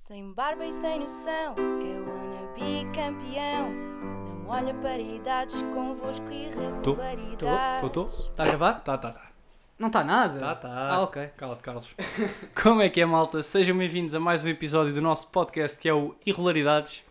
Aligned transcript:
Sem 0.00 0.32
barba 0.32 0.64
e 0.64 0.72
sem 0.72 0.98
noção, 0.98 1.54
eu 1.58 2.08
wanna 2.08 2.54
be 2.54 2.90
campeão. 2.94 3.70
Não 3.70 4.48
olha 4.48 4.72
para 4.72 4.98
idades 4.98 5.62
convosco 5.74 6.26
irregularidades. 6.30 7.82
tô, 7.82 7.90
tô, 7.90 7.90
tô. 7.90 8.06
Está 8.06 8.44
a 8.44 8.46
gravar? 8.46 8.72
Tá, 8.80 8.96
tá, 8.96 9.10
tá. 9.10 9.30
Não 9.78 9.88
está 9.88 10.02
nada? 10.02 10.40
Tá, 10.40 10.54
tá. 10.54 10.88
Ah, 10.88 11.02
ok. 11.02 11.28
Cala-te, 11.36 11.60
Carlos. 11.60 11.94
Como 12.62 12.80
é 12.80 12.88
que 12.88 13.02
é, 13.02 13.04
malta? 13.04 13.42
Sejam 13.42 13.76
bem-vindos 13.76 14.14
a 14.14 14.18
mais 14.18 14.42
um 14.42 14.48
episódio 14.48 14.94
do 14.94 15.02
nosso 15.02 15.28
podcast 15.28 15.78
que 15.78 15.86
é 15.86 15.92
o 15.92 16.16
Irregularidades. 16.24 17.04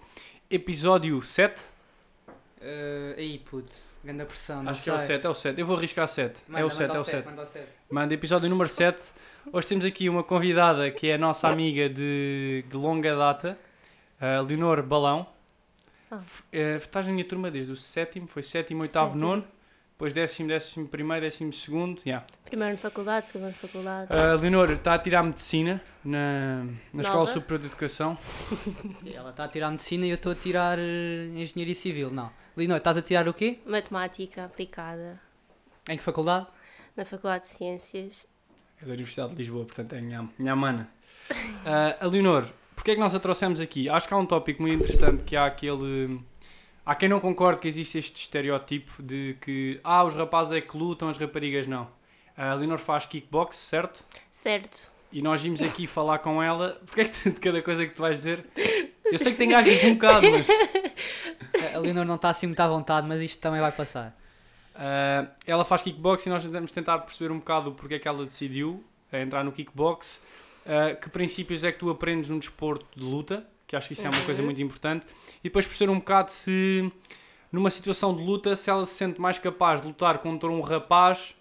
Episódio 0.49 1.21
7. 1.21 1.61
Uh, 1.61 3.13
aí, 3.15 3.37
puto, 3.37 3.69
grande 4.03 4.25
pressão, 4.25 4.63
não 4.63 4.71
Acho 4.71 4.83
que 4.85 4.89
é 4.89 4.93
o 4.93 4.97
sei. 4.97 5.07
7, 5.09 5.27
é 5.27 5.29
o 5.29 5.33
7. 5.35 5.59
Eu 5.61 5.67
vou 5.67 5.77
arriscar 5.77 6.07
7. 6.07 6.41
Manda, 6.47 6.59
é 6.59 6.65
o 6.65 6.67
manda 6.69 6.75
7, 6.75 6.89
é 6.89 6.93
o 6.93 6.97
ao 6.97 7.05
7. 7.05 7.25
manda 7.27 7.41
ao 7.41 7.45
sete. 7.45 7.67
Manda 7.91 8.13
episódio 8.15 8.49
número 8.49 8.67
7. 8.67 9.03
Hoje 9.51 9.67
temos 9.67 9.85
aqui 9.85 10.07
uma 10.09 10.23
convidada 10.23 10.91
que 10.91 11.07
é 11.07 11.15
a 11.15 11.17
nossa 11.17 11.47
amiga 11.47 11.89
de, 11.89 12.63
de 12.69 12.77
longa 12.77 13.15
data, 13.15 13.57
a 14.19 14.41
Leonor 14.41 14.83
Balão. 14.83 15.27
Ah. 16.11 16.17
F- 16.17 16.43
eh, 16.51 16.77
estás 16.77 17.07
na 17.07 17.13
minha 17.13 17.25
turma 17.25 17.49
desde 17.49 17.71
o 17.71 17.75
sétimo, 17.75 18.27
foi 18.27 18.43
sétimo, 18.43 18.81
oitavo, 18.81 19.13
Sétimo. 19.13 19.29
nono, 19.29 19.45
depois 19.93 20.13
décimo, 20.13 20.47
décimo 20.49 20.87
primeiro, 20.87 21.25
décimo 21.25 21.51
segundo, 21.53 21.99
yeah. 22.05 22.25
Primeiro 22.45 22.73
na 22.73 22.77
faculdade, 22.77 23.27
segundo 23.27 23.47
na 23.47 23.53
faculdade. 23.53 24.13
A 24.13 24.35
Leonor 24.35 24.71
está 24.71 24.93
a 24.93 24.99
tirar 24.99 25.23
medicina 25.23 25.81
na, 26.03 26.65
na 26.93 27.01
Escola 27.01 27.19
Nova? 27.21 27.31
Superior 27.31 27.59
de 27.59 27.65
Educação. 27.67 28.17
Ela 29.13 29.29
está 29.31 29.45
a 29.45 29.47
tirar 29.47 29.71
medicina 29.71 30.05
e 30.05 30.09
eu 30.09 30.15
estou 30.15 30.31
a 30.31 30.35
tirar 30.35 30.77
eh, 30.79 31.27
engenharia 31.35 31.75
civil. 31.75 32.11
Não. 32.11 32.31
Lino, 32.57 32.75
estás 32.75 32.97
a 32.97 33.01
tirar 33.01 33.27
o 33.27 33.33
quê? 33.33 33.59
Matemática 33.65 34.45
aplicada 34.45 35.19
Em 35.89 35.97
que 35.97 36.03
faculdade? 36.03 36.45
na 36.97 37.05
Faculdade 37.05 37.45
de 37.45 37.49
Ciências. 37.51 38.27
É 38.81 38.85
da 38.85 38.93
Universidade 38.93 39.31
de 39.31 39.35
Lisboa, 39.35 39.65
portanto 39.65 39.93
é 39.93 40.01
minha, 40.01 40.29
minha 40.37 40.55
mana. 40.55 40.89
Ah, 41.65 41.97
a 41.99 42.07
Leonor, 42.07 42.45
porquê 42.73 42.91
é 42.91 42.93
que 42.95 42.99
nós 42.99 43.13
a 43.13 43.19
trouxemos 43.19 43.59
aqui? 43.59 43.87
Acho 43.87 44.07
que 44.07 44.13
há 44.13 44.17
um 44.17 44.25
tópico 44.25 44.63
muito 44.63 44.81
interessante 44.83 45.23
que 45.23 45.35
há 45.35 45.45
aquele... 45.45 46.19
Há 46.83 46.95
quem 46.95 47.07
não 47.07 47.19
concorde 47.19 47.59
que 47.59 47.67
existe 47.67 47.99
este 47.99 48.23
estereótipo 48.23 49.03
de 49.03 49.37
que 49.41 49.79
ah, 49.83 50.03
os 50.03 50.15
rapazes 50.15 50.53
é 50.53 50.61
que 50.61 50.75
lutam, 50.75 51.07
as 51.07 51.17
raparigas 51.17 51.67
não. 51.67 51.87
A 52.35 52.53
Leonor 52.55 52.79
faz 52.79 53.05
kickbox, 53.05 53.57
certo? 53.57 54.03
Certo. 54.31 54.89
E 55.11 55.21
nós 55.21 55.41
vimos 55.41 55.61
aqui 55.61 55.85
falar 55.87 56.19
com 56.19 56.41
ela. 56.41 56.81
Porquê 56.85 57.01
é 57.01 57.05
que 57.05 57.29
de 57.29 57.39
cada 57.39 57.61
coisa 57.61 57.85
que 57.85 57.93
tu 57.93 58.01
vais 58.01 58.17
dizer? 58.17 58.45
Eu 59.05 59.19
sei 59.19 59.33
que 59.33 59.37
tem 59.37 59.49
gasgas 59.49 59.83
um 59.83 59.93
bocado, 59.93 60.31
mas... 60.31 60.47
A 61.73 61.77
a 61.77 61.79
Leonor 61.79 62.05
não 62.05 62.15
está 62.15 62.29
assim 62.29 62.47
muito 62.47 62.59
à 62.59 62.67
vontade, 62.67 63.07
mas 63.07 63.21
isto 63.21 63.39
também 63.39 63.59
vai 63.59 63.71
passar. 63.71 64.17
Uh, 64.79 65.29
ela 65.45 65.65
faz 65.65 65.81
kickbox 65.81 66.25
e 66.25 66.29
nós 66.29 66.41
tentamos 66.43 66.71
tentar 66.71 66.99
perceber 66.99 67.31
um 67.33 67.39
bocado 67.39 67.73
porque 67.73 67.95
é 67.95 67.99
que 67.99 68.07
ela 68.07 68.23
decidiu 68.25 68.81
uh, 69.11 69.17
entrar 69.17 69.43
no 69.43 69.51
kickbox. 69.51 70.21
Uh, 70.65 70.95
que 71.01 71.09
princípios 71.09 71.63
é 71.65 71.71
que 71.71 71.79
tu 71.79 71.89
aprendes 71.89 72.29
num 72.29 72.39
desporto 72.39 72.85
de 72.97 73.03
luta, 73.03 73.45
que 73.67 73.75
acho 73.75 73.87
que 73.87 73.93
isso 73.93 74.05
é 74.05 74.09
uma 74.09 74.17
Uhum. 74.19 74.25
coisa 74.25 74.41
muito 74.41 74.61
importante. 74.61 75.05
E 75.39 75.43
depois 75.43 75.65
perceber 75.67 75.91
um 75.91 75.97
bocado 75.99 76.31
se, 76.31 76.89
numa 77.51 77.69
situação 77.69 78.15
de 78.15 78.23
luta, 78.23 78.55
se 78.55 78.69
ela 78.69 78.85
se 78.85 78.93
sente 78.93 79.19
mais 79.19 79.37
capaz 79.37 79.81
de 79.81 79.87
lutar 79.87 80.19
contra 80.19 80.47
um 80.49 80.61
rapaz 80.61 81.35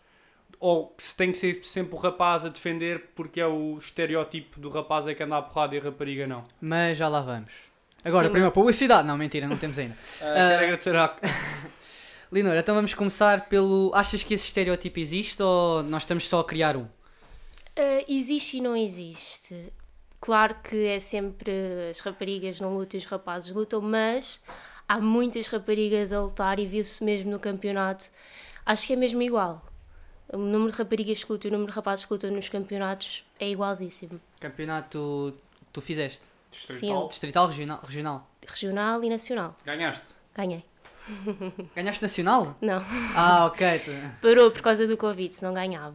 ou 0.58 0.92
se 0.98 1.14
tem 1.16 1.30
que 1.30 1.38
ser 1.38 1.64
sempre 1.64 1.94
o 1.94 1.98
rapaz 1.98 2.44
a 2.44 2.48
defender 2.48 3.10
porque 3.14 3.40
é 3.40 3.46
o 3.46 3.78
estereótipo 3.78 4.58
do 4.58 4.68
rapaz 4.68 5.06
é 5.06 5.14
que 5.14 5.22
anda 5.22 5.36
à 5.36 5.42
porrada 5.42 5.76
e 5.76 5.78
a 5.78 5.82
rapariga 5.82 6.26
não. 6.26 6.40
Uh, 6.40 6.44
Mas 6.60 6.98
já 6.98 7.06
lá 7.06 7.20
vamos. 7.20 7.52
Agora, 8.04 8.26
Sim, 8.26 8.32
primeiro, 8.32 8.52
publicidade. 8.52 9.06
Não, 9.06 9.16
mentira, 9.16 9.46
não 9.46 9.56
temos 9.56 9.78
ainda. 9.78 9.96
quero 10.18 10.64
agradecer 10.64 10.96
à... 10.96 11.12
Leonor, 12.30 12.56
então 12.56 12.74
vamos 12.74 12.92
começar 12.92 13.48
pelo. 13.48 13.90
Achas 13.94 14.22
que 14.22 14.34
esse 14.34 14.46
estereótipo 14.46 14.98
existe 14.98 15.42
ou 15.42 15.82
nós 15.82 16.02
estamos 16.02 16.28
só 16.28 16.40
a 16.40 16.44
criar 16.44 16.76
um? 16.76 16.86
Ah, 17.74 18.04
existe 18.06 18.58
e 18.58 18.60
não 18.60 18.76
existe. 18.76 19.72
Claro 20.20 20.56
que 20.62 20.86
é 20.86 20.98
sempre 20.98 21.50
as 21.90 22.00
raparigas 22.00 22.60
não 22.60 22.76
lutam 22.76 22.98
e 22.98 23.02
os 23.02 23.06
rapazes 23.06 23.54
lutam, 23.54 23.80
mas 23.80 24.40
há 24.88 25.00
muitas 25.00 25.46
raparigas 25.46 26.12
a 26.12 26.20
lutar 26.20 26.58
e 26.58 26.66
viu-se 26.66 27.02
mesmo 27.02 27.30
no 27.30 27.38
campeonato. 27.38 28.10
Acho 28.66 28.86
que 28.86 28.92
é 28.92 28.96
mesmo 28.96 29.22
igual. 29.22 29.64
O 30.30 30.36
número 30.36 30.70
de 30.70 30.76
raparigas 30.76 31.24
que 31.24 31.32
lutam 31.32 31.48
e 31.48 31.50
o 31.50 31.52
número 31.52 31.72
de 31.72 31.76
rapazes 31.76 32.04
que 32.04 32.12
lutam 32.12 32.30
nos 32.30 32.48
campeonatos 32.48 33.24
é 33.40 33.48
igualzíssimo. 33.48 34.20
Campeonato 34.40 35.34
tu 35.72 35.80
fizeste? 35.80 36.26
Sim. 36.50 37.06
Distrital, 37.08 37.46
regional? 37.46 37.80
regional. 37.82 38.28
Regional 38.46 39.04
e 39.04 39.08
nacional. 39.08 39.56
Ganhaste. 39.64 40.08
Ganhei. 40.34 40.64
Ganhaste 41.74 42.02
nacional? 42.02 42.54
Não. 42.60 42.82
Ah, 43.14 43.46
ok. 43.46 43.78
tu- 43.80 43.90
Parou 44.20 44.50
por 44.50 44.62
causa 44.62 44.86
do 44.86 44.96
Covid, 44.96 45.32
se 45.34 45.42
não 45.44 45.54
ganhava. 45.54 45.94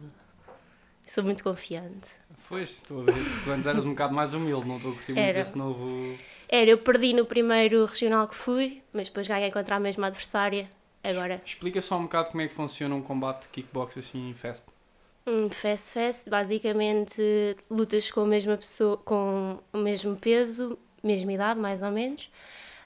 Sou 1.06 1.22
muito 1.24 1.42
confiante. 1.44 2.10
Pois, 2.48 2.70
estou 2.70 3.00
a 3.02 3.04
ver. 3.04 3.14
Tu 3.44 3.50
antes 3.50 3.66
eras 3.66 3.84
um 3.84 3.90
bocado 3.90 4.14
mais 4.14 4.34
humilde, 4.34 4.66
não 4.66 4.76
estou 4.76 4.92
a 4.92 4.94
curtir 4.94 5.12
muito 5.12 5.24
Era. 5.24 5.40
esse 5.40 5.56
novo... 5.56 6.16
Era, 6.48 6.70
eu 6.70 6.78
perdi 6.78 7.12
no 7.12 7.24
primeiro 7.24 7.84
regional 7.86 8.28
que 8.28 8.34
fui, 8.34 8.82
mas 8.92 9.08
depois 9.08 9.26
ganhei 9.26 9.50
contra 9.50 9.76
a 9.76 9.80
mesma 9.80 10.06
adversária. 10.08 10.68
Agora, 11.02 11.42
Explica 11.44 11.80
só 11.82 11.98
um 11.98 12.02
bocado 12.04 12.30
como 12.30 12.42
é 12.42 12.48
que 12.48 12.54
funciona 12.54 12.94
um 12.94 13.02
combate 13.02 13.42
de 13.42 13.48
kickbox 13.48 13.98
assim 13.98 14.30
em 14.30 14.34
fest. 14.34 14.64
um 15.26 15.48
fast 15.50 15.92
fast, 15.92 16.30
basicamente 16.30 17.22
lutas 17.70 18.10
com 18.10 18.20
a 18.22 18.26
mesma 18.26 18.56
pessoa, 18.56 18.96
com 18.98 19.58
o 19.72 19.78
mesmo 19.78 20.16
peso, 20.16 20.78
mesma 21.02 21.32
idade, 21.32 21.58
mais 21.60 21.82
ou 21.82 21.90
menos. 21.90 22.30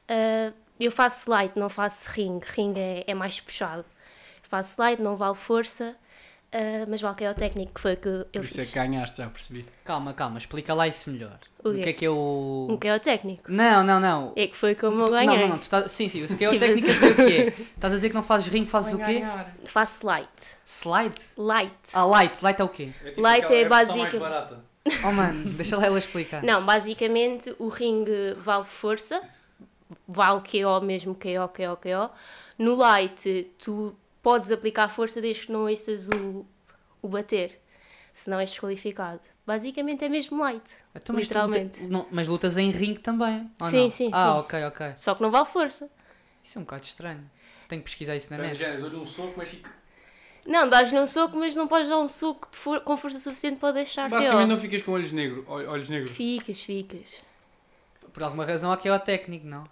Ah, 0.09 0.53
eu 0.87 0.93
faço 0.93 1.31
light, 1.31 1.53
não 1.57 1.69
faço 1.69 2.09
ring. 2.11 2.41
Ring 2.55 2.75
é, 2.77 3.05
é 3.07 3.15
mais 3.15 3.41
puxado. 3.41 3.85
Faço 4.43 4.81
light, 4.81 5.01
não 5.03 5.17
vale 5.17 5.35
força, 5.35 5.95
ah, 6.53 6.87
mas 6.89 7.01
vale 7.03 7.15
que 7.17 7.25
é 7.25 7.31
o 7.31 7.35
técnico 7.35 7.75
que 7.75 7.81
foi 7.81 7.97
que 7.97 8.09
eu 8.09 8.25
Por 8.33 8.45
isso 8.45 8.55
é 8.59 8.63
fiz. 8.63 8.69
que 8.71 8.75
ganhaste, 8.75 9.19
já 9.19 9.27
percebi. 9.29 9.67
Calma, 9.85 10.15
calma, 10.15 10.39
explica 10.39 10.73
lá 10.73 10.89
isso 10.89 11.11
melhor. 11.11 11.39
O 11.63 11.69
O, 11.71 11.75
quê? 11.75 11.83
que 11.83 11.89
é 11.89 11.93
que 11.93 12.05
é 12.07 12.11
o. 12.11 12.67
Um 12.71 12.77
que 12.79 12.89
é 12.89 12.95
o 12.95 13.01
técnico. 13.01 13.51
Não, 13.53 13.83
não, 13.85 14.01
não. 14.01 14.33
É 14.37 14.47
que 14.47 14.57
foi 14.57 14.75
como 14.75 15.03
eu 15.03 15.11
ganhei. 15.11 15.27
Não, 15.27 15.37
não, 15.37 15.49
não. 15.49 15.59
Tu 15.59 15.63
estás... 15.65 15.91
Sim, 15.93 16.09
sim, 16.09 16.25
o 16.25 16.29
que 16.37 16.45
é 16.45 16.49
o 16.49 16.57
técnico, 16.59 16.87
eu 16.87 16.93
assim. 16.93 17.01
sei 17.01 17.11
o 17.13 17.15
que 17.17 17.23
é. 17.23 17.47
Estás 17.49 17.93
a 17.93 17.97
dizer 17.97 18.09
que 18.09 18.15
não 18.15 18.23
fazes 18.23 18.47
ring, 18.53 18.65
fazes 18.65 18.95
o 18.95 18.99
quê? 18.99 19.23
Faço 19.67 20.07
light. 20.07 20.57
Slide? 20.65 21.21
Light. 21.37 21.75
Ah, 21.93 22.05
light. 22.05 22.43
Light 22.43 22.61
é 22.61 22.65
o 22.65 22.69
quê? 22.69 22.91
tipo 23.05 23.21
Light 23.21 23.53
é 23.53 23.65
barata. 23.69 24.65
Oh, 25.05 25.13
mano, 25.13 25.51
deixa 25.51 25.77
lá 25.77 25.85
ela 25.85 25.99
explicar. 25.99 26.43
Não, 26.43 26.65
basicamente 26.65 27.55
o 27.59 27.69
ringue 27.69 28.33
vale 28.39 28.65
força, 28.65 29.21
vale 30.07 30.41
KO 30.41 30.81
mesmo, 30.85 31.15
KO, 31.15 31.49
KO, 31.49 31.77
KO. 31.77 32.11
No 32.59 32.75
light, 32.75 33.51
tu 33.59 33.95
podes 34.23 34.51
aplicar 34.51 34.89
força 34.89 35.21
desde 35.21 35.47
que 35.47 35.53
não 35.53 35.69
ouças 35.69 36.09
o, 36.09 36.45
o 37.01 37.09
bater, 37.09 37.61
senão 38.13 38.39
és 38.41 38.51
desqualificado. 38.51 39.21
Basicamente 39.47 40.05
é 40.05 40.09
mesmo 40.09 40.39
light, 40.43 40.63
Então, 40.95 41.15
mas, 41.15 41.25
literalmente. 41.25 41.81
luta- 41.81 41.93
não, 41.93 42.07
mas 42.11 42.29
lutas 42.29 42.59
em 42.59 42.71
ring 42.71 42.95
também? 42.97 43.51
ou 43.61 43.71
Sim, 43.71 43.85
não? 43.85 43.91
sim, 43.91 44.11
Ah, 44.13 44.33
sim. 44.35 44.39
ok, 44.41 44.65
ok. 44.65 44.93
Só 44.97 45.15
que 45.15 45.23
não 45.23 45.31
vale 45.31 45.47
força. 45.47 45.89
Isso 46.43 46.59
é 46.59 46.61
um 46.61 46.65
bocado 46.65 46.85
estranho. 46.85 47.31
Tenho 47.69 47.81
que 47.83 47.89
pesquisar 47.91 48.17
isso 48.17 48.29
na 48.31 48.37
Então, 48.47 48.49
net. 48.69 48.81
dou-lhe 48.81 48.97
um 48.97 49.07
soco, 49.07 49.35
mas 49.37 49.51
fico- 49.51 49.69
Não, 50.47 50.69
dás-lhe 50.69 50.99
um 50.99 51.07
soco, 51.07 51.37
mas 51.37 51.55
não 51.55 51.69
podes 51.69 51.89
dar 51.89 51.99
um 51.99 52.09
soco 52.09 52.49
de 52.51 52.57
for- 52.57 52.81
com 52.81 52.97
força 52.97 53.19
suficiente 53.19 53.59
para 53.61 53.73
deixar 53.73 54.09
basicamente 54.09 54.43
KO. 54.43 54.47
não 54.49 54.57
ficas 54.59 54.83
com 54.83 54.93
olhos 54.93 55.13
negros. 55.13 55.45
ol- 55.47 55.67
Olhos 55.69 55.89
negros. 55.91 56.11
Ficas, 56.11 56.63
ficas. 56.63 57.17
Por 58.13 58.23
alguma 58.23 58.45
razão 58.45 58.73
aqui 58.73 58.89
é 58.89 58.95
o 58.95 58.99
técnico, 58.99 59.47
não? 59.47 59.65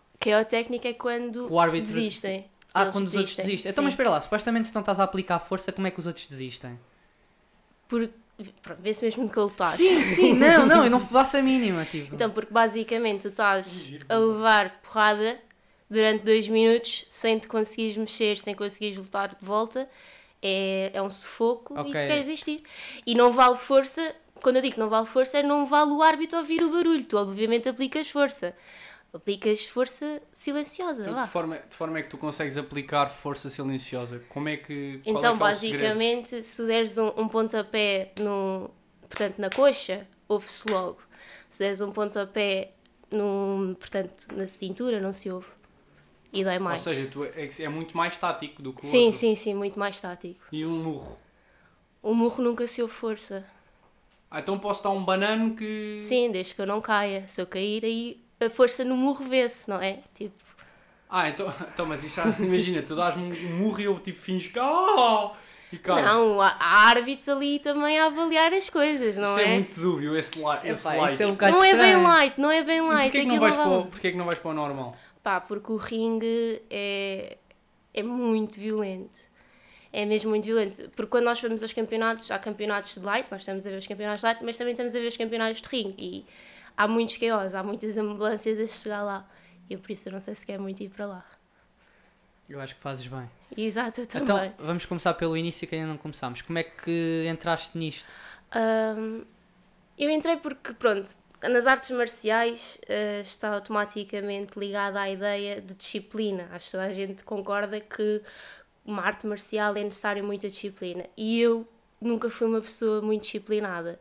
Técnica 0.49 0.89
é 0.89 0.93
quando 0.95 1.53
O 1.53 1.59
árbitro- 1.61 1.87
se 1.87 1.95
desistem. 1.95 2.47
Ah, 2.75 2.83
Eles 2.83 2.93
quando 2.93 3.07
os 3.07 3.15
outros 3.15 3.37
desistem. 3.37 3.71
Então, 3.71 3.83
sim. 3.83 3.87
mas 3.87 3.93
espera 3.95 4.11
lá, 4.11 4.21
supostamente 4.21 4.69
se 4.69 4.75
não 4.75 4.81
estás 4.81 5.01
a 5.01 5.05
aplicar 5.05 5.39
força, 5.39 5.73
como 5.73 5.87
é 5.87 5.91
que 5.91 5.99
os 5.99 6.07
outros 6.07 6.27
desistem? 6.27 6.79
Porque, 7.89 8.13
pronto, 8.63 8.83
vê-se 8.83 9.05
mesmo 9.05 9.31
que 9.31 9.39
lutaste. 9.39 9.79
Sim, 9.83 10.05
sim, 10.05 10.33
não, 10.37 10.67
não, 10.67 10.85
eu 10.85 10.91
não 10.91 11.01
faço 11.01 11.37
a 11.39 11.43
mínima, 11.43 11.85
tipo. 11.85 12.15
Então, 12.15 12.31
porque 12.31 12.53
basicamente 12.53 13.23
tu 13.23 13.29
estás 13.29 13.93
a 14.09 14.17
levar 14.17 14.81
porrada 14.83 15.39
durante 15.89 16.25
dois 16.25 16.49
minutos 16.49 17.07
sem 17.09 17.39
te 17.39 17.47
conseguires 17.49 17.97
mexer, 17.97 18.37
sem 18.39 18.55
conseguires 18.55 18.99
lutar 18.99 19.29
de 19.35 19.45
volta, 19.45 19.89
é, 20.43 20.91
é 20.93 21.01
um 21.01 21.11
sufoco 21.11 21.75
e 21.77 21.81
Ok. 21.81 21.93
tu 21.93 21.99
queres 22.07 22.27
desistir. 22.27 22.63
E 23.07 23.15
não 23.15 23.31
vale 23.31 23.55
força, 23.55 24.15
quando 24.43 24.57
eu 24.57 24.63
digo 24.63 24.75
que 24.75 24.81
não 24.81 24.89
vale 24.91 25.07
força, 25.07 25.39
é 25.39 25.43
não 25.43 25.65
vale 25.65 25.93
o 25.93 26.03
árbitro 26.03 26.39
ouvir 26.39 26.63
o 26.63 26.71
barulho. 26.71 27.07
Tu 27.07 27.17
obviamente 27.17 27.69
aplicas 27.69 28.11
força. 28.11 28.55
Aplicas 29.17 29.65
força 29.65 30.23
silenciosa, 30.33 31.03
Então, 31.03 31.23
de, 31.23 31.31
forma, 31.31 31.59
de 31.59 31.75
forma 31.75 31.99
é 31.99 32.03
que 32.03 32.11
tu 32.11 32.19
consegues 32.19 32.57
aplicar 32.59 33.09
força 33.09 33.49
silenciosa? 33.49 34.23
Como 34.29 34.49
é 34.49 34.57
que. 34.57 35.01
Então, 35.05 35.17
é 35.17 35.21
que 35.21 35.27
é 35.27 35.47
basicamente, 35.47 36.43
se 36.43 36.57
tu 36.57 36.67
deres 36.67 36.99
um, 36.99 37.09
um 37.17 37.27
pontapé 37.27 38.13
no, 38.21 38.71
portanto, 39.09 39.39
na 39.39 39.49
coxa, 39.51 40.07
ouve-se 40.29 40.71
logo. 40.71 40.99
Se 41.49 41.65
deres 41.65 41.81
um 41.81 41.91
pontapé 41.93 42.73
no, 43.11 43.75
portanto, 43.79 44.29
na 44.35 44.47
cintura, 44.47 45.01
não 45.01 45.13
se 45.13 45.31
ouve. 45.31 45.47
E 46.33 46.45
dói 46.45 46.59
Ou 46.59 46.61
mais. 46.65 46.83
seja, 46.83 47.09
tu 47.11 47.25
é, 47.25 47.49
é 47.61 47.69
muito 47.69 47.97
mais 47.97 48.17
tático 48.17 48.61
do 48.61 48.73
que 48.73 48.85
o 48.85 48.87
sim, 48.87 49.07
outro. 49.07 49.19
sim, 49.19 49.35
sim, 49.35 49.55
muito 49.55 49.79
mais 49.79 49.99
tático. 50.01 50.41
E 50.53 50.67
um 50.67 50.77
murro. 50.83 51.19
O 52.03 52.15
murro 52.15 52.43
nunca 52.45 52.67
se 52.67 52.83
ouve 52.83 52.93
força. 52.93 53.45
Ah, 54.31 54.41
então 54.41 54.59
posso 54.59 54.83
dar 54.83 54.91
um 54.91 55.03
banano 55.03 55.55
que. 55.55 55.99
Sim, 56.03 56.31
desde 56.31 56.55
que 56.55 56.61
eu 56.61 56.67
não 56.67 56.81
caia. 56.81 57.27
Se 57.29 57.41
eu 57.41 57.47
cair, 57.47 57.85
aí 57.85 58.26
a 58.41 58.51
força 58.51 58.85
no 58.85 58.97
murro 58.97 59.25
vê-se, 59.25 59.69
não 59.69 59.81
é? 59.81 60.01
Tipo, 60.15 60.35
Ah, 61.09 61.29
então, 61.29 61.53
então 61.73 61.87
mas 61.87 62.03
isso, 62.05 62.21
imagina, 62.39 62.83
tu 62.83 62.95
dás-me 62.97 63.23
um 63.47 63.57
murro 63.59 63.81
e 63.81 63.85
eu 63.85 63.99
tipo 63.99 64.19
finjo 64.19 64.51
que. 64.53 64.59
Oh! 64.59 65.31
E 65.73 65.79
cara, 65.79 66.01
Não, 66.03 66.41
há, 66.41 66.57
há 66.61 66.89
árbitros 66.91 67.29
ali 67.29 67.59
também 67.59 67.99
a 67.99 68.07
avaliar 68.07 68.53
as 68.55 68.71
coisas, 68.71 69.17
não 69.17 69.31
isso 69.37 69.41
é? 69.41 69.45
é? 69.51 69.55
muito 69.55 69.81
dúbio, 69.81 70.17
esse, 70.17 70.39
li 70.39 70.45
esse 70.63 70.87
Epá, 70.87 70.95
light. 70.95 71.13
isso 71.15 71.23
é 71.25 71.27
um 71.27 71.35
Não 71.37 71.65
é 71.65 71.75
bem 71.75 71.87
estranho. 71.87 72.03
light, 72.05 72.41
não 72.41 72.51
é 72.53 72.63
bem 72.63 72.77
E 72.79 72.81
light. 72.83 73.11
porquê 73.11 73.21
que, 73.23 73.27
não 73.27 73.41
vais 73.41 73.57
não 73.57 73.65
para, 73.65 73.73
o- 73.79 73.87
porquê 73.87 74.11
que 74.13 74.17
não 74.17 74.25
vais 74.27 74.39
para 74.39 74.51
o 74.51 74.55
normal? 74.55 74.97
Pá, 75.25 75.41
porque 75.41 75.73
o 75.73 75.77
ringue 75.77 76.63
é, 76.71 77.37
é 77.93 78.03
muito 78.03 78.61
violento. 78.61 79.19
É 79.93 80.05
mesmo 80.05 80.31
muito 80.31 80.45
violento. 80.45 80.89
Porque 80.91 81.11
quando 81.11 81.25
nós 81.25 81.41
vamos 81.41 81.63
aos 81.63 81.73
campeonatos, 81.73 82.31
há 82.31 82.39
campeonatos 82.39 82.95
de 82.95 83.01
light, 83.01 83.27
nós 83.31 83.41
estamos 83.41 83.67
a 83.67 83.71
ver 83.71 83.79
os 83.79 83.87
campeonatos 83.89 84.21
de 84.21 84.27
light, 84.27 84.45
mas 84.45 84.57
também 84.57 84.73
estamos 84.73 84.95
a 84.95 85.01
ver 85.01 85.09
os 85.09 85.17
campeonatos 85.17 85.61
de 85.61 85.69
ringue. 85.69 85.95
E 85.99 86.27
há 86.77 86.87
muitos 86.87 87.17
chaos, 87.17 87.55
há 87.55 87.63
muitas 87.63 87.97
ambulâncias 87.97 88.59
a 88.59 88.67
chegar 88.67 89.03
lá. 89.03 89.29
E 89.69 89.75
eu 89.75 89.79
por 89.79 89.91
isso 89.91 90.09
eu 90.09 90.13
não 90.13 90.21
sei 90.21 90.35
se 90.35 90.45
quer 90.45 90.59
muito 90.59 90.83
ir 90.83 90.89
para 90.89 91.07
lá. 91.07 91.25
Eu 92.49 92.61
acho 92.61 92.77
que 92.77 92.81
fazes 92.81 93.07
bem. 93.07 93.29
Exato, 93.57 94.03
eu 94.03 94.07
também. 94.07 94.49
Então, 94.49 94.67
vamos 94.67 94.87
começar 94.87 95.15
pelo 95.15 95.37
início 95.37 95.67
que 95.67 95.75
ainda 95.75 95.89
não 95.89 95.97
começámos. 95.97 96.43
Como 96.43 96.59
é 96.59 96.63
que 96.63 97.27
entraste 97.29 97.77
nisto? 97.77 98.11
Ahm, 98.53 99.23
eu 99.99 100.11
entrei 100.11 100.37
porque, 100.37 100.73
pronto, 100.75 101.11
nas 101.43 101.67
artes 101.67 101.91
marciais 101.91 102.79
eh, 102.89 103.21
está 103.21 103.53
automaticamente 103.53 104.59
ligada 104.59 105.01
à 105.01 105.11
ideia 105.11 105.61
de 105.61 105.75
disciplina. 105.75 106.49
Acho 106.53 106.67
que 106.67 106.73
toda 106.73 106.85
a 106.85 106.93
gente 106.93 107.25
concorda 107.25 107.81
que 107.81 108.23
uma 108.85 109.03
arte 109.03 109.27
marcial 109.27 109.77
é 109.77 109.83
necessário 109.83 110.23
muita 110.23 110.49
disciplina. 110.49 111.05
E 111.17 111.41
eu 111.41 111.67
nunca 112.01 112.31
fui 112.31 112.47
uma 112.47 112.61
pessoa 112.61 113.03
muito 113.03 113.23
disciplinada. 113.23 114.01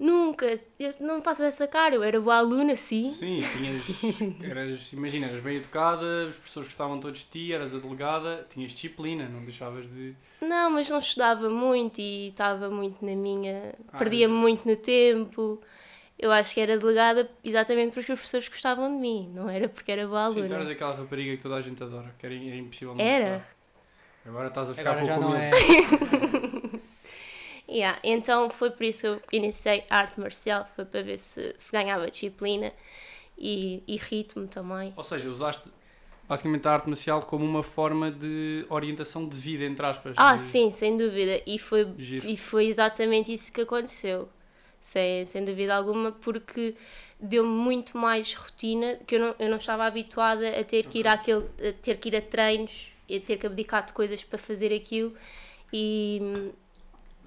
Nunca. 0.00 0.46
Eu 0.78 0.90
não 1.00 1.16
me 1.18 1.22
faço 1.22 1.42
essa 1.42 1.68
cara. 1.68 1.94
Eu 1.94 2.02
era 2.02 2.18
boa 2.18 2.36
aluna, 2.36 2.74
sim. 2.74 3.12
Sim, 3.12 3.40
tinhas. 3.52 4.42
Eras, 4.42 4.92
imagina, 4.94 5.26
eras 5.26 5.40
bem 5.40 5.56
educada, 5.58 6.26
os 6.26 6.36
professores 6.36 6.68
gostavam 6.68 6.98
todos 6.98 7.20
de 7.20 7.26
ti, 7.26 7.52
eras 7.52 7.74
a 7.74 7.78
delegada, 7.78 8.46
tinhas 8.48 8.72
disciplina, 8.72 9.28
não 9.28 9.44
deixavas 9.44 9.86
de. 9.86 10.14
Não, 10.40 10.70
mas 10.70 10.88
não 10.88 10.98
estudava 11.00 11.50
muito 11.50 12.00
e 12.00 12.28
estava 12.28 12.70
muito 12.70 13.04
na 13.04 13.14
minha. 13.14 13.74
Ah, 13.92 13.98
Perdia-me 13.98 14.32
muito 14.32 14.66
no 14.66 14.74
tempo. 14.74 15.60
Eu 16.18 16.32
acho 16.32 16.54
que 16.54 16.60
era 16.60 16.78
delegada 16.78 17.30
exatamente 17.44 17.92
porque 17.92 18.12
os 18.12 18.18
professores 18.18 18.48
gostavam 18.48 18.90
de 18.94 19.00
mim, 19.00 19.30
não 19.34 19.48
era 19.50 19.68
porque 19.68 19.92
era 19.92 20.06
boa 20.06 20.28
Sim, 20.28 20.34
tu 20.34 20.40
eras 20.44 20.52
aluna. 20.56 20.70
aquela 20.72 20.94
rapariga 20.94 21.36
que 21.36 21.42
toda 21.42 21.56
a 21.56 21.62
gente 21.62 21.82
adora, 21.82 22.14
que 22.18 22.24
era, 22.26 22.34
era 22.34 22.56
impossível 22.56 22.94
não 22.94 23.02
Era? 23.04 23.30
gostar. 23.30 23.56
Agora 24.26 24.48
estás 24.48 24.70
a 24.70 24.74
ficar 24.74 24.90
Agora 24.90 25.06
já 25.06 25.14
pouco 25.14 25.30
não 25.30 25.36
humilde. 25.36 25.56
é. 25.56 26.29
Yeah, 27.70 27.98
então 28.02 28.50
foi 28.50 28.70
por 28.70 28.82
isso 28.82 29.00
que 29.02 29.06
eu 29.06 29.22
iniciei 29.32 29.84
arte 29.88 30.18
marcial, 30.18 30.68
foi 30.74 30.84
para 30.84 31.02
ver 31.02 31.18
se, 31.18 31.54
se 31.56 31.70
ganhava 31.70 32.10
disciplina 32.10 32.72
e, 33.38 33.82
e 33.86 33.96
ritmo 33.96 34.48
também. 34.48 34.92
Ou 34.96 35.04
seja, 35.04 35.28
usaste 35.28 35.70
basicamente 36.28 36.66
a 36.66 36.72
arte 36.72 36.88
marcial 36.88 37.22
como 37.22 37.44
uma 37.44 37.62
forma 37.62 38.10
de 38.10 38.66
orientação 38.68 39.28
de 39.28 39.36
vida, 39.36 39.64
entre 39.64 39.86
aspas. 39.86 40.14
Ah, 40.16 40.34
de- 40.34 40.42
sim, 40.42 40.72
sem 40.72 40.96
dúvida. 40.96 41.40
E 41.46 41.58
foi, 41.58 41.88
Giro. 41.96 42.28
e 42.28 42.36
foi 42.36 42.66
exatamente 42.66 43.32
isso 43.32 43.52
que 43.52 43.60
aconteceu. 43.60 44.28
Sem, 44.80 45.26
sem 45.26 45.44
dúvida 45.44 45.74
alguma, 45.74 46.10
porque 46.10 46.74
deu-me 47.20 47.50
muito 47.50 47.98
mais 47.98 48.34
rotina, 48.34 48.98
que 49.06 49.14
eu 49.16 49.20
não, 49.20 49.34
eu 49.38 49.48
não 49.50 49.58
estava 49.58 49.84
habituada 49.84 50.48
a 50.58 50.64
ter 50.64 50.86
que 50.86 51.00
ir 51.00 51.06
àquele, 51.06 51.44
a 51.68 51.72
ter 51.80 51.98
que 51.98 52.08
ir 52.08 52.16
a 52.16 52.22
treinos, 52.22 52.90
a 53.04 53.20
ter 53.20 53.36
que 53.36 53.46
abdicar 53.46 53.84
de 53.84 53.92
coisas 53.92 54.24
para 54.24 54.38
fazer 54.38 54.72
aquilo 54.74 55.14
e, 55.72 56.50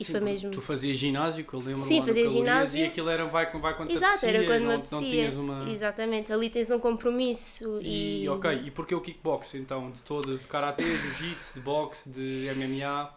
e 0.04 0.06
Sim, 0.06 0.12
foi 0.12 0.22
mesmo. 0.22 0.52
Tu 0.52 0.62
fazias 0.62 0.98
ginásio, 0.98 1.46
que 1.46 1.54
eu 1.54 1.60
lembro 1.60 1.82
Sim, 1.82 2.02
fazia 2.02 2.30
ginásio. 2.30 2.82
E 2.82 2.86
aquilo 2.86 3.10
era 3.10 3.26
vai, 3.26 3.50
vai 3.52 3.76
quando 3.76 3.92
Exato, 3.92 4.26
era 4.26 4.40
apetecia, 4.40 4.48
quando 4.48 4.62
me 4.62 4.68
não, 4.68 4.76
apetecia. 4.76 5.00
Não 5.00 5.10
tinhas 5.10 5.36
uma... 5.36 5.72
Exatamente, 5.72 6.34
ali 6.34 6.50
tens 6.50 6.72
um 6.72 6.80
compromisso 6.80 7.80
E, 7.82 8.24
e. 8.24 8.30
ok, 8.30 8.52
e 8.66 8.72
porquê 8.72 8.94
o 8.94 9.02
kickbox 9.02 9.56
então? 9.56 9.92
De 9.92 10.02
todo, 10.02 10.38
de 10.38 10.44
karatê, 10.46 10.84
jiu-jitsu, 10.84 11.54
de 11.56 11.60
boxe, 11.62 12.10
de 12.10 12.50
MMA? 12.56 13.14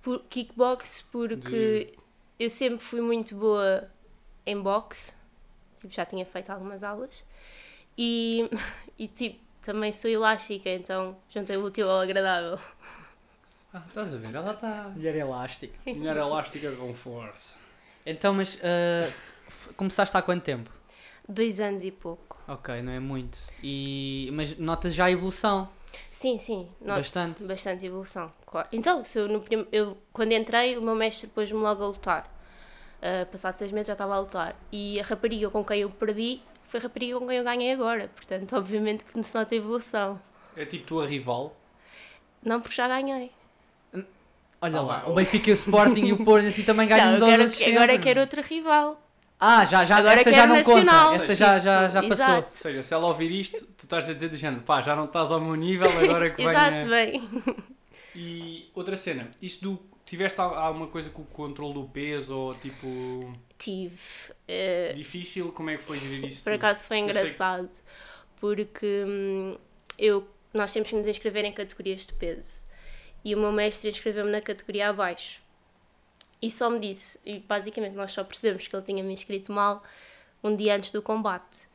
Por, 0.00 0.22
kickbox 0.28 1.02
porque 1.10 1.92
eu 2.38 2.48
sempre 2.48 2.78
fui 2.78 3.00
muito 3.00 3.34
boa 3.34 3.88
em 4.46 4.58
boxe, 4.58 5.12
tipo, 5.76 5.92
já 5.92 6.06
tinha 6.06 6.24
feito 6.24 6.50
algumas 6.50 6.82
aulas 6.82 7.22
e, 7.98 8.48
e 8.98 9.06
tipo, 9.08 9.38
também 9.62 9.92
sou 9.92 10.10
elástica, 10.10 10.70
então 10.70 11.16
juntei 11.28 11.56
o 11.56 11.64
útil 11.64 11.90
ao 11.90 12.00
agradável. 12.00 12.58
Ah, 13.72 13.82
estás 13.86 14.12
a 14.12 14.16
ver? 14.16 14.34
Ela 14.34 14.52
está. 14.52 14.88
Mulher 14.94 15.14
elástica. 15.16 15.78
Mulher 15.92 16.16
elástica 16.16 16.72
com 16.72 16.92
força. 16.94 17.56
Então, 18.04 18.34
mas 18.34 18.54
f- 18.56 19.72
começaste 19.74 20.16
há 20.16 20.22
quanto 20.22 20.42
tempo? 20.42 20.70
Dois 21.28 21.60
anos 21.60 21.84
e 21.84 21.90
pouco. 21.90 22.36
Ok, 22.48 22.82
não 22.82 22.90
é 22.92 22.98
muito. 22.98 23.38
E... 23.62 24.28
Mas 24.32 24.56
notas 24.58 24.94
já 24.94 25.04
a 25.04 25.10
evolução. 25.10 25.68
Sim, 26.10 26.38
sim, 26.38 26.68
noto 26.80 26.98
Bastante. 26.98 27.44
bastante 27.44 27.84
evolução, 27.84 28.32
claro. 28.46 28.68
Então, 28.72 29.04
se 29.04 29.18
eu, 29.18 29.28
no 29.28 29.40
prim- 29.40 29.66
eu, 29.72 29.98
quando 30.12 30.32
entrei, 30.32 30.76
o 30.76 30.82
meu 30.82 30.94
mestre 30.94 31.28
pôs-me 31.28 31.58
logo 31.58 31.82
a 31.82 31.86
lutar. 31.88 32.40
Uh, 33.02 33.26
passado 33.26 33.54
seis 33.54 33.72
meses 33.72 33.88
já 33.88 33.94
estava 33.94 34.14
a 34.14 34.20
lutar. 34.20 34.56
E 34.70 35.00
a 35.00 35.02
rapariga 35.02 35.48
com 35.50 35.64
quem 35.64 35.80
eu 35.80 35.90
perdi 35.90 36.40
foi 36.64 36.78
a 36.78 36.82
rapariga 36.84 37.18
com 37.18 37.26
quem 37.26 37.38
eu 37.38 37.44
ganhei 37.44 37.72
agora. 37.72 38.08
Portanto, 38.14 38.54
obviamente 38.56 39.04
que 39.04 39.22
se 39.22 39.36
nota 39.36 39.54
a 39.54 39.58
evolução. 39.58 40.20
É 40.56 40.64
tipo 40.64 40.86
tua 40.86 41.06
rival? 41.06 41.56
Não, 42.42 42.60
porque 42.60 42.74
já 42.76 42.86
ganhei. 42.88 43.30
Olha 44.62 44.80
lá, 44.82 45.08
o 45.08 45.14
Benfica 45.14 45.48
e 45.50 45.52
o 45.52 45.54
Sporting 45.54 46.04
e 46.06 46.12
o 46.12 46.22
Porto 46.24 46.46
assim 46.46 46.62
também 46.62 46.86
Não, 46.88 46.96
ganham 46.96 47.14
uns 47.14 47.20
eu 47.20 47.26
aos 47.26 47.38
outros 47.38 47.62
agora 47.62 47.80
sempre. 47.92 47.98
quero 47.98 48.20
outra 48.20 48.42
rival. 48.42 49.00
Ah, 49.42 49.64
já, 49.64 49.86
já, 49.86 49.96
Agora 49.96 50.20
essa 50.20 50.30
já 50.30 50.46
não 50.46 50.56
nacional, 50.56 51.12
conta. 51.12 51.24
Essa 51.24 51.34
já, 51.34 51.58
já, 51.58 51.88
já 51.88 52.02
passou. 52.02 52.26
Ou 52.26 52.32
Exato, 52.40 52.52
seja, 52.52 52.82
se 52.82 52.92
ela 52.92 53.06
ouvir 53.06 53.30
isto, 53.30 53.64
tu 53.74 53.84
estás 53.84 54.06
a 54.06 54.12
dizer 54.12 54.28
do 54.28 54.36
género, 54.36 54.60
pá, 54.62 54.82
já 54.82 54.94
não 54.94 55.06
estás 55.06 55.30
ao 55.32 55.40
meu 55.40 55.54
nível, 55.54 55.88
agora 55.98 56.28
que 56.34 56.42
exato, 56.42 56.84
venha... 56.84 56.88
bem. 56.88 57.30
E 58.14 58.70
outra 58.74 58.96
cena, 58.96 59.30
isto 59.40 59.62
do... 59.70 59.90
Tiveste 60.04 60.40
al- 60.40 60.54
alguma 60.58 60.88
coisa 60.88 61.08
com 61.08 61.22
o 61.22 61.24
controle 61.26 61.72
do 61.74 61.84
peso 61.84 62.36
ou 62.36 62.54
tipo... 62.54 63.32
Tive. 63.56 63.96
eh, 64.48 64.92
Difícil? 64.94 65.52
Como 65.52 65.70
é 65.70 65.76
que 65.76 65.84
foi 65.84 65.98
gerir 66.00 66.24
isso 66.26 66.42
Por 66.42 66.52
tudo? 66.52 66.54
acaso 66.56 66.88
foi 66.88 66.98
Eu 66.98 67.04
sei 67.04 67.12
que- 67.12 67.20
engraçado, 67.20 67.70
porque 68.40 69.04
hum, 69.06 69.56
eu, 69.96 70.26
nós 70.52 70.72
temos 70.72 70.88
que 70.90 70.96
nos 70.96 71.06
inscrever 71.06 71.44
em 71.44 71.52
categorias 71.52 72.06
de 72.06 72.12
peso. 72.14 72.64
E 73.24 73.34
o 73.34 73.38
meu 73.38 73.52
mestre 73.52 73.90
inscreveu-me 73.90 74.30
na 74.30 74.40
categoria 74.40 74.88
abaixo. 74.88 75.42
E 76.42 76.50
só 76.50 76.70
me 76.70 76.78
disse, 76.78 77.20
e 77.24 77.38
basicamente 77.38 77.94
nós 77.94 78.12
só 78.12 78.24
percebemos 78.24 78.66
que 78.66 78.74
ele 78.74 78.82
tinha 78.82 79.04
me 79.04 79.12
inscrito 79.12 79.52
mal 79.52 79.82
um 80.42 80.56
dia 80.56 80.74
antes 80.74 80.90
do 80.90 81.02
combate. 81.02 81.68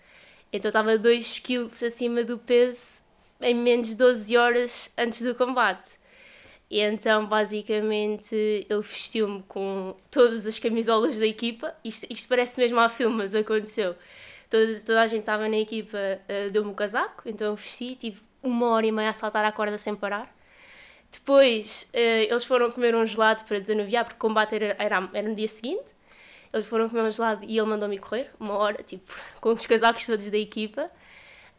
Então 0.51 0.69
eu 0.69 0.71
estava 0.71 0.97
2 0.97 1.39
kg 1.39 1.65
acima 1.86 2.24
do 2.24 2.38
peso 2.38 3.03
em 3.42 3.53
menos 3.53 3.89
de 3.89 3.95
12 3.95 4.36
horas 4.38 4.92
antes 4.97 5.21
do 5.21 5.36
combate. 5.36 5.97
E 6.69 6.80
então, 6.80 7.27
basicamente, 7.27 8.33
ele 8.36 8.81
vestiu-me 8.81 9.44
com 9.44 9.95
todas 10.09 10.47
as 10.47 10.57
camisolas 10.57 11.19
da 11.19 11.27
equipa. 11.27 11.75
Isto, 11.83 12.07
isto 12.09 12.27
parece 12.27 12.59
mesmo 12.59 12.80
a 12.80 12.89
filme, 12.89 13.18
mas 13.18 13.36
aconteceu. 13.36 13.95
Toda, 14.50 14.80
toda 14.80 15.01
a 15.01 15.07
gente 15.07 15.21
estava 15.21 15.47
na 15.47 15.57
equipa, 15.57 15.97
eh, 16.27 16.50
deu-me 16.50 16.71
o 16.71 16.74
casaco, 16.74 17.23
então 17.30 17.47
eu 17.47 17.56
vesti, 17.56 17.95
tive 17.95 18.21
uma 18.42 18.69
hora 18.69 18.85
e 18.85 18.92
meia 18.92 19.09
a 19.09 19.14
saltar 19.14 19.45
à 19.45 19.52
corda 19.52 19.78
sem 19.78 19.95
parar. 19.95 20.35
Depois, 21.19 21.90
eh, 21.94 22.26
eles 22.26 22.45
foram 22.45 22.69
comer 22.72 22.95
um 22.95 23.06
gelado 23.06 23.44
para 23.45 23.60
desanuviar, 23.60 24.04
porque 24.06 24.18
o 24.18 24.19
combate 24.19 24.56
era, 24.56 24.76
era, 24.78 25.10
era 25.14 25.30
no 25.30 25.36
dia 25.36 25.48
seguinte. 25.48 25.86
Eles 26.54 26.68
foram 26.68 26.90
comer 26.90 27.04
um 27.04 27.12
gelado 27.12 27.45
e 27.45 27.57
ele 27.57 27.68
mandou-me 27.68 27.98
correr, 28.00 28.31
uma 28.40 28.56
hora, 28.56 28.84
tipo, 28.84 29.14
com 29.42 29.50
os 29.54 29.66
casacos 29.66 30.06
todos 30.06 30.30
da 30.30 30.38
equipa. 30.38 30.90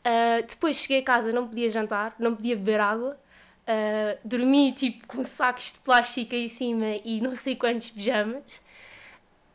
Ah, 0.04 0.40
depois 0.46 0.76
cheguei 0.76 1.00
a 1.00 1.02
casa, 1.02 1.32
não 1.32 1.48
podia 1.48 1.68
jantar, 1.70 2.14
não 2.18 2.36
podia 2.36 2.56
beber 2.56 2.80
água. 2.80 3.18
Ah, 3.66 4.16
dormi, 4.24 4.72
tipo, 4.72 5.06
com 5.06 5.24
sacos 5.24 5.72
de 5.72 5.78
plástico 5.80 6.34
aí 6.34 6.44
em 6.44 6.48
cima 6.48 6.86
e 7.04 7.20
não 7.20 7.34
sei 7.34 7.56
quantos 7.56 7.90
pijamas. 7.90 8.60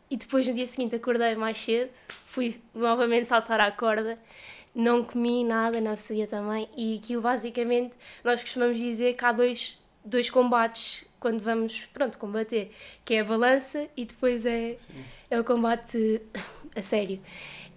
E 0.09 0.17
depois, 0.17 0.45
no 0.45 0.53
dia 0.53 0.67
seguinte, 0.67 0.95
acordei 0.95 1.35
mais 1.35 1.57
cedo, 1.57 1.91
fui 2.25 2.53
novamente 2.75 3.27
saltar 3.27 3.61
à 3.61 3.71
corda, 3.71 4.19
não 4.75 5.03
comi 5.05 5.43
nada, 5.45 5.79
não 5.79 5.95
sabia 5.95 6.27
também. 6.27 6.67
E 6.75 6.97
aquilo, 6.97 7.21
basicamente, 7.21 7.93
nós 8.23 8.41
costumamos 8.41 8.77
dizer 8.77 9.15
que 9.15 9.23
há 9.23 9.31
dois, 9.31 9.79
dois 10.03 10.29
combates 10.29 11.05
quando 11.19 11.39
vamos, 11.39 11.85
pronto, 11.93 12.17
combater, 12.17 12.71
que 13.05 13.13
é 13.13 13.19
a 13.19 13.23
balança 13.23 13.87
e 13.95 14.05
depois 14.05 14.45
é, 14.45 14.75
é 15.29 15.39
o 15.39 15.43
combate 15.43 16.21
a 16.75 16.81
sério. 16.81 17.19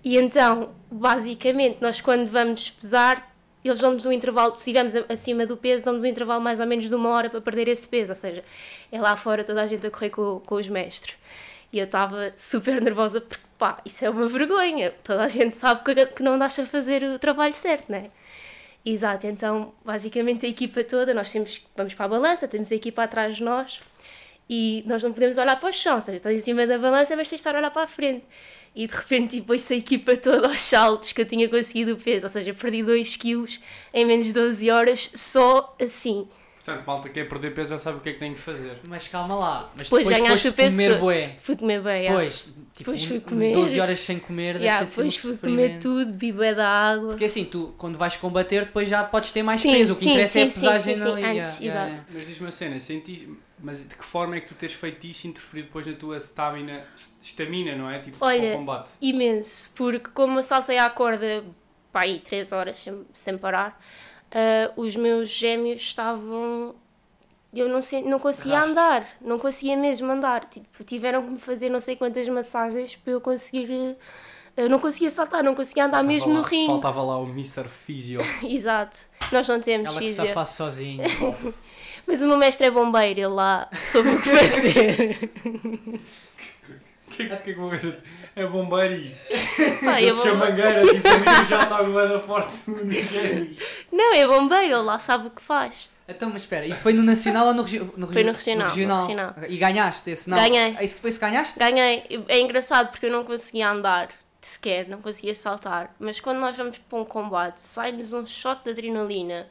E 0.02 0.16
então, 0.16 0.74
basicamente, 0.90 1.80
nós 1.80 2.00
quando 2.00 2.26
vamos 2.26 2.70
pesar, 2.70 3.34
eles 3.64 3.80
dão-nos 3.80 4.04
um 4.06 4.12
intervalo, 4.12 4.54
se 4.54 4.60
estivermos 4.70 4.94
acima 5.10 5.46
do 5.46 5.56
peso, 5.56 5.84
dão-nos 5.84 6.04
um 6.04 6.06
intervalo 6.06 6.40
mais 6.40 6.60
ou 6.60 6.66
menos 6.66 6.88
de 6.88 6.94
uma 6.94 7.08
hora 7.10 7.30
para 7.30 7.40
perder 7.40 7.68
esse 7.68 7.88
peso, 7.88 8.12
ou 8.12 8.16
seja, 8.16 8.42
é 8.90 9.00
lá 9.00 9.16
fora 9.16 9.44
toda 9.44 9.62
a 9.62 9.66
gente 9.66 9.86
a 9.86 9.90
correr 9.90 10.10
com, 10.10 10.40
com 10.40 10.54
os 10.56 10.68
mestres. 10.68 11.14
E 11.72 11.78
eu 11.78 11.86
estava 11.86 12.32
super 12.36 12.80
nervosa 12.80 13.20
porque, 13.20 13.42
pá, 13.58 13.80
isso 13.84 14.04
é 14.04 14.10
uma 14.10 14.28
vergonha. 14.28 14.92
Toda 15.02 15.24
a 15.24 15.28
gente 15.28 15.56
sabe 15.56 15.82
que, 15.82 16.06
que 16.06 16.22
não 16.22 16.34
andaste 16.34 16.60
a 16.60 16.66
fazer 16.66 17.02
o 17.02 17.18
trabalho 17.18 17.52
certo, 17.52 17.90
não 17.90 17.98
é? 17.98 18.10
Exato, 18.84 19.26
então, 19.26 19.72
basicamente 19.82 20.44
a 20.44 20.48
equipa 20.48 20.84
toda, 20.84 21.14
nós 21.14 21.32
temos, 21.32 21.60
vamos 21.74 21.94
para 21.94 22.04
a 22.04 22.08
balança, 22.08 22.46
temos 22.46 22.70
a 22.70 22.74
equipa 22.74 23.02
atrás 23.02 23.36
de 23.36 23.42
nós 23.42 23.80
e 24.48 24.84
nós 24.86 25.02
não 25.02 25.10
podemos 25.10 25.38
olhar 25.38 25.58
para 25.58 25.70
o 25.70 25.72
chão, 25.72 25.96
ou 25.96 26.02
seja, 26.02 26.16
estás 26.16 26.36
em 26.36 26.42
cima 26.42 26.66
da 26.66 26.78
balança, 26.78 27.16
mas 27.16 27.30
tens 27.30 27.36
de 27.36 27.40
estar 27.40 27.54
a 27.54 27.58
olhar 27.58 27.70
para 27.70 27.84
a 27.84 27.88
frente. 27.88 28.24
E 28.74 28.86
de 28.86 28.92
repente, 28.92 29.36
tipo, 29.36 29.52
a 29.52 29.74
equipa 29.74 30.16
toda 30.16 30.48
aos 30.48 30.60
saltos 30.60 31.12
que 31.12 31.20
eu 31.20 31.24
tinha 31.24 31.48
conseguido 31.48 31.94
o 31.94 31.96
peso, 31.96 32.26
ou 32.26 32.30
seja, 32.30 32.52
perdi 32.52 32.82
2 32.82 33.16
quilos 33.16 33.60
em 33.92 34.04
menos 34.04 34.26
de 34.26 34.34
12 34.34 34.70
horas, 34.70 35.10
só 35.14 35.74
assim. 35.80 36.28
Portanto, 36.64 36.86
malta 36.86 37.08
quer 37.10 37.28
perder 37.28 37.52
peso 37.52 37.74
já 37.74 37.78
sabe 37.78 37.98
o 37.98 38.00
que 38.00 38.08
é 38.08 38.12
que 38.14 38.18
tem 38.18 38.32
que 38.32 38.40
fazer. 38.40 38.78
Mas 38.88 39.06
calma 39.08 39.34
lá. 39.34 39.70
Mas 39.74 39.84
Depois 39.84 40.06
depois, 40.06 40.16
ganhaste 40.16 40.30
foste 40.30 40.48
o 40.48 40.52
peso 40.54 40.76
comer 40.76 40.98
bué. 40.98 41.36
Fui 41.38 41.56
comer 41.56 41.82
bem, 41.82 42.02
yeah. 42.04 42.14
Pois, 42.14 42.38
tipo, 42.38 42.60
Depois 42.78 43.04
fui 43.04 43.20
comer. 43.20 43.52
12 43.52 43.80
horas 43.80 44.00
sem 44.00 44.18
comer, 44.18 44.56
Yeah, 44.56 44.84
depois 44.84 45.16
fui 45.16 45.36
comer 45.36 45.78
tudo, 45.78 46.12
bué 46.12 46.54
da 46.54 46.66
água. 46.66 47.08
Porque 47.08 47.26
assim, 47.26 47.44
tu 47.44 47.74
quando 47.76 47.98
vais 47.98 48.16
combater, 48.16 48.64
depois 48.64 48.88
já 48.88 49.04
podes 49.04 49.30
ter 49.30 49.42
mais 49.42 49.60
Sim, 49.60 49.72
peso. 49.72 49.92
O 49.92 49.96
que 49.96 50.04
sim, 50.04 50.10
interessa 50.12 50.38
é 50.38 50.42
a 50.42 50.50
sim, 50.50 50.50
sim, 50.50 50.60
pesagem 50.60 50.96
sim, 50.96 51.02
sim, 51.02 51.08
ali. 51.08 51.22
antes, 51.22 51.60
yeah, 51.60 51.60
yeah, 51.60 51.90
exato. 51.90 52.06
Mas 52.14 52.26
diz-me 52.26 52.46
uma 52.46 52.50
cena, 52.50 52.80
senti... 52.80 53.28
mas 53.60 53.86
de 53.86 53.94
que 53.94 54.04
forma 54.04 54.36
é 54.36 54.40
que 54.40 54.48
tu 54.48 54.54
teres 54.54 54.74
feito 54.74 55.06
isso 55.06 55.26
interferir 55.26 55.64
depois 55.64 55.86
na 55.86 55.92
tua 55.92 56.16
stamina, 56.18 56.82
estamina, 57.22 57.76
não 57.76 57.90
é? 57.90 57.98
Tipo, 57.98 58.16
Olha, 58.20 58.56
combate. 58.56 58.90
Imenso, 59.02 59.70
porque 59.74 60.08
como 60.14 60.38
eu 60.38 60.42
saltei 60.42 60.78
à 60.78 60.88
corda, 60.88 61.44
pá, 61.92 62.04
aí 62.04 62.20
3 62.20 62.52
horas 62.52 62.78
sem, 62.78 63.04
sem 63.12 63.36
parar, 63.36 63.78
ah, 64.34 64.72
os 64.76 64.96
meus 64.96 65.30
gêmeos 65.30 65.80
estavam. 65.80 66.74
Eu 67.54 67.68
não, 67.68 67.80
sei, 67.80 68.02
não 68.02 68.18
conseguia 68.18 68.54
Rastos. 68.56 68.72
andar, 68.72 69.06
não 69.20 69.38
conseguia 69.38 69.76
mesmo 69.76 70.10
andar. 70.10 70.44
Tipo, 70.46 70.82
tiveram 70.84 71.22
que 71.22 71.30
me 71.30 71.38
fazer 71.38 71.68
não 71.70 71.78
sei 71.78 71.94
quantas 71.94 72.28
massagens 72.28 72.96
para 72.96 73.12
eu 73.12 73.20
conseguir. 73.20 73.96
Eu 74.56 74.68
não 74.68 74.78
conseguia 74.78 75.10
saltar, 75.10 75.42
não 75.42 75.54
conseguia 75.54 75.86
andar 75.86 76.02
mesmo 76.02 76.32
Faltava 76.32 76.36
no 76.36 76.42
lá- 76.42 76.48
ringue. 76.48 76.66
Faltava 76.66 77.02
lá 77.02 77.18
o 77.18 77.26
Mr. 77.28 77.68
Physio. 77.68 78.20
Exato. 78.42 78.98
Nós 79.32 79.48
não 79.48 79.60
temos 79.60 79.90
Ela 79.90 80.00
que 80.00 80.06
físio. 80.08 80.30
afasse 80.30 80.56
sozinha. 80.56 81.04
Mas 82.06 82.20
o 82.22 82.26
meu 82.28 82.36
mestre 82.36 82.66
é 82.66 82.70
bombeiro, 82.70 83.18
ele 83.20 83.26
lá 83.28 83.68
soube 83.72 84.10
o 84.10 84.20
que 84.22 84.28
fazer. 84.28 85.30
Que 87.16 87.22
é 87.22 87.36
que 87.36 87.52
vou 87.54 87.70
ver? 87.70 87.98
É 88.36 88.44
bombeiro 88.46 88.94
e... 88.94 89.14
É 89.28 90.12
Porque 90.12 90.28
a 90.28 90.34
bombeiro. 90.34 90.36
mangueira, 90.38 90.82
tipo, 90.82 91.08
já 91.48 91.62
está 91.62 91.76
agora 91.76 92.18
forte. 92.20 92.52
Não, 93.92 94.14
é 94.14 94.26
bombeiro, 94.26 94.64
ele 94.64 94.74
lá 94.82 94.98
sabe 94.98 95.28
o 95.28 95.30
que 95.30 95.42
faz. 95.42 95.90
Então, 96.08 96.28
mas 96.30 96.42
espera, 96.42 96.66
isso 96.66 96.82
foi 96.82 96.92
no 96.92 97.02
Nacional 97.02 97.46
ou 97.46 97.54
no, 97.54 97.62
regi 97.62 97.78
no 97.96 98.06
Foi 98.08 98.22
no 98.24 98.32
regi- 98.32 98.50
regional, 98.50 98.68
no 98.68 99.06
regional. 99.06 99.34
E 99.48 99.56
ganhaste 99.56 100.10
esse? 100.10 100.28
Não. 100.28 100.36
Ganhei. 100.36 100.76
Isso 100.82 101.00
foi 101.00 101.10
se 101.12 101.18
ganhaste? 101.18 101.58
Ganhei. 101.58 102.04
É 102.28 102.40
engraçado 102.40 102.90
porque 102.90 103.06
eu 103.06 103.10
não 103.12 103.24
conseguia 103.24 103.70
andar 103.70 104.08
sequer, 104.40 104.86
não 104.88 105.00
conseguia 105.00 105.34
saltar. 105.34 105.94
Mas 105.98 106.20
quando 106.20 106.38
nós 106.40 106.54
vamos 106.56 106.76
para 106.76 106.98
um 106.98 107.04
combate, 107.04 107.58
sai-nos 107.62 108.12
um 108.12 108.26
shot 108.26 108.60
de 108.64 108.70
adrenalina. 108.70 109.46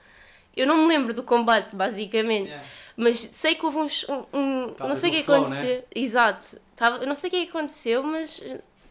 Eu 0.56 0.68
não 0.68 0.78
me 0.78 0.88
lembro 0.88 1.14
do 1.14 1.24
combate, 1.24 1.76
basicamente. 1.76 2.50
Yeah. 2.50 2.64
Mas 2.96 3.20
sei 3.20 3.56
que 3.56 3.66
houve 3.66 3.90
sh- 3.90 4.06
um, 4.10 4.26
um- 4.38 4.74
não 4.80 4.96
sei 4.96 5.10
o 5.10 5.14
no 5.14 5.20
que 5.20 5.24
flow, 5.24 5.38
aconteceu. 5.44 5.84
Exato. 5.96 6.60
Tava, 6.76 7.06
não 7.06 7.16
sei 7.16 7.28
o 7.28 7.32
que 7.32 7.38
é 7.38 7.44
que 7.46 7.50
aconteceu, 7.50 8.04
mas 8.04 8.42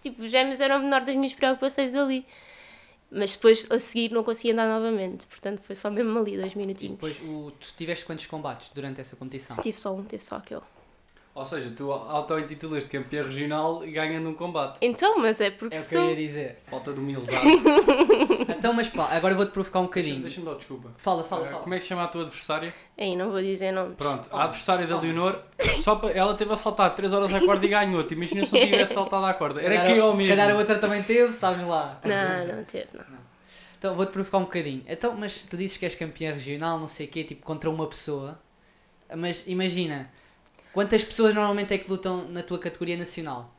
tipo, 0.03 0.23
os 0.23 0.31
gêmeos 0.31 0.61
eram 0.61 0.77
a 0.77 0.79
menor 0.81 1.03
das 1.03 1.15
minhas 1.15 1.33
preocupações 1.35 1.95
ali. 1.95 2.27
Mas 3.15 3.35
depois 3.37 3.71
a 3.71 3.79
seguir 3.79 4.11
não 4.11 4.25
conseguia 4.25 4.53
andar 4.55 4.67
novamente. 4.67 5.27
Portanto 5.27 5.61
foi 5.63 5.77
só 5.77 5.91
mesmo 5.91 6.19
ali, 6.19 6.37
dois 6.37 6.53
E 6.55 6.59
minutinhos. 6.59 6.95
depois, 6.95 7.21
o, 7.21 7.53
tu 7.61 7.69
tiveste 7.77 8.05
quantos 8.05 8.27
combates 8.27 8.71
durante 8.75 9.01
essa 9.01 9.15
competição? 9.17 9.57
Tive 9.59 9.79
só 9.79 9.95
um, 9.95 10.03
tive 10.03 10.25
só 10.25 10.37
aquele. 10.37 10.63
Ou 11.35 11.47
seja, 11.47 11.73
tu 11.75 11.91
auto-intitulas 11.91 12.83
de 12.85 12.91
campeão 12.91 13.25
regional 13.25 13.83
e 13.87 13.91
ganhando 13.91 14.29
um 14.29 14.35
combate. 14.35 14.77
Então, 14.83 15.19
mas 15.19 15.41
é 15.41 15.51
porque 15.51 15.77
É 15.77 15.81
o 15.81 15.83
que 15.89 15.95
eu 15.95 16.01
sou. 16.03 16.11
ia 16.11 16.17
dizer. 16.17 16.59
Falta 16.67 16.93
de 16.93 17.01
humildade. 17.01 17.39
Então, 18.63 18.73
mas 18.73 18.89
pá, 18.89 19.09
agora 19.11 19.35
vou-te 19.35 19.51
provocar 19.51 19.81
um 19.81 19.87
Deixa- 19.87 19.99
bocadinho. 20.03 20.21
Deixa-me 20.23 20.47
dar 20.47 20.55
desculpa. 20.55 20.91
Fala, 20.97 21.25
fala, 21.25 21.47
Ah, 21.47 21.51
fala. 21.51 21.63
Como 21.65 21.75
é 21.75 21.79
que 21.79 21.83
se 21.83 21.89
chama 21.89 22.05
a 22.05 22.07
tua 22.07 22.23
adversária? 22.23 22.73
Aí 22.97 23.17
não 23.17 23.29
vou 23.33 23.41
dizer 23.43 23.73
nomes. 23.73 23.97
Pronto, 23.97 24.29
Oh. 24.31 24.37
a 24.37 24.45
adversária 24.45 24.87
da 24.87 24.97
Oh. 24.97 25.01
Leonor, 25.01 25.41
só 25.83 25.97
para, 25.97 26.11
ela 26.13 26.35
teve 26.35 26.53
a 26.53 26.57
saltar 26.57 26.95
3 26.95 27.13
horas 27.13 27.35
à 27.35 27.41
corda 27.41 27.67
e 27.67 27.69
ganhou. 27.69 28.05
Te 28.05 28.15
imagina 28.15 28.47
se 28.47 28.53
não 28.53 28.61
tivesse 28.61 28.95
saltado 28.95 29.25
à 29.27 29.35
corda. 29.35 29.59
Se 29.59 29.67
Era 29.67 29.75
calhar- 29.79 29.93
que 29.93 29.99
eu 29.99 30.13
Se 30.13 30.17
mesmo. 30.19 30.37
calhar 30.37 30.51
a 30.55 30.59
outra 30.59 30.79
também 30.79 31.03
teve, 31.03 31.33
sabes 31.33 31.67
lá. 31.67 31.99
Não, 32.05 32.57
não 32.57 32.65
teve, 32.65 32.87
não. 32.95 33.19
Então 33.79 33.95
vou-te 33.97 34.13
provocar 34.13 34.39
um 34.39 34.43
bocadinho. 34.43 34.85
Então, 34.87 35.17
mas 35.19 35.41
tu 35.43 35.57
dizes 35.57 35.77
que 35.77 35.85
és 35.85 35.97
campeã 35.97 36.33
regional, 36.33 36.79
não 36.79 36.87
sei 36.87 37.07
o 37.07 37.09
quê, 37.09 37.25
tipo, 37.25 37.43
contra 37.45 37.69
uma 37.69 37.87
pessoa. 37.89 38.39
Mas 39.17 39.43
imagina, 39.49 40.09
quantas 40.73 41.03
pessoas 41.05 41.35
normalmente 41.35 41.73
é 41.75 41.79
que 41.79 41.89
lutam 41.91 42.29
na 42.29 42.43
tua 42.43 42.59
categoria 42.59 42.97
nacional? 42.97 43.53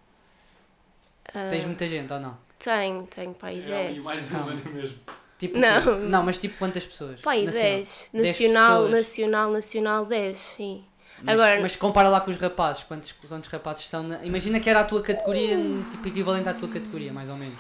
Ah, 1.34 1.48
Tens 1.50 1.66
muita 1.66 1.88
gente 1.88 2.12
ou 2.12 2.20
não? 2.20 2.38
Tenho, 2.60 3.04
tenho 3.08 3.34
pai 3.34 3.60
É 3.68 3.88
ali 3.88 3.94
10. 3.96 4.04
mais 4.04 4.32
Não. 4.32 4.42
uma, 4.44 4.52
é 4.54 4.70
mesmo? 4.70 4.98
Tipo, 5.40 5.58
Não. 5.58 5.82
quê? 5.84 5.90
não, 6.08 6.24
mas 6.24 6.38
tipo 6.38 6.58
quantas 6.58 6.86
pessoas? 6.86 7.20
Pai 7.22 7.44
Nacional. 7.44 7.70
10. 7.72 8.10
10 8.14 8.28
Nacional, 8.28 8.88
nacional, 8.88 9.52
nacional 9.52 10.06
10, 10.06 10.38
sim. 10.38 10.86
Mas, 11.22 11.34
Agora- 11.40 11.62
mas 11.62 11.76
compara 11.76 12.10
lá 12.10 12.22
com 12.22 12.32
os 12.32 12.38
rapazes, 12.38 12.84
quantos, 12.84 13.12
quantos 13.14 13.50
rapazes 13.50 13.88
são? 13.88 14.04
na- 14.04 14.24
Imagina 14.26 14.60
que 14.60 14.70
era 14.70 14.82
a 14.82 14.84
tua 14.84 15.02
categoria, 15.02 15.58
tipo 15.92 16.08
equivalente 16.08 16.48
à 16.50 16.54
tua 16.54 16.68
categoria, 16.70 17.12
mais 17.14 17.30
ou 17.30 17.36
menos. 17.36 17.58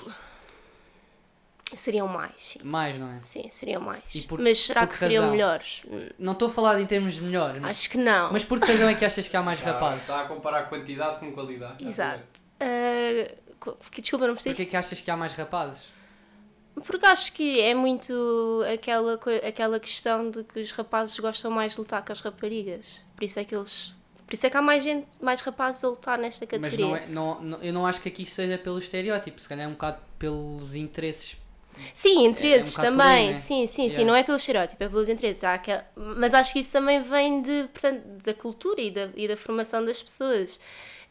Seriam 1.78 2.08
mais, 2.08 2.34
sim. 2.38 2.60
Mais, 2.64 2.98
não 3.00 3.08
é? 3.10 3.20
Sim, 3.22 3.48
seriam 3.50 3.82
mais. 3.82 4.04
E 4.14 4.22
por- 4.22 4.40
mas 4.40 4.60
será 4.60 4.82
por 4.82 4.88
que 4.88 4.94
que 4.94 5.00
seriam 5.00 5.24
razão? 5.24 5.36
melhores? 5.36 5.82
Não 6.20 6.34
estou 6.34 6.48
a 6.48 6.52
falar 6.52 6.80
em 6.80 6.86
termos 6.86 7.14
de 7.16 7.22
melhor, 7.22 7.60
mas, 7.60 7.72
Acho 7.72 7.90
que 7.90 7.98
não. 7.98 8.32
mas 8.32 8.44
por 8.44 8.60
que 8.60 8.72
razão 8.72 8.88
é 8.90 8.94
que 8.94 9.04
achas 9.06 9.28
que 9.28 9.36
há 9.38 9.42
mais 9.42 9.60
Já- 9.60 9.66
rapazes? 9.74 10.02
Está 10.02 10.22
a 10.22 10.26
comparar 10.26 10.64
quantidade 10.70 11.20
com 11.20 11.32
qualidade. 11.32 11.86
Exato. 11.86 12.24
Co- 13.60 13.78
desculpa, 13.98 14.28
não 14.28 14.34
percebi. 14.34 14.56
Porquê 14.56 14.64
é 14.64 14.66
que 14.72 14.78
achas 14.78 15.00
que 15.00 15.10
há 15.10 15.16
mais 15.18 15.34
rapazes? 15.34 15.88
Porque 16.86 17.06
acho 17.06 17.32
que 17.34 17.62
é 17.62 17.74
muito 17.76 18.64
aquela, 18.74 19.20
aquela 19.48 19.80
questão 19.80 20.30
de 20.32 20.44
que 20.44 20.60
os 20.60 20.72
rapazes 20.72 21.18
gostam 21.20 21.52
mais 21.52 21.74
de 21.74 21.80
lutar 21.80 22.04
que 22.04 22.12
as 22.12 22.20
raparigas. 22.20 22.86
Por 23.16 23.24
isso 23.24 23.40
é 23.40 23.44
que 23.46 23.56
eles. 23.56 23.94
Por 24.26 24.34
isso 24.34 24.48
é 24.48 24.50
que 24.50 24.58
há 24.58 24.62
mais 24.62 24.84
gente, 24.84 25.06
mais 25.22 25.40
rapazes 25.42 25.84
a 25.84 25.88
lutar 25.90 26.18
nesta 26.18 26.46
Mas 26.52 26.62
categoria. 26.62 26.86
não 26.88 26.96
é, 26.96 27.08
não, 27.08 27.42
não- 27.42 27.58
eu 27.62 27.72
não 27.74 27.86
acho 27.86 28.02
que 28.02 28.10
aqui 28.10 28.26
seja 28.26 28.58
pelo 28.58 28.80
estereótipo, 28.80 29.40
se 29.40 29.48
calhar 29.48 29.66
é 29.66 29.68
um 29.68 29.74
bocado 29.74 30.00
pelos 30.18 30.74
interesses. 30.74 31.38
Sim, 31.94 32.26
interesses 32.26 32.68
É 32.78 32.82
um 32.82 32.86
bocado 32.88 32.98
também. 32.98 33.28
aí, 33.28 33.34
né? 33.34 33.36
Sim, 33.40 33.68
sim, 33.68 33.68
sim. 33.68 33.82
Yeah. 33.88 34.06
Não 34.06 34.16
é 34.16 34.24
pelo 34.24 34.38
estereótipo, 34.38 34.84
é 34.84 34.90
pelos 34.90 35.10
interesses. 35.10 35.44
Há 35.44 35.54
aquela- 35.56 35.86
Mas 35.96 36.34
acho 36.34 36.54
que 36.54 36.60
isso 36.60 36.72
também 36.72 37.02
vem 37.02 37.42
de, 37.42 37.68
portanto, 37.72 38.04
da 38.24 38.34
cultura 38.34 38.82
e 38.82 38.92
da, 38.92 39.10
e 39.16 39.28
da 39.28 39.38
formação 39.38 39.84
das 39.84 40.02
pessoas. 40.02 40.60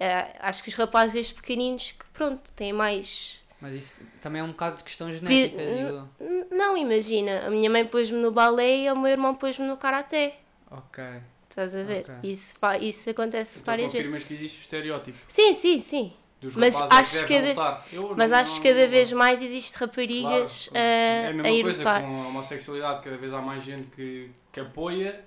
Eh, 0.00 0.36
acho 0.40 0.62
que 0.62 0.68
os 0.68 0.74
rapazes 0.74 1.14
desde 1.14 1.34
pequeninos 1.34 1.92
que, 1.92 2.04
pronto, 2.12 2.50
têm 2.52 2.72
mais. 2.72 3.38
Mas 3.60 3.74
isso 3.74 3.96
também 4.20 4.40
é 4.40 4.44
um 4.44 4.48
bocado 4.48 4.78
de 4.78 4.84
questão 4.84 5.12
genética, 5.12 5.56
Pri- 5.56 5.74
digo 5.76 6.08
Não, 6.50 6.76
imagina. 6.76 7.46
A 7.46 7.50
minha 7.50 7.70
mãe 7.70 7.86
pôs-me 7.86 8.18
no 8.18 8.32
balé 8.32 8.78
e 8.84 8.90
o 8.90 8.96
meu 8.96 9.10
irmão 9.10 9.34
pôs-me 9.34 9.66
no 9.66 9.76
karaté. 9.76 10.36
Ok. 10.70 11.04
Estás 11.48 11.74
a 11.76 11.82
ver? 11.82 12.00
Ok. 12.00 12.14
Isso, 12.30 12.54
isso 12.80 13.10
acontece 13.10 13.60
Então 13.60 13.66
várias 13.66 13.92
vezes. 13.92 14.04
confirmas 14.06 14.24
que 14.24 14.34
existe 14.34 14.58
o 14.58 14.62
estereótipo 14.62 15.18
Sim, 15.28 15.54
sim, 15.54 15.80
sim. 15.80 16.12
Dos 16.42 16.56
Mas 16.56 16.78
rapazes 16.78 17.14
acho 17.22 17.24
é 17.24 17.26
que 17.28 17.54
cada- 17.54 17.84
Mas 18.16 18.30
não- 18.30 18.38
acho 18.38 18.60
que 18.60 18.68
cada 18.68 18.86
vez 18.88 19.12
mais 19.12 19.40
existe 19.40 19.76
raparigas 19.78 20.68
Claro, 20.68 20.84
é 20.86 21.26
a 21.26 21.28
a, 21.28 21.32
mesma 21.32 21.48
a 21.48 21.52
ir 21.52 21.62
coisa 21.62 21.78
lutar. 21.78 22.02
com 22.02 22.22
a 22.22 22.26
homossexualidade, 22.28 23.02
cada 23.04 23.16
vez 23.16 23.32
há 23.32 23.40
mais 23.40 23.64
gente 23.64 23.86
que, 23.94 24.30
que 24.52 24.60
apoia 24.60 25.24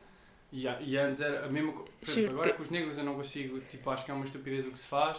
e, 0.52 0.68
e 0.82 0.98
antes 0.98 1.22
era 1.22 1.46
a 1.46 1.50
mesma 1.50 1.74
coisa. 1.74 2.30
Agora 2.30 2.50
que- 2.50 2.58
com 2.58 2.64
os 2.64 2.70
negros 2.70 2.98
eu 2.98 3.04
não 3.04 3.16
consigo, 3.16 3.60
tipo, 3.62 3.90
acho 3.90 4.04
que 4.06 4.12
é 4.12 4.14
uma 4.14 4.26
estupidez 4.26 4.66
o 4.66 4.72
que 4.72 4.80
se 4.80 4.88
faz, 4.88 5.18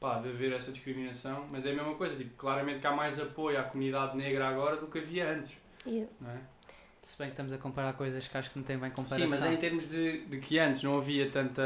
pá, 0.00 0.18
de 0.20 0.28
haver 0.28 0.52
essa 0.52 0.70
discriminação, 0.72 1.46
mas 1.50 1.66
é 1.66 1.70
a 1.70 1.74
mesma 1.74 1.94
coisa, 1.94 2.16
tipo, 2.16 2.34
claramente 2.36 2.78
que 2.80 2.86
há 2.86 2.92
mais 2.92 3.18
apoio 3.20 3.58
à 3.58 3.62
comunidade 3.64 4.16
negra 4.16 4.48
agora 4.48 4.76
do 4.76 4.86
que 4.86 4.98
havia 4.98 5.30
antes, 5.30 5.52
Yeah. 5.86 6.10
não 6.20 6.30
é? 6.30 6.38
Se 7.04 7.18
bem 7.18 7.26
que 7.26 7.34
estamos 7.34 7.52
a 7.52 7.58
comparar 7.58 7.92
coisas 7.92 8.26
que 8.26 8.36
acho 8.38 8.50
que 8.50 8.58
não 8.58 8.64
têm 8.64 8.78
bem 8.78 8.90
comparação. 8.90 9.18
Sim, 9.18 9.30
mas 9.30 9.44
é 9.44 9.52
em 9.52 9.58
termos 9.58 9.86
de, 9.90 10.24
de 10.24 10.38
que 10.38 10.58
antes 10.58 10.82
não 10.82 10.96
havia 10.96 11.30
tanta, 11.30 11.62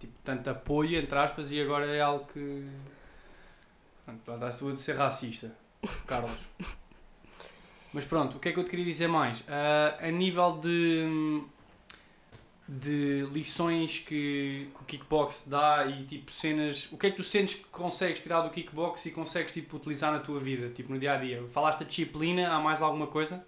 tipo, 0.00 0.12
tanto 0.24 0.50
apoio, 0.50 0.98
entre 0.98 1.16
aspas, 1.16 1.52
e 1.52 1.60
agora 1.60 1.86
é 1.86 2.00
algo 2.00 2.26
que. 2.32 2.66
Pronto, 4.04 4.32
estás 4.32 4.56
tu 4.56 4.68
a 4.68 4.74
ser 4.74 4.96
racista, 4.96 5.54
Carlos. 6.08 6.36
Mas 7.92 8.04
pronto, 8.04 8.36
o 8.36 8.40
que 8.40 8.48
é 8.48 8.52
que 8.52 8.58
eu 8.58 8.64
te 8.64 8.70
queria 8.70 8.84
dizer 8.84 9.06
mais? 9.06 9.44
Ah, 9.48 9.96
a 10.00 10.10
nível 10.10 10.58
de, 10.58 11.44
de 12.66 13.28
lições 13.30 14.00
que, 14.00 14.72
que 14.74 14.82
o 14.82 14.84
kickbox 14.84 15.44
dá 15.46 15.86
e 15.86 16.04
tipo 16.04 16.32
cenas, 16.32 16.90
o 16.90 16.98
que 16.98 17.06
é 17.06 17.10
que 17.12 17.16
tu 17.16 17.22
sentes 17.22 17.54
que 17.54 17.64
consegues 17.66 18.20
tirar 18.20 18.40
do 18.40 18.50
kickbox 18.50 19.06
e 19.06 19.12
consegues 19.12 19.52
tipo, 19.52 19.76
utilizar 19.76 20.10
na 20.10 20.18
tua 20.18 20.40
vida, 20.40 20.68
tipo 20.70 20.92
no 20.92 20.98
dia 20.98 21.12
a 21.12 21.16
dia? 21.16 21.44
Falaste 21.52 21.78
da 21.78 21.84
disciplina, 21.84 22.52
há 22.52 22.58
mais 22.58 22.82
alguma 22.82 23.06
coisa? 23.06 23.46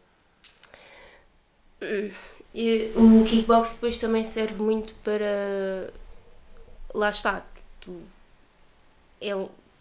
E 2.54 2.92
o 2.96 3.24
kickbox 3.24 3.74
depois 3.74 3.98
também 3.98 4.24
serve 4.24 4.62
muito 4.62 4.94
para. 5.04 5.92
Lá 6.94 7.10
está, 7.10 7.44
tu. 7.80 8.00
É 9.20 9.32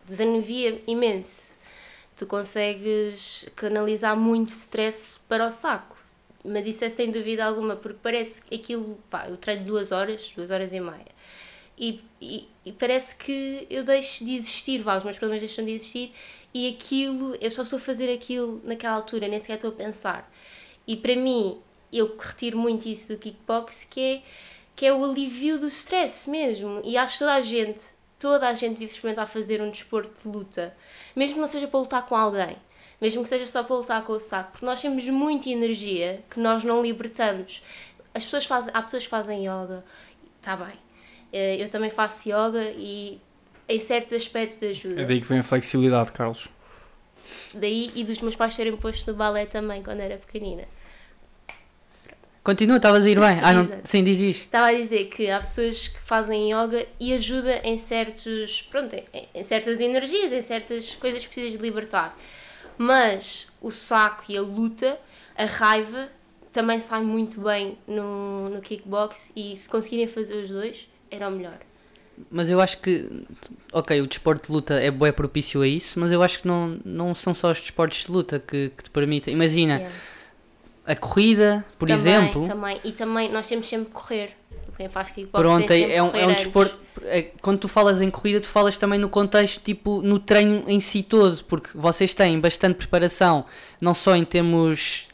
desanuvia 0.06 0.82
imenso. 0.88 1.56
Tu 2.16 2.26
consegues 2.26 3.46
canalizar 3.56 4.16
muito 4.16 4.50
stress 4.50 5.20
para 5.28 5.48
o 5.48 5.52
saco. 5.52 5.98
Mas 6.44 6.66
isso 6.68 6.86
é 6.86 6.90
sem 6.90 7.12
dúvida 7.12 7.44
alguma, 7.44 7.76
porque 7.76 8.00
parece 8.02 8.44
que 8.44 8.56
aquilo. 8.56 9.00
Pá, 9.10 9.28
eu 9.28 9.38
treino 9.38 9.66
duas 9.66 9.92
horas, 9.92 10.32
duas 10.36 10.52
horas 10.52 10.72
e 10.74 10.80
meia. 10.80 11.16
E, 11.78 12.02
e, 12.22 12.48
e 12.66 12.72
parece 12.72 13.16
que 13.16 13.68
eu 13.70 13.84
deixo 13.84 14.24
de 14.24 14.34
existir, 14.36 14.82
vá, 14.82 14.98
os 14.98 15.04
meus 15.04 15.18
problemas 15.18 15.42
deixam 15.42 15.66
de 15.66 15.72
existir 15.72 16.14
e 16.56 16.70
aquilo, 16.70 17.36
eu 17.42 17.52
só 17.52 17.64
estou 17.64 17.76
a 17.76 17.82
fazer 17.82 18.10
aquilo 18.14 18.62
naquela 18.64 18.96
altura, 18.96 19.28
nem 19.28 19.38
sequer 19.42 19.56
estou 19.56 19.72
a 19.72 19.74
pensar. 19.74 20.32
E 20.88 20.96
para 20.96 21.14
mim, 21.14 21.60
eu 21.92 22.16
retiro 22.18 22.58
muito 22.58 22.88
isso 22.88 23.14
do 23.14 23.20
kickbox, 23.20 23.86
que 23.90 24.02
é, 24.02 24.22
que 24.76 24.86
é 24.86 24.94
o 24.94 25.04
alívio 25.06 25.60
do 25.60 25.68
stress 25.68 26.30
mesmo. 26.30 26.82
E 26.84 26.98
acho 26.98 27.14
que 27.14 27.20
toda 27.20 27.34
a 27.34 27.42
gente, 27.42 27.82
toda 28.20 28.48
a 28.50 28.54
gente 28.54 28.78
vive 28.80 28.92
experimentar 28.92 29.28
fazer 29.28 29.62
um 29.62 29.70
desporto 29.70 30.22
de 30.22 30.28
luta, 30.28 30.76
mesmo 31.16 31.36
que 31.36 31.42
não 31.42 31.48
seja 31.48 31.68
para 31.68 31.80
lutar 31.80 32.06
com 32.06 32.16
alguém, 32.16 32.58
mesmo 33.00 33.24
que 33.24 33.30
seja 33.30 33.46
só 33.48 33.64
para 33.64 33.76
lutar 33.76 34.04
com 34.04 34.14
o 34.14 34.20
saco, 34.20 34.52
porque 34.52 34.66
nós 34.66 34.82
temos 34.82 35.06
muita 35.08 35.50
energia 35.50 36.22
que 36.30 36.40
nós 36.40 36.64
não 36.64 36.82
libertamos. 36.82 37.62
as 38.14 38.24
pessoas 38.26 38.46
fazem, 38.46 38.72
há 38.74 38.82
pessoas 38.82 39.04
que 39.04 39.10
fazem 39.10 39.42
yoga, 39.46 39.84
está 40.38 40.56
bem. 40.56 40.76
Eh, 41.34 41.58
Eu 41.62 41.68
também 41.70 41.90
faço 41.90 42.30
yoga 42.30 42.72
e 42.78 43.20
em 43.68 43.80
certos 43.80 44.14
aspectos 44.14 44.62
ajuda. 44.64 45.02
É 45.02 45.06
daí 45.06 45.20
que 45.20 45.28
vem 45.28 45.40
a 45.40 45.44
flexibilidade, 45.44 46.12
Carlos. 46.12 46.48
Daí 47.54 47.92
e 47.96 48.04
dos 48.04 48.20
meus 48.20 48.36
pais 48.36 48.56
terem 48.56 48.76
posto 48.78 49.10
no 49.12 49.18
balé 49.18 49.46
também 49.46 49.82
quando 49.82 50.00
era 50.02 50.18
pequenina. 50.18 50.64
Continua, 52.46 52.78
estavas 52.78 53.04
a 53.04 53.10
ir 53.10 53.20
bem. 53.20 53.40
Ah, 53.42 53.52
não, 53.52 53.68
sim, 53.84 54.04
diz, 54.04 54.20
diz. 54.20 54.38
Estava 54.38 54.68
a 54.68 54.72
dizer 54.72 55.06
que 55.06 55.28
há 55.32 55.40
pessoas 55.40 55.88
que 55.88 56.00
fazem 56.00 56.54
yoga 56.54 56.86
e 57.00 57.12
ajuda 57.12 57.60
em 57.64 57.76
certos, 57.76 58.62
pronto, 58.70 58.96
em, 58.96 59.04
em 59.34 59.44
certas 59.44 59.80
energias, 59.80 60.32
em 60.32 60.44
certas 60.44 60.92
coisas 60.92 61.24
que 61.24 61.30
precisas 61.30 61.58
de 61.58 61.66
libertar. 61.66 62.16
Mas 62.78 63.48
o 63.60 63.72
saco 63.72 64.26
e 64.30 64.38
a 64.38 64.42
luta, 64.42 64.96
a 65.36 65.46
raiva, 65.46 66.08
também 66.54 66.80
sai 66.80 67.02
muito 67.02 67.42
bem 67.42 67.80
no, 67.88 68.50
no 68.50 68.62
kickbox 68.62 69.32
e 69.36 69.58
se 69.58 69.68
conseguirem 69.68 70.06
fazer 70.06 70.36
os 70.36 70.50
dois, 70.50 70.88
era 71.10 71.28
o 71.28 71.32
melhor. 71.32 71.58
Mas 72.30 72.48
eu 72.48 72.62
acho 72.62 72.78
que, 72.78 73.10
ok, 73.74 74.02
o 74.02 74.06
desporto 74.06 74.48
de 74.50 74.54
luta 74.54 74.76
é 74.76 74.92
bué 74.92 75.12
propício 75.12 75.64
a 75.64 75.68
isso, 75.68 76.00
mas 76.00 76.12
eu 76.12 76.22
acho 76.22 76.42
que 76.42 76.48
não, 76.48 76.80
não 76.86 77.16
são 77.16 77.34
só 77.34 77.50
os 77.50 77.60
desportos 77.60 78.04
de 78.06 78.12
luta 78.12 78.38
que, 78.38 78.70
que 78.70 78.84
te 78.84 78.92
permitem. 78.92 79.34
Imagina, 79.34 79.78
Yeah. 79.80 79.96
A 80.86 80.96
corrida, 80.96 81.66
por 81.80 81.88
Também, 81.88 82.00
exemplo, 82.02 82.48
Também. 82.48 82.80
E 82.84 82.92
também 82.92 83.32
nós 83.32 83.48
temos 83.48 83.68
sempre 83.68 83.88
que 83.88 83.92
correr. 83.92 84.36
Quem 84.78 84.90
faz 84.90 85.10
kickbox 85.12 85.42
pronto, 85.42 85.68
tem 85.68 85.86
é, 85.86 85.96
é 85.96 86.04
um, 86.04 86.16
é 86.16 86.28
um 86.28 86.34
desporto. 86.34 86.80
é- 87.04 87.32
quando 87.42 87.60
tu 87.60 87.68
falas 87.70 88.02
em 88.02 88.12
corrida, 88.12 88.42
tu 88.42 88.50
falas 88.50 88.78
também 88.78 89.00
no 89.00 89.08
contexto, 89.08 89.62
tipo, 89.64 90.02
no 90.02 90.20
treino 90.20 90.64
em 90.68 90.80
si 90.82 91.02
todo, 91.02 91.42
porque 91.46 91.70
vocês 91.74 92.14
têm 92.14 92.40
bastante 92.40 92.76
preparação, 92.76 93.46
não 93.80 93.94
só 93.94 94.16
em 94.16 94.26
termos 94.26 95.08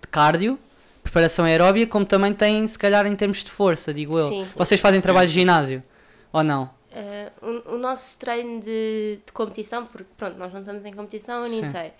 de 0.00 0.08
cardio, 0.08 0.58
preparação 1.02 1.44
aeróbia, 1.44 1.86
como 1.86 2.06
também 2.06 2.32
têm, 2.32 2.66
se 2.66 2.78
calhar, 2.78 3.06
em 3.06 3.14
termos 3.14 3.44
de 3.44 3.50
força, 3.50 3.92
digo 3.92 4.18
eu. 4.18 4.28
Sim. 4.28 4.46
Vocês 4.56 4.80
fazem 4.80 5.02
trabalho 5.02 5.28
de 5.28 5.34
ginásio, 5.34 5.82
ou 6.32 6.42
não? 6.42 6.70
Eh, 6.90 7.30
o, 7.42 7.74
o 7.74 7.78
nosso 7.78 8.18
treino 8.18 8.60
de, 8.60 9.18
de 9.26 9.32
competição, 9.32 9.84
porque 9.84 10.08
pronto, 10.16 10.38
nós 10.38 10.50
não 10.52 10.60
estamos 10.60 10.84
em 10.86 10.92
competição 10.92 11.42
o 11.42 11.44
ano 11.44 11.54
inteiro. 11.54 11.92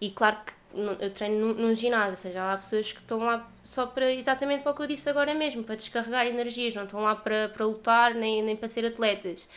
E 0.00 0.10
claro 0.10 0.36
que 0.44 0.52
eu 1.00 1.10
treino 1.10 1.54
num, 1.54 1.74
ginásio, 1.74 2.12
ou 2.12 2.16
seja, 2.16 2.52
há 2.52 2.56
pessoas 2.56 2.92
que 2.92 3.00
estão 3.00 3.18
lá 3.18 3.50
só 3.62 3.86
para, 3.86 4.12
exatamente 4.12 4.62
para 4.62 4.72
o 4.72 4.74
que 4.74 4.82
eu 4.82 4.86
disse 4.86 5.08
agora 5.08 5.34
mesmo, 5.34 5.64
para 5.64 5.74
descarregar 5.74 6.26
energias, 6.26 6.74
não 6.74 6.84
estão 6.84 7.00
lá 7.00 7.16
para, 7.16 7.48
para 7.48 7.66
lutar 7.66 8.14
nem, 8.14 8.42
nem 8.42 8.56
para 8.56 8.68
ser 8.68 8.84
atletas. 8.86 9.48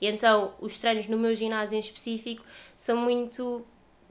E 0.00 0.06
então 0.06 0.54
os 0.60 0.78
treinos 0.78 1.06
no 1.08 1.18
meu 1.18 1.34
ginásio 1.34 1.76
em 1.76 1.80
específico 1.80 2.44
são 2.76 2.96
muito. 2.96 3.66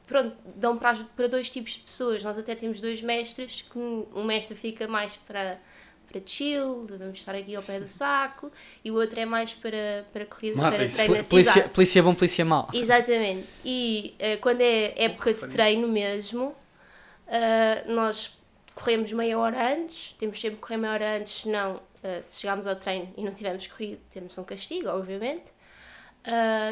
Pronto, 0.06 0.36
dão 0.56 0.78
para, 0.78 0.98
para 1.16 1.28
dois 1.28 1.50
tipos 1.50 1.74
de 1.74 1.80
pessoas. 1.82 2.24
Nós 2.24 2.38
até 2.38 2.56
temos 2.56 2.82
dois 2.82 3.02
mestres, 3.02 3.62
que 3.62 3.78
um 3.78 4.24
mestre 4.24 4.56
fica 4.56 4.88
mais 4.88 5.14
para, 5.28 5.60
para 6.12 6.22
chill, 6.26 6.88
vamos 6.90 7.20
estar 7.20 7.36
aqui 7.36 7.56
ao 7.56 7.62
pé 7.64 7.80
do 7.80 7.88
saco, 7.88 8.52
e 8.84 8.90
o 8.92 8.96
outro 8.96 9.20
é 9.20 9.26
mais 9.26 9.54
para, 9.54 10.06
para 10.12 10.26
corrida, 10.26 10.56
para 10.60 10.72
Matem-se. 10.72 10.96
treino 10.96 11.16
Pol- 11.16 11.24
Polícia, 11.26 11.60
Exato. 11.60 11.76
polícia 11.76 12.04
bom, 12.04 12.16
polícia 12.16 12.46
mau. 12.46 12.68
Exatamente. 12.74 13.48
E 13.64 14.16
eh, 14.20 14.38
quando 14.38 14.62
é 14.62 14.94
época 15.04 15.34
de 15.34 15.48
treino 15.48 15.88
mesmo, 15.88 16.56
eh, 17.28 17.84
nós 17.88 18.38
corremos 18.74 19.12
meia 19.14 19.38
hora 19.38 19.74
antes, 19.76 20.14
temos 20.18 20.40
sempre 20.40 20.56
que 20.58 20.62
correr 20.62 20.78
meia 20.78 20.94
hora 20.94 21.18
antes, 21.18 21.42
senão 21.42 21.80
eh, 22.02 22.22
se 22.22 22.42
chegarmos 22.42 22.66
ao 22.66 22.76
treino 22.76 23.14
e 23.16 23.24
não 23.24 23.34
tivermos 23.34 23.68
corrido, 23.68 24.00
temos 24.10 24.38
um 24.38 24.44
castigo, 24.44 24.90
obviamente. 24.90 25.46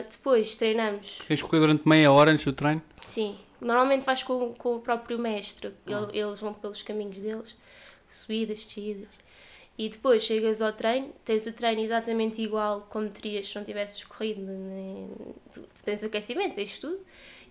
Depois 0.10 0.56
treinamos, 0.56 1.20
Tens 1.28 1.42
correr 1.42 1.60
durante 1.62 1.88
meia 1.88 2.12
hora 2.12 2.32
antes 2.32 2.44
do 2.46 2.54
treino? 2.54 2.82
sim, 3.02 3.38
normalmente 3.62 4.06
vais 4.06 4.22
com, 4.22 4.54
com 4.54 4.76
o 4.76 4.80
próprio 4.82 5.18
mestre, 5.18 5.74
Ele- 5.88 6.20
eles 6.20 6.40
vão 6.40 6.54
pelos 6.54 6.82
caminhos 6.84 7.18
deles, 7.18 7.56
subidas, 8.08 8.64
descidas. 8.66 9.08
E 9.78 9.90
depois 9.90 10.24
chegas 10.24 10.62
ao 10.62 10.74
treino, 10.74 11.14
tens 11.24 11.46
o 11.46 11.54
treino 11.54 11.82
exatamente 11.82 12.42
igual 12.42 12.88
como 12.90 13.10
terias 13.10 13.48
se 13.48 13.56
não 13.56 13.64
tivesses 13.64 14.04
corrido. 14.04 14.42
Tens 15.84 16.02
o 16.04 16.08
aquecimento, 16.08 16.56
tens 16.56 16.80
tudo. 16.80 17.00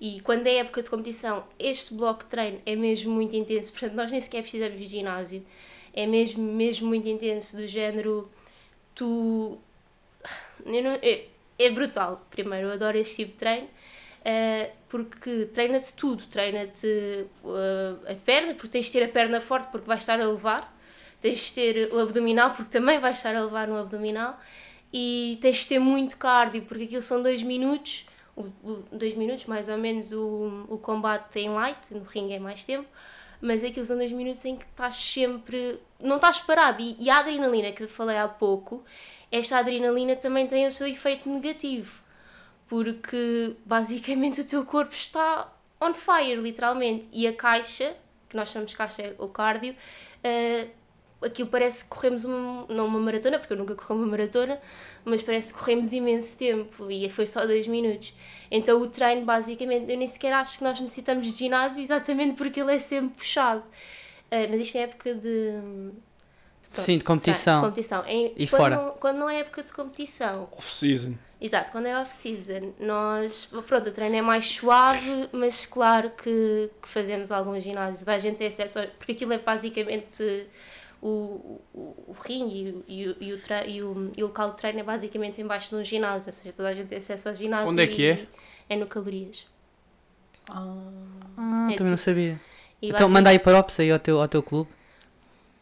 E 0.00 0.21
quando 0.21 0.47
é 0.47 0.56
época 0.56 0.83
de 0.83 0.90
competição, 0.90 1.45
este 1.59 1.95
bloco 1.95 2.25
de 2.25 2.30
treino 2.30 2.61
é 2.66 2.76
mesmo 2.76 3.12
muito 3.14 3.35
intenso. 3.35 3.73
Portanto, 3.73 3.95
nós 3.95 4.11
nem 4.11 4.21
sequer 4.21 4.42
precisamos 4.42 4.78
de 4.78 4.87
ginásio. 4.87 5.45
É 5.95 6.06
mesmo, 6.06 6.43
mesmo 6.43 6.89
muito 6.89 7.08
intenso, 7.08 7.56
do 7.56 7.67
género. 7.67 8.30
Tu. 8.95 9.58
não- 10.65 10.99
é, 11.02 11.25
é 11.58 11.71
brutal. 11.71 12.26
Primeiro, 12.30 12.69
eu 12.69 12.73
adoro 12.73 12.99
este 12.99 13.17
tipo 13.17 13.32
de 13.32 13.39
treino. 13.39 13.69
eh, 14.28 14.73
porque 14.89 15.47
treina-te 15.54 15.95
tudo, 15.95 16.25
treina-te 16.26 16.86
eh, 17.45 18.12
a 18.12 18.15
perna, 18.17 18.54
porque 18.54 18.69
tens 18.69 18.86
de 18.86 18.93
ter 18.93 19.04
a 19.04 19.08
perna 19.08 19.41
forte 19.41 19.69
porque 19.71 19.86
vais 19.86 20.00
estar 20.02 20.21
a 20.21 20.26
levar, 20.26 20.75
tens 21.20 21.38
de 21.46 21.52
ter 21.54 21.92
o 21.92 21.98
abdominal 22.00 22.50
porque 22.50 22.70
também 22.70 22.98
vais 22.98 23.16
estar 23.18 23.34
a 23.34 23.40
levar 23.44 23.66
no 23.68 23.76
abdominal 23.78 24.38
e 24.92 25.38
tens 25.40 25.56
de 25.58 25.66
ter 25.68 25.78
muito 25.78 26.16
cardio 26.16 26.62
porque 26.62 26.84
aquilo 26.84 27.02
são 27.02 27.22
dois 27.22 27.42
minutos, 27.42 28.06
o, 28.36 28.42
o- 28.62 28.84
dois 28.92 29.14
minutos 29.14 29.46
mais 29.46 29.68
ou 29.68 29.76
menos 29.78 30.12
o, 30.12 30.64
o 30.68 30.78
combate 30.78 31.30
tem 31.30 31.48
light, 31.50 31.92
no 31.92 32.02
ringue 32.04 32.34
é 32.34 32.38
mais 32.38 32.64
tempo, 32.64 32.88
mas 33.40 33.62
aquilo 33.64 33.84
são 33.86 33.96
dois 33.96 34.12
minutos 34.12 34.44
em 34.44 34.56
que 34.56 34.64
estás 34.64 34.94
sempre, 34.96 35.78
não 36.00 36.16
estás 36.16 36.40
parado 36.40 36.80
e, 36.82 36.96
e 36.98 37.10
a 37.10 37.18
adrenalina 37.18 37.72
que 37.72 37.82
eu 37.82 37.88
falei 37.88 38.16
há 38.16 38.28
pouco, 38.28 38.84
esta 39.30 39.58
adrenalina 39.58 40.14
também 40.16 40.46
tem 40.46 40.66
o 40.66 40.72
seu 40.72 40.86
efeito 40.86 41.28
negativo 41.28 42.02
porque 42.68 43.54
basicamente 43.64 44.40
o 44.40 44.44
teu 44.46 44.64
corpo 44.64 44.92
está 44.94 45.52
on 45.80 45.94
fire, 45.94 46.36
literalmente. 46.40 47.08
E 47.12 47.26
a 47.26 47.32
caixa, 47.32 47.94
que 48.28 48.36
nós 48.36 48.48
chamamos 48.48 48.74
caixa 48.74 49.14
ou 49.18 49.28
cardio, 49.28 49.74
eh, 50.24 50.68
aquilo 51.26 51.49
parece 51.49 51.84
que 51.84 51.91
corremos 51.91 52.25
uma, 52.25 52.67
não 52.69 52.86
uma 52.86 52.99
maratona, 52.99 53.39
porque 53.39 53.52
eu 53.52 53.56
nunca 53.56 53.75
corri 53.75 53.99
uma 53.99 54.06
maratona, 54.06 54.58
mas 55.04 55.23
parece 55.23 55.52
que 55.52 55.58
corremos 55.58 55.93
imenso 55.93 56.36
tempo 56.39 56.91
e 56.91 57.08
foi 57.10 57.26
só 57.26 57.45
dois 57.47 57.67
minutos. 57.67 58.12
Então 58.50 58.80
o 58.80 58.86
treino, 58.89 59.25
basicamente, 59.25 59.91
eu 59.91 59.99
nem 59.99 60.06
sequer 60.06 60.32
acho 60.32 60.58
que 60.58 60.65
nós 60.65 60.80
necessitamos 60.80 61.26
de 61.26 61.32
ginásio 61.36 61.82
exatamente 61.82 62.36
porque 62.36 62.60
ele 62.60 62.75
é 62.75 62.78
sempre 62.78 63.10
puxado. 63.17 63.65
Eh, 64.30 64.47
mas 64.49 64.60
isto 64.60 64.76
é 64.76 64.80
época 64.82 65.15
de. 65.15 65.52
pronto, 66.73 66.84
Sim, 66.84 66.97
de 66.99 67.04
competição. 67.04 67.54
De 67.60 67.67
competição. 67.67 68.04
Em- 68.06 68.32
E 68.36 68.47
quando 68.47 68.60
fora? 68.60 68.76
Não, 68.76 68.91
quando 68.95 69.17
não 69.19 69.30
é 69.30 69.41
época 69.41 69.62
de 69.62 69.73
competição, 69.73 70.49
Off-season. 70.56 71.15
Exato, 71.39 71.71
quando 71.71 71.84
é 71.84 72.00
off-season, 72.00 72.73
nós, 72.80 73.50
pronto, 73.67 73.91
o 73.91 73.93
treino 73.93 74.17
é 74.17 74.23
mais 74.23 74.47
suave, 74.47 75.28
mas 75.32 75.67
claro 75.67 76.08
que, 76.10 76.71
que 76.80 76.89
fazemos 76.89 77.30
algum 77.30 77.60
ginásio, 77.60 77.99
toda 77.99 78.15
a 78.15 78.19
gente 78.19 78.36
tem 78.36 78.47
acesso, 78.47 78.78
porque 78.99 79.12
aquilo 79.12 79.34
é 79.34 79.39
basicamente 79.39 80.47
o, 81.02 81.61
o, 81.75 82.04
o 82.09 82.17
ringue 82.26 82.82
e, 82.89 83.09
o, 83.09 83.17
e, 83.21 83.32
o, 83.32 83.39
e, 83.67 83.82
o, 83.82 84.13
e 84.17 84.23
o 84.23 84.26
local 84.26 84.50
de 84.50 84.56
treino 84.56 84.80
é 84.80 84.82
basicamente 84.82 85.41
embaixo 85.41 85.71
de 85.71 85.76
um 85.76 85.85
ginásio, 85.85 86.28
ou 86.28 86.32
seja, 86.32 86.52
toda 86.52 86.69
a 86.69 86.75
gente 86.75 86.89
tem 86.89 86.99
acesso 86.99 87.28
ao 87.28 87.35
ginásio. 87.35 87.71
Onde 87.71 87.82
é 87.82 87.87
que 87.87 88.02
e- 88.02 88.11
é? 88.11 88.26
É 88.69 88.76
no 88.76 88.87
Calorias. 88.87 89.47
Ah, 90.49 90.63
É 91.37 91.39
também 91.39 91.67
não 91.69 91.76
tipo- 91.76 91.97
sabia. 91.97 92.41
E 92.80 92.91
Então 92.91 93.09
manda 93.09 93.30
aí 93.30 93.39
props 93.39 93.80
aí 93.80 93.91
ao 93.91 93.99
teu, 93.99 94.21
ao 94.21 94.28
teu 94.28 94.43
clube. 94.43 94.71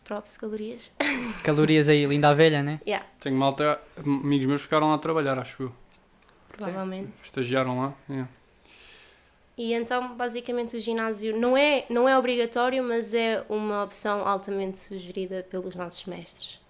Props 0.05 0.37
Calorias. 0.37 0.91
Calorias 1.43 1.89
aí, 1.89 2.05
linda 2.07 2.29
a 2.29 2.35
velha, 2.35 2.63
né? 2.63 2.81
Yeah, 2.87 3.07
Tenho 3.21 3.37
malta, 3.37 3.81
amigos 3.97 4.47
meus 4.47 4.63
ficaram 4.63 4.89
lá 4.91 4.97
a 4.97 4.99
trabalhar, 4.99 5.39
acho 5.39 5.63
eu. 5.65 5.73
provavelmente. 6.49 7.13
Estagiaram 7.25 7.79
lá. 7.81 7.95
é. 8.11 8.25
E 9.57 9.73
então, 9.73 10.15
basicamente, 10.17 10.77
o 10.77 10.81
ginásio 10.81 11.39
não 11.39 11.57
é, 11.57 11.85
não 11.89 12.09
é 12.09 12.19
obrigatório, 12.19 12.83
mas 12.83 13.15
é 13.15 13.45
uma 13.49 13.85
opção 13.85 14.27
altamente 14.27 14.77
sugerida 14.77 15.47
pelos 15.49 15.77
nossos 15.77 16.05
mestres. 16.07 16.61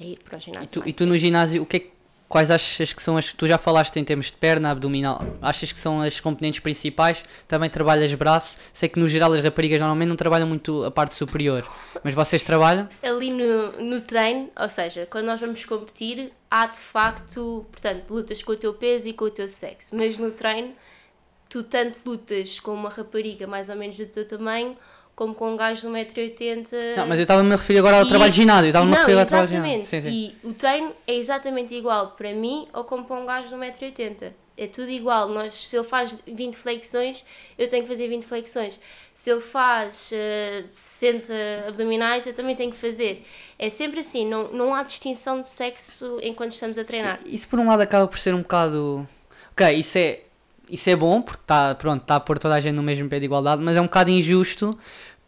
É 0.00 0.04
ir 0.04 0.18
para 0.24 0.36
o 0.36 0.38
E 0.38 0.42
ginásio. 0.42 0.72
tu, 0.72 0.80
mais 0.80 0.90
e 0.90 0.92
tu 0.96 1.06
no 1.06 1.18
ginásio, 1.18 1.62
o 1.62 1.66
que 1.66 1.76
é 1.76 1.86
quais 2.26 2.50
achas 2.50 2.92
que 2.92 3.00
são 3.02 3.16
as 3.16 3.28
que 3.30 3.36
tu 3.36 3.46
já 3.46 3.58
falaste 3.58 3.96
em 3.96 4.04
termos 4.04 4.26
de 4.26 4.32
perna, 4.32 4.70
abdominal? 4.70 5.22
Achas 5.40 5.70
que 5.70 5.78
são 5.78 6.00
as 6.00 6.18
componentes 6.18 6.58
principais? 6.60 7.22
Também 7.46 7.70
trabalhas 7.70 8.12
braço? 8.14 8.58
Sei 8.72 8.88
que 8.88 8.98
no 8.98 9.06
geral 9.06 9.32
as 9.32 9.40
raparigas 9.40 9.78
normalmente 9.78 10.08
não 10.08 10.16
trabalham 10.16 10.48
muito 10.48 10.82
a 10.84 10.90
parte 10.90 11.14
superior, 11.14 11.64
mas 12.02 12.14
vocês 12.14 12.42
trabalham? 12.42 12.88
Ali 13.02 13.30
no, 13.30 13.72
no 13.80 14.00
treino, 14.00 14.50
ou 14.58 14.68
seja, 14.68 15.06
quando 15.10 15.26
nós 15.26 15.38
vamos 15.40 15.64
competir, 15.64 16.32
há 16.50 16.66
de 16.66 16.78
facto, 16.78 17.66
portanto, 17.70 18.10
lutas 18.10 18.42
com 18.42 18.52
o 18.52 18.56
teu 18.56 18.72
peso 18.74 19.08
e 19.08 19.12
com 19.12 19.26
o 19.26 19.30
teu 19.30 19.48
sexo, 19.48 19.94
mas 19.94 20.18
no 20.18 20.30
treino, 20.32 20.72
tu 21.54 21.62
tanto 21.62 21.96
lutas 22.04 22.58
com 22.58 22.72
uma 22.74 22.88
rapariga 22.88 23.46
mais 23.46 23.68
ou 23.68 23.76
menos 23.76 23.96
do 23.96 24.06
teu 24.06 24.26
tamanho, 24.26 24.76
como 25.14 25.32
com 25.32 25.52
um 25.52 25.56
gajo 25.56 25.82
de 25.82 25.86
1,80m. 25.86 26.96
Não, 26.96 27.06
mas 27.06 27.18
eu 27.18 27.22
estava-me 27.22 27.52
a 27.52 27.56
referir 27.56 27.78
agora 27.78 27.98
ao 27.98 28.04
E- 28.04 28.08
trabalho 28.08 28.30
de 28.32 28.36
ginásio. 28.38 28.64
eu 28.64 28.68
Estava-me 28.70 28.92
a 28.96 28.98
referir 28.98 29.18
ao 29.20 29.26
trabalho 29.26 29.48
de 29.48 29.54
ginásio. 29.54 29.80
exatamente. 29.82 29.88
Sim, 29.88 30.02
sim. 30.02 30.34
E 30.42 30.48
o 30.48 30.52
treino 30.52 30.92
é 31.06 31.14
exatamente 31.14 31.72
igual 31.74 32.08
para 32.16 32.32
mim 32.32 32.66
ou 32.72 32.82
como 32.82 33.04
para 33.04 33.16
um 33.16 33.24
gajo 33.24 33.48
de 33.48 33.54
1,80m. 33.54 34.32
É 34.56 34.66
tudo 34.66 34.88
igual. 34.90 35.28
Nós, 35.28 35.54
se 35.68 35.76
ele 35.76 35.84
faz 35.84 36.20
20 36.26 36.56
flexões, 36.56 37.24
eu 37.56 37.68
tenho 37.68 37.82
que 37.84 37.88
fazer 37.88 38.08
20 38.08 38.24
flexões. 38.24 38.78
Se 39.12 39.30
ele 39.30 39.40
faz 39.40 40.10
eh, 40.12 40.64
60 40.74 41.32
abdominais, 41.68 42.26
eu 42.26 42.32
também 42.34 42.54
tenho 42.56 42.70
que 42.72 42.76
fazer. 42.76 43.24
É 43.58 43.68
sempre 43.70 44.00
assim, 44.00 44.26
não, 44.26 44.48
não 44.52 44.74
há 44.74 44.82
distinção 44.82 45.40
de 45.42 45.48
sexo 45.48 46.18
enquanto 46.22 46.52
estamos 46.52 46.76
a 46.78 46.84
treinar. 46.84 47.20
Isso 47.26 47.46
por 47.48 47.58
um 47.60 47.66
lado 47.68 47.80
acaba 47.82 48.06
por 48.08 48.18
ser 48.18 48.34
um 48.34 48.42
bocado. 48.42 49.06
Ok, 49.52 49.72
isso 49.74 49.96
é, 49.98 50.20
isso 50.70 50.88
é 50.90 50.96
bom 50.96 51.20
porque 51.20 51.42
está 51.42 51.74
tá 51.74 52.16
a 52.16 52.20
pôr 52.20 52.38
toda 52.38 52.54
a 52.54 52.60
gente 52.60 52.74
no 52.74 52.82
mesmo 52.82 53.08
pé 53.08 53.18
de 53.18 53.26
igualdade, 53.26 53.62
mas 53.62 53.76
é 53.76 53.80
um 53.80 53.84
bocado 53.84 54.10
injusto 54.10 54.78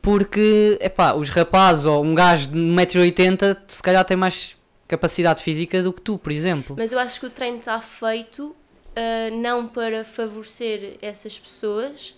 porque, 0.01 0.79
epá, 0.81 1.15
os 1.15 1.31
rapazes 1.31 1.85
ou 1.85 2.05
um 2.05 2.15
gajo 2.15 2.49
de 2.49 2.59
1,80m 2.59 3.57
se 3.67 3.83
calhar 3.83 4.05
tem 4.05 4.17
mais 4.17 4.57
capacidade 4.87 5.43
física 5.43 5.83
do 5.83 5.93
que 5.93 6.01
tu, 6.01 6.17
por 6.17 6.31
exemplo. 6.31 6.77
Mas 6.79 6.93
eu 6.93 6.99
acho 6.99 7.19
que 7.19 7.27
o 7.27 7.31
treino 7.31 7.59
está 7.59 7.81
feito 7.81 8.55
ah, 8.97 9.31
não 9.31 9.69
para 9.69 10.03
favorecer 10.05 10.97
essas 11.03 11.39
pessoas, 11.39 12.15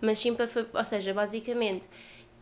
mas 0.00 0.18
sim 0.18 0.34
para. 0.34 0.48
Ou 0.74 0.84
seja, 0.84 1.14
basicamente, 1.14 1.88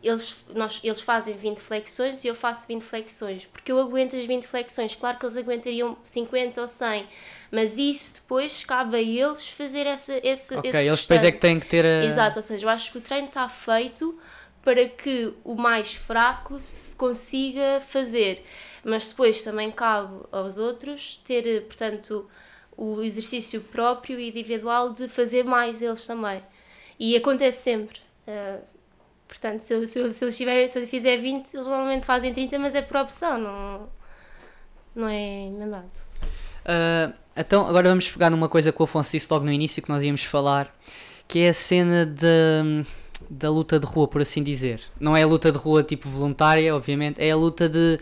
eles, 0.05 0.45
nós, 0.55 0.81
eles 0.85 1.01
fazem 1.01 1.35
20 1.35 1.59
flexões 1.59 2.23
e 2.25 2.29
eu 2.29 2.35
faço 2.35 2.69
20 2.69 2.83
flexões, 2.83 3.47
porque 3.47 3.73
eu 3.73 3.79
aguento 3.81 4.15
as 4.15 4.27
20 4.27 4.47
flexões. 4.47 4.95
Claro 4.95 5.19
que 5.19 5.25
eles 5.25 5.37
aguentariam 5.37 5.97
50 6.05 6.61
ou 6.61 6.69
100, 6.69 7.07
mas 7.51 7.79
isso 7.79 8.15
depois 8.17 8.65
cabe 8.65 8.97
a 8.97 9.01
eles 9.01 9.49
fazer 9.49 9.87
essa, 9.87 10.15
esse, 10.23 10.55
ok, 10.57 10.71
esse 10.71 10.79
eles 10.79 11.01
depois 11.03 11.25
é 11.25 11.31
que 11.31 11.33
restante. 11.33 11.41
têm 11.41 11.61
que 11.61 11.67
ter 11.67 11.85
a... 11.87 12.05
Exato, 12.05 12.39
ou 12.39 12.43
seja, 12.43 12.67
eu 12.67 12.71
acho 12.71 12.93
que 12.93 12.99
o 12.99 13.01
treino 13.01 13.29
está 13.29 13.49
feito 13.49 14.19
para 14.63 14.89
que 14.89 15.33
o 15.45 15.55
mais 15.55 15.95
fraco 15.95 16.59
se 16.61 16.95
consiga 16.97 17.81
fazer, 17.81 18.45
mas 18.85 19.09
depois 19.11 19.43
também 19.43 19.71
cabe 19.71 20.15
aos 20.33 20.57
outros 20.59 21.21
ter, 21.25 21.63
portanto, 21.65 22.29
o 22.77 23.03
exercício 23.03 23.61
próprio 23.61 24.19
e 24.19 24.29
individual 24.29 24.91
de 24.91 25.09
fazer 25.09 25.45
mais 25.45 25.81
deles 25.81 26.07
também. 26.07 26.43
E 26.99 27.17
acontece 27.17 27.63
sempre. 27.63 28.01
eh, 28.27 28.59
portanto, 29.35 29.61
se 29.61 29.75
eu, 29.75 29.87
se, 29.87 29.99
eu, 29.99 30.11
se, 30.11 30.25
eles 30.25 30.37
tiverem, 30.37 30.69
se 30.69 30.79
eu 30.79 30.87
fizer 30.87 31.17
20, 31.17 31.53
eles 31.55 31.67
normalmente 31.67 32.05
fazem 32.07 32.33
30, 32.33 32.59
mas 32.59 32.75
é 32.75 32.83
por 32.83 32.97
opção, 32.99 33.39
não, 33.39 33.89
não 34.95 35.09
é 35.09 35.49
mandado. 35.59 35.91
Ah, 36.65 37.13
então, 37.37 37.67
agora 37.67 37.89
vamos 37.89 38.09
pegar 38.09 38.31
numa 38.31 38.49
coisa 38.49 38.71
que 38.73 38.81
o 38.81 38.85
Afonso 38.85 39.11
disse 39.11 39.27
logo 39.31 39.45
no 39.45 39.53
início 39.53 39.83
que 39.83 39.89
nós 39.89 40.03
íamos 40.03 40.25
falar, 40.25 40.73
que 41.27 41.41
é 41.41 41.49
a 41.49 41.55
cena 41.55 42.07
de, 42.07 42.85
da 43.29 43.51
luta 43.51 43.79
de 43.79 43.87
rua, 43.87 44.07
por 44.07 44.21
assim 44.23 44.43
dizer. 44.43 44.81
Não 45.01 45.17
é 45.17 45.23
a 45.23 45.27
luta 45.27 45.51
de 45.51 45.59
rua 45.59 45.83
tipo 45.83 46.09
voluntária, 46.09 46.75
obviamente, 46.75 47.21
é 47.21 47.31
a 47.31 47.37
luta 47.37 47.69
de 47.69 47.99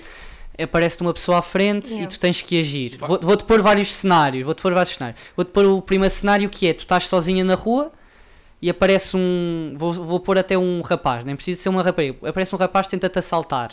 aparece-te 0.63 1.01
uma 1.03 1.15
pessoa 1.15 1.39
à 1.39 1.43
frente 1.43 1.89
Yeah. 1.89 2.05
e 2.05 2.07
tu 2.09 2.21
tens 2.21 2.43
que 2.43 2.61
agir. 2.61 2.99
Vou- 2.99 3.19
Vou-te 3.21 3.43
pôr 3.45 3.63
vários 3.63 3.93
cenários, 3.93 4.45
vou-te 4.45 4.61
pôr 4.61 4.73
vários 4.75 4.95
cenários. 4.95 5.19
Vou-te 5.35 5.49
pôr 5.51 5.65
o 5.65 5.81
primeiro 5.81 6.15
cenário 6.15 6.49
que 6.51 6.67
é, 6.69 6.75
tu 6.75 6.81
estás 6.81 7.07
sozinha 7.09 7.43
na 7.43 7.55
rua 7.55 7.91
e 8.63 8.71
aparece 8.71 9.17
um, 9.17 9.75
vou, 9.77 9.93
vou 9.93 10.21
pôr 10.21 10.39
até 10.39 10.57
um 10.57 10.81
rapaz, 10.81 11.25
nem 11.25 11.35
precisa 11.37 11.61
ser 11.61 11.69
uma 11.69 11.83
rapariga, 11.83 12.17
aparece 12.29 12.55
um 12.55 12.59
rapaz 12.59 12.87
tenta-te 12.89 13.19
assaltar. 13.19 13.73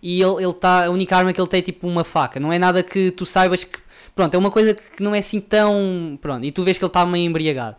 E 0.00 0.22
ele, 0.22 0.44
ele 0.44 0.52
tá, 0.54 0.86
a 0.86 0.90
única 0.90 1.16
arma 1.16 1.32
que 1.32 1.40
ele 1.40 1.48
tem 1.48 1.58
é 1.58 1.62
tipo 1.62 1.86
uma 1.88 2.04
faca, 2.04 2.38
não 2.38 2.52
é 2.52 2.58
nada 2.58 2.82
que 2.82 3.10
tu 3.10 3.26
saibas 3.26 3.64
que 3.64 3.78
Pronto, 4.14 4.34
é 4.34 4.38
uma 4.38 4.50
coisa 4.50 4.74
que 4.74 5.00
não 5.00 5.14
é 5.14 5.18
assim 5.20 5.38
tão. 5.40 6.18
Pronto, 6.20 6.44
e 6.44 6.50
tu 6.50 6.64
vês 6.64 6.76
que 6.76 6.84
ele 6.84 6.88
está 6.88 7.06
meio 7.06 7.24
embriagado. 7.24 7.76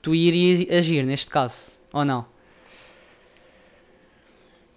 Tu 0.00 0.14
irias 0.14 0.64
agir 0.70 1.02
neste 1.04 1.26
caso, 1.26 1.56
ou 1.92 2.04
não? 2.04 2.24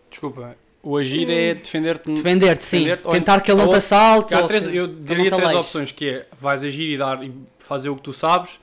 Desculpa, 0.09 0.55
o 0.81 0.97
agir 0.97 1.29
é 1.29 1.53
defender-te. 1.53 2.11
Defender-te, 2.11 2.65
sim. 2.65 2.77
Defender-te, 2.79 3.05
ou- 3.07 3.13
Tentar 3.13 3.41
que 3.41 3.51
ele 3.51 3.61
não 3.61 3.69
te 3.69 3.75
assalte. 3.75 4.33
Há 4.33 4.41
ou 4.41 4.47
três, 4.47 4.65
que- 4.65 4.75
eu 4.75 4.87
diria 4.87 5.29
três 5.29 5.53
opções, 5.55 5.91
que 5.91 6.09
é 6.09 6.27
vais 6.41 6.63
agir 6.63 6.89
e 6.93 6.97
dar 6.97 7.23
e 7.23 7.31
fazer 7.59 7.89
o 7.89 7.95
que 7.95 8.01
tu 8.01 8.13
sabes, 8.13 8.59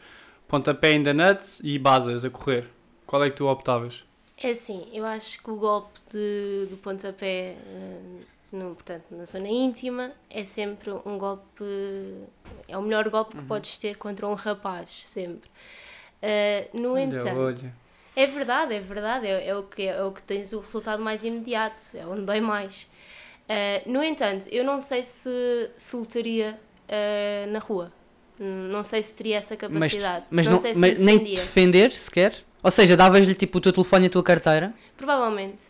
pontapé 0.49 0.93
in 0.95 1.03
the 1.03 1.13
nuts 1.13 1.61
e 1.63 1.79
basas 1.79 2.25
a 2.25 2.31
correr. 2.31 2.69
Qual 3.07 3.23
é 3.23 3.31
que 3.31 3.37
tu 3.37 3.47
optavas? 3.47 4.05
É 4.43 4.51
assim, 4.51 4.87
eu 4.93 5.07
acho 5.07 5.43
que 5.43 5.51
o 5.51 5.57
golpe 5.57 5.99
de, 6.11 6.67
do 6.69 6.77
pontapé 6.77 7.57
eh, 7.57 8.01
no, 8.53 8.75
portanto, 8.75 9.05
na 9.11 9.25
zona 9.25 9.49
íntima 9.49 10.13
é 10.31 10.45
sempre 10.45 10.91
um 10.91 11.19
golpe, 11.19 11.65
é 12.69 12.77
o 12.77 12.83
melhor 12.83 13.09
golpe 13.09 13.37
que 13.37 13.43
podes 13.43 13.79
ter 13.79 13.97
contra 13.97 14.27
um 14.27 14.35
rapaz, 14.35 15.05
sempre. 15.07 15.49
Eh, 16.23 16.69
no 16.73 16.93
Olha, 16.93 17.03
entanto, 17.03 17.39
olha. 17.39 17.75
é 18.15 18.27
verdade, 18.27 18.75
é 18.75 18.81
verdade, 18.81 19.27
é, 19.27 19.49
é 19.49 19.57
o 19.57 19.63
que, 19.65 19.83
é 19.83 20.03
o 20.03 20.13
que 20.13 20.23
tens 20.23 20.53
o 20.53 20.61
resultado 20.61 21.03
mais 21.03 21.25
imediato, 21.25 21.83
é 21.95 22.07
onde 22.07 22.23
dói 22.23 22.41
mais. 22.41 22.87
Eh, 23.49 23.83
no 23.87 24.03
entanto, 24.03 24.49
eu 24.51 24.65
não 24.65 24.81
sei 24.81 25.03
se, 25.03 25.71
se 25.77 25.97
lutaria 25.97 26.59
eh, 26.89 27.47
na 27.49 27.59
rua. 27.59 27.93
Hum, 28.41 28.69
Não 28.71 28.85
sei 28.85 29.03
se 29.03 29.15
teria 29.15 29.37
essa 29.39 29.55
Mas, 29.55 29.93
capacidade. 29.93 30.27
mas, 30.31 30.47
não, 30.47 30.53
não, 30.55 30.61
sei 30.61 30.75
se 30.75 30.81
mas 30.81 30.99
nem 31.01 31.19
defender 31.25 31.91
sequer? 31.93 32.35
Ou 32.63 32.71
seja, 32.71 32.97
davas-lhe 32.97 33.35
tipo 33.35 33.59
o 33.59 33.61
teu 33.61 33.73
telefone 33.73 34.07
e 34.07 34.09
a 34.09 34.11
tua 34.11 34.23
carteira? 34.23 34.75
Provavelmente. 34.97 35.63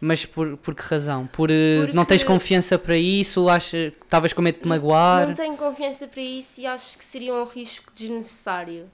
Mas 0.00 0.24
por, 0.26 0.56
por 0.56 0.74
que 0.74 0.82
razão? 0.82 1.28
Por 1.28 1.48
eh, 1.50 1.86
não 1.94 2.04
tens 2.04 2.22
Porque- 2.22 2.32
confiança 2.32 2.76
para 2.78 2.96
isso? 2.96 3.48
Achas 3.48 3.92
que 3.92 4.04
estavas 4.04 4.32
com 4.32 4.42
medo 4.42 4.56
de 4.56 4.62
te 4.62 4.68
magoar? 4.68 5.26
Não 5.28 5.34
tenho 5.34 5.56
confiança 5.56 6.08
para 6.08 6.20
isso 6.22 6.60
e 6.60 6.66
acho 6.66 6.98
que 6.98 7.04
seria 7.04 7.32
um 7.34 7.44
risco 7.44 7.92
desnecessário. 7.94 8.90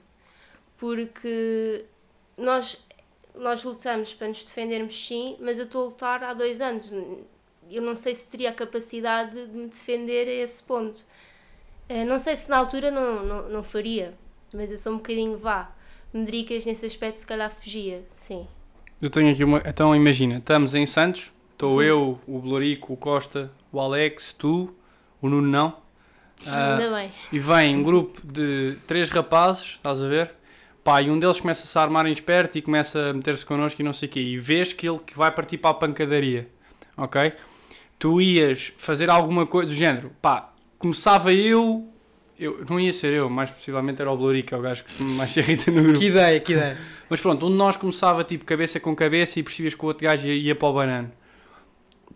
Porque 0.77 1.85
nós, 2.37 2.77
nós 3.35 3.63
lutamos 3.63 4.13
para 4.13 4.27
nos 4.27 4.43
defendermos, 4.43 5.07
sim, 5.07 5.35
mas 5.39 5.57
eu 5.57 5.65
estou 5.65 5.83
a 5.83 5.85
lutar 5.87 6.23
há 6.23 6.33
dois 6.33 6.61
anos. 6.61 6.85
Eu 7.71 7.81
não 7.81 7.95
sei 7.95 8.13
se 8.15 8.29
teria 8.29 8.49
a 8.49 8.53
capacidade 8.53 9.33
de 9.47 9.57
me 9.57 9.67
defender 9.67 10.27
a 10.27 10.43
esse 10.43 10.61
ponto. 10.63 11.03
Eh, 11.89 12.05
Não 12.05 12.19
sei 12.19 12.35
se 12.35 12.49
na 12.49 12.57
altura 12.57 12.91
não, 12.91 13.23
não, 13.25 13.49
não 13.49 13.63
faria, 13.63 14.11
mas 14.53 14.71
eu 14.71 14.77
sou 14.77 14.93
um 14.93 14.97
bocadinho 14.97 15.37
vá. 15.37 15.71
Medricas 16.13 16.65
nesse 16.65 16.85
aspecto, 16.85 17.17
se 17.17 17.25
calhar 17.25 17.51
fugia, 17.51 18.03
sim. 18.15 18.47
Eu 19.01 19.09
tenho 19.11 19.31
aqui 19.31 19.43
uma. 19.43 19.61
Então 19.65 19.95
imagina, 19.95 20.37
estamos 20.37 20.73
em 20.75 20.85
Santos, 20.85 21.27
Uhum. 21.27 21.33
estou 21.51 21.83
eu, 21.83 22.19
o 22.27 22.39
Blorico, 22.39 22.93
o 22.93 22.97
Costa, 22.97 23.51
o 23.71 23.79
Alex, 23.79 24.33
tu, 24.33 24.73
o 25.21 25.27
Nuno 25.29 25.47
não. 25.47 25.75
Ah, 26.47 26.77
Ainda 26.77 26.95
bem. 26.95 27.11
e 27.33 27.37
vem 27.37 27.75
um 27.75 27.83
grupo 27.83 28.21
de 28.25 28.77
três 28.87 29.09
rapazes, 29.09 29.71
estás 29.71 30.01
a 30.01 30.07
ver? 30.07 30.31
Pá, 30.85 31.01
e 31.01 31.11
um 31.11 31.19
deles 31.19 31.37
começa-se 31.37 31.77
a 31.77 31.81
armar 31.81 32.05
em 32.07 32.13
esperto 32.13 32.57
e 32.57 32.61
começa 32.61 33.09
a 33.09 33.13
meter-se 33.13 33.45
connosco 33.45 33.81
e 33.81 33.83
não 33.83 33.91
sei 33.91 34.07
o 34.07 34.11
quê. 34.13 34.21
E 34.21 34.37
vês 34.37 34.71
que 34.71 34.87
ele 34.87 34.99
que 34.99 35.17
vai 35.17 35.29
partir 35.31 35.57
para 35.57 35.71
a 35.71 35.73
pancadaria, 35.73 36.47
ok? 36.95 37.33
Tu 37.99 38.21
ias 38.21 38.71
fazer 38.77 39.09
alguma 39.09 39.45
coisa 39.45 39.67
do 39.69 39.75
género, 39.75 40.11
pá, 40.21 40.48
começava 40.79 41.31
eu, 41.31 41.87
eu 42.39 42.65
não 42.67 42.79
ia 42.79 42.91
ser 42.91 43.13
eu, 43.13 43.29
mais 43.29 43.51
possivelmente 43.51 44.01
era 44.01 44.09
o 44.11 44.17
Blorico, 44.17 44.55
é 44.55 44.57
o 44.57 44.61
gajo 44.61 44.83
que 44.85 45.03
mais 45.03 45.31
se 45.31 45.39
irrita 45.41 45.69
no 45.69 45.83
grupo. 45.83 45.99
Que 45.99 46.05
ideia, 46.07 46.39
que 46.39 46.53
ideia. 46.53 46.77
Mas 47.09 47.19
pronto, 47.21 47.45
um 47.45 47.51
de 47.51 47.55
nós 47.57 47.75
começava 47.77 48.23
tipo 48.23 48.45
cabeça 48.45 48.79
com 48.79 48.95
cabeça 48.95 49.39
e 49.39 49.43
percebias 49.43 49.75
que 49.75 49.83
o 49.83 49.87
outro 49.87 50.03
gajo 50.07 50.27
ia, 50.27 50.33
ia 50.35 50.55
para 50.55 50.67
o 50.67 50.73
banano. 50.73 51.11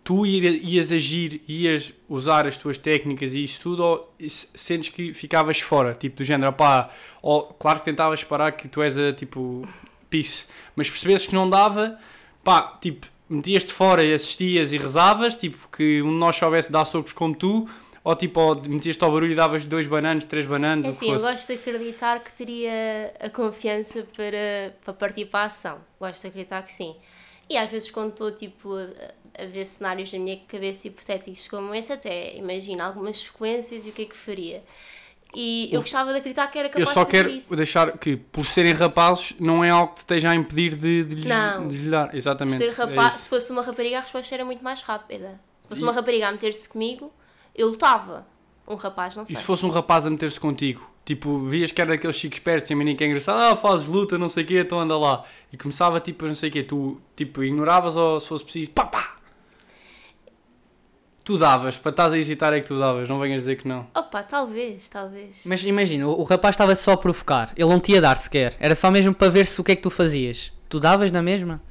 Tu 0.02 0.26
ia- 0.26 0.50
ias 0.50 0.92
agir, 0.92 1.40
ias 1.48 1.92
usar 2.08 2.46
as 2.46 2.58
tuas 2.58 2.76
técnicas 2.78 3.32
e 3.32 3.42
isso 3.42 3.60
tudo, 3.62 3.82
ou 3.82 4.14
sentes 4.28 4.90
que 4.90 5.14
ficavas 5.14 5.60
fora, 5.60 5.94
tipo 5.94 6.16
do 6.18 6.24
género, 6.24 6.52
pá, 6.52 6.90
ou 7.22 7.44
claro 7.44 7.78
que 7.78 7.86
tentavas 7.86 8.22
parar 8.22 8.52
que 8.52 8.68
tu 8.68 8.82
és 8.82 8.98
a 8.98 9.12
tipo 9.14 9.66
peace, 10.10 10.46
mas 10.76 10.90
percebesses 10.90 11.26
que 11.26 11.34
não 11.34 11.48
dava, 11.48 11.98
pá, 12.44 12.78
tipo, 12.82 13.06
metias-te 13.30 13.72
fora 13.72 14.04
e 14.04 14.12
assistias 14.12 14.72
e 14.72 14.76
rezavas, 14.78 15.34
tipo, 15.36 15.68
que 15.74 16.02
um 16.02 16.10
de 16.12 16.18
nós 16.18 16.36
soubesse 16.36 16.70
dar 16.70 16.84
socos 16.84 17.12
como 17.14 17.34
tu, 17.34 17.66
ou 18.04 18.14
tipo, 18.14 18.38
ou 18.38 18.54
metias-te 18.68 19.02
ao 19.02 19.10
barulho 19.10 19.32
e 19.32 19.34
davas 19.34 19.64
dois 19.64 19.86
bananos, 19.86 20.24
três 20.26 20.46
bananos, 20.46 20.86
É 20.86 20.90
assim, 20.90 21.10
eu 21.10 21.18
gosto 21.18 21.46
de 21.46 21.52
acreditar 21.54 22.20
que 22.22 22.32
teria 22.32 23.14
a 23.18 23.30
confiança 23.30 24.06
para, 24.14 24.74
para 24.84 24.92
partir 24.94 25.24
para 25.24 25.40
a 25.40 25.44
ação. 25.46 25.78
Gosto 25.98 26.20
de 26.20 26.26
acreditar 26.28 26.62
que 26.62 26.72
sim. 26.72 26.94
E 27.48 27.56
às 27.56 27.70
vezes 27.70 27.90
quando 27.90 28.10
estou 28.10 28.30
tipo, 28.30 28.74
a, 28.76 29.42
a 29.42 29.46
ver 29.46 29.64
cenários 29.66 30.12
na 30.12 30.18
minha 30.18 30.38
cabeça 30.46 30.86
hipotéticos 30.86 31.48
como 31.48 31.74
esse, 31.74 31.92
até 31.92 32.36
imagino 32.36 32.82
algumas 32.82 33.16
sequências 33.22 33.86
e 33.86 33.90
o 33.90 33.92
que 33.92 34.02
é 34.02 34.04
que 34.04 34.16
faria. 34.16 34.62
E 35.36 35.68
eu 35.72 35.80
gostava 35.80 36.12
de 36.12 36.18
acreditar 36.18 36.46
que 36.46 36.58
era 36.58 36.68
Eu 36.68 36.72
capaz 36.72 36.90
só 36.90 37.00
de 37.04 37.10
fazer 37.10 37.24
quero 37.24 37.30
isso. 37.36 37.56
deixar 37.56 37.98
que, 37.98 38.16
por 38.16 38.44
serem 38.46 38.72
rapazes, 38.72 39.34
não 39.40 39.64
é 39.64 39.70
algo 39.70 39.88
que 39.88 39.94
te 39.96 39.98
esteja 40.02 40.30
a 40.30 40.34
impedir 40.36 40.76
de, 40.76 41.02
de, 41.04 41.14
lhes, 41.16 41.24
Não. 41.24 41.66
de 41.66 41.76
lhes 41.76 41.90
dar. 41.90 42.14
Exatamente. 42.14 42.58
Ser 42.58 42.68
é 42.68 42.70
rapaz, 42.72 43.14
isso. 43.16 43.24
se 43.24 43.30
fosse 43.30 43.50
uma 43.50 43.62
rapariga, 43.62 43.98
a 43.98 44.00
resposta 44.02 44.32
era 44.34 44.44
muito 44.44 44.62
mais 44.62 44.82
rápida. 44.82 45.40
Se 45.62 45.68
fosse 45.70 45.80
E- 45.80 45.84
uma 45.84 45.92
rapariga 45.92 46.28
a 46.28 46.32
meter-se 46.32 46.68
comigo, 46.68 47.12
eu 47.54 47.68
lutava. 47.68 48.26
Um 48.66 48.74
rapaz, 48.76 49.14
não 49.14 49.26
sei. 49.26 49.34
E 49.34 49.38
se 49.38 49.44
fosse 49.44 49.64
um 49.64 49.68
rapaz 49.70 50.06
a 50.06 50.10
meter-se 50.10 50.40
contigo? 50.40 50.90
Tipo, 51.04 51.38
vias 51.46 51.70
que 51.70 51.80
era 51.82 51.90
daqueles 51.90 52.16
chicos 52.16 52.38
espertos 52.38 52.70
e 52.70 52.72
a 52.72 52.76
menina 52.76 52.96
que 52.96 53.04
é 53.04 53.06
engraçado, 53.06 53.38
ah, 53.38 53.54
fazes 53.54 53.86
luta, 53.88 54.16
não 54.16 54.28
sei 54.28 54.42
o 54.42 54.46
quê, 54.46 54.60
então 54.60 54.80
anda 54.80 54.96
lá. 54.96 55.22
E 55.52 55.56
começava 55.56 56.00
tipo, 56.00 56.24
não 56.26 56.34
sei 56.34 56.48
o 56.48 56.52
quê, 56.52 56.62
tu 56.62 56.98
tipo, 57.14 57.44
ignoravas 57.44 57.94
ou 57.94 58.18
se 58.18 58.28
fosse 58.28 58.42
preciso, 58.42 58.70
pá 58.70 58.86
pá! 58.86 59.16
Tu 61.22 61.38
davas, 61.38 61.76
para 61.78 61.90
estás 61.90 62.12
a 62.12 62.18
hesitar 62.18 62.52
é 62.52 62.60
que 62.60 62.66
tu 62.66 62.78
davas, 62.78 63.08
não 63.08 63.18
venhas 63.18 63.40
dizer 63.42 63.56
que 63.56 63.66
não. 63.66 63.86
Opa, 63.94 64.22
talvez, 64.22 64.88
talvez. 64.90 65.40
Mas 65.46 65.64
imagina, 65.64 66.06
o, 66.06 66.20
o 66.20 66.22
rapaz 66.22 66.54
estava 66.54 66.74
só 66.76 66.92
a 66.92 66.96
provocar. 66.98 67.50
Ele 67.56 67.68
não 67.68 67.80
te 67.80 67.92
ia 67.92 68.00
dar 68.00 68.16
sequer. 68.18 68.54
Era 68.60 68.74
só 68.74 68.90
mesmo 68.90 69.14
para 69.14 69.30
ver 69.30 69.46
se 69.46 69.58
o 69.58 69.64
que 69.64 69.72
é 69.72 69.76
que 69.76 69.80
tu 69.82 69.88
fazias. 69.88 70.52
Tu 70.68 70.78
davas 70.78 71.10
na 71.10 71.22
mesma? 71.22 71.62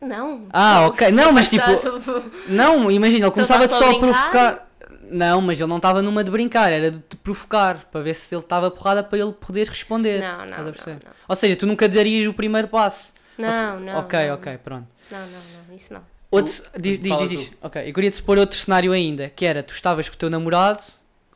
Não. 0.00 0.46
Ah, 0.50 0.86
ok. 0.86 1.10
Não, 1.12 1.30
mas 1.32 1.50
tipo- 1.50 1.62
Não, 2.48 2.90
imagina, 2.90 3.26
ele 3.26 3.34
Se 3.34 3.40
ele 3.40 3.46
começava 3.46 3.68
tá 3.68 3.74
só 3.74 3.84
só 3.84 3.90
a 3.90 3.98
provocar. 3.98 4.63
Não, 5.10 5.40
mas 5.40 5.60
ele 5.60 5.68
não 5.68 5.76
estava 5.76 6.02
numa 6.02 6.22
de 6.24 6.30
brincar, 6.30 6.72
era 6.72 6.90
de 6.90 6.98
te 6.98 7.16
provocar, 7.16 7.84
para 7.90 8.00
ver 8.00 8.14
se 8.14 8.34
ele 8.34 8.42
estava 8.42 8.70
porrada 8.70 9.02
para 9.04 9.18
ele 9.18 9.32
poder 9.32 9.68
responder. 9.68 10.20
Não, 10.20 10.38
não, 10.46 10.58
não, 10.58 10.64
não. 10.64 10.98
Ou 11.28 11.36
seja, 11.36 11.56
tu 11.56 11.66
nunca 11.66 11.88
darias 11.88 12.26
o 12.28 12.32
primeiro 12.34 12.68
passo. 12.68 13.12
Ou 13.38 13.44
se- 13.44 13.50
Não, 13.50 13.80
não. 13.80 13.98
Ok, 13.98 14.26
não, 14.28 14.34
ok, 14.34 14.58
pronto. 14.58 14.86
Não, 15.10 15.18
não, 15.18 15.26
não, 15.68 15.76
isso 15.76 15.92
não. 15.92 16.00
Outro, 16.30 16.52
Tu- 16.52 16.80
diz, 16.80 17.00
diz, 17.00 17.18
diz, 17.18 17.28
diz. 17.28 17.50
Ok, 17.62 17.88
eu 17.88 17.92
queria 17.94 18.10
te 18.10 18.22
pôr 18.22 18.38
outro 18.38 18.56
cenário 18.58 18.90
ainda, 18.92 19.28
que 19.28 19.44
era, 19.44 19.62
tu 19.62 19.72
estavas 19.72 20.08
com 20.08 20.14
o 20.14 20.18
teu 20.18 20.28
namorado, 20.30 20.82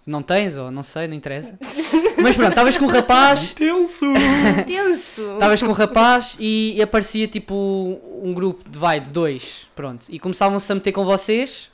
não 0.05 0.23
tens, 0.23 0.57
ou 0.57 0.71
não 0.71 0.83
sei, 0.83 1.07
não 1.07 1.15
interessa. 1.15 1.57
Mas 2.21 2.35
pronto, 2.35 2.51
estavas 2.51 2.77
com 2.77 2.87
um 2.87 2.89
rapaz, 2.89 3.53
Tenso! 3.53 4.07
Tenso! 4.67 5.35
estavas 5.35 5.61
com 5.63 5.69
um 5.69 5.73
rapaz 5.73 6.37
e, 6.41 6.75
e 6.77 6.83
aparecia 6.83 7.29
tipo 7.29 7.55
um 8.23 8.33
grupo 8.35 8.69
de 8.69 8.77
vai 8.79 8.99
de 8.99 9.13
dois, 9.13 9.69
pronto, 9.77 10.07
e 10.09 10.19
começavam-se 10.19 10.71
a 10.73 10.75
meter 10.75 10.91
com 10.93 11.05
vocês 11.05 11.71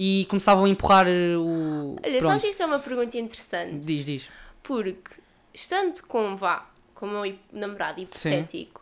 e 0.00 0.26
começavam 0.30 0.64
a 0.64 0.68
empurrar 0.68 1.08
eh, 1.08 1.36
o. 1.36 1.96
Olha, 2.04 2.18
pronto, 2.20 2.24
sabes 2.30 2.42
que 2.44 2.48
isso 2.50 2.62
é 2.62 2.66
uma 2.66 2.78
pergunta 2.78 3.18
interessante? 3.18 3.84
diz, 3.84 4.04
diz. 4.04 4.28
Porque, 4.62 5.10
estando 5.52 6.00
com, 6.04 6.36
vá, 6.36 6.70
com 6.94 7.06
o 7.06 7.10
meu 7.10 7.34
namorado 7.52 8.00
hipotético, 8.00 8.80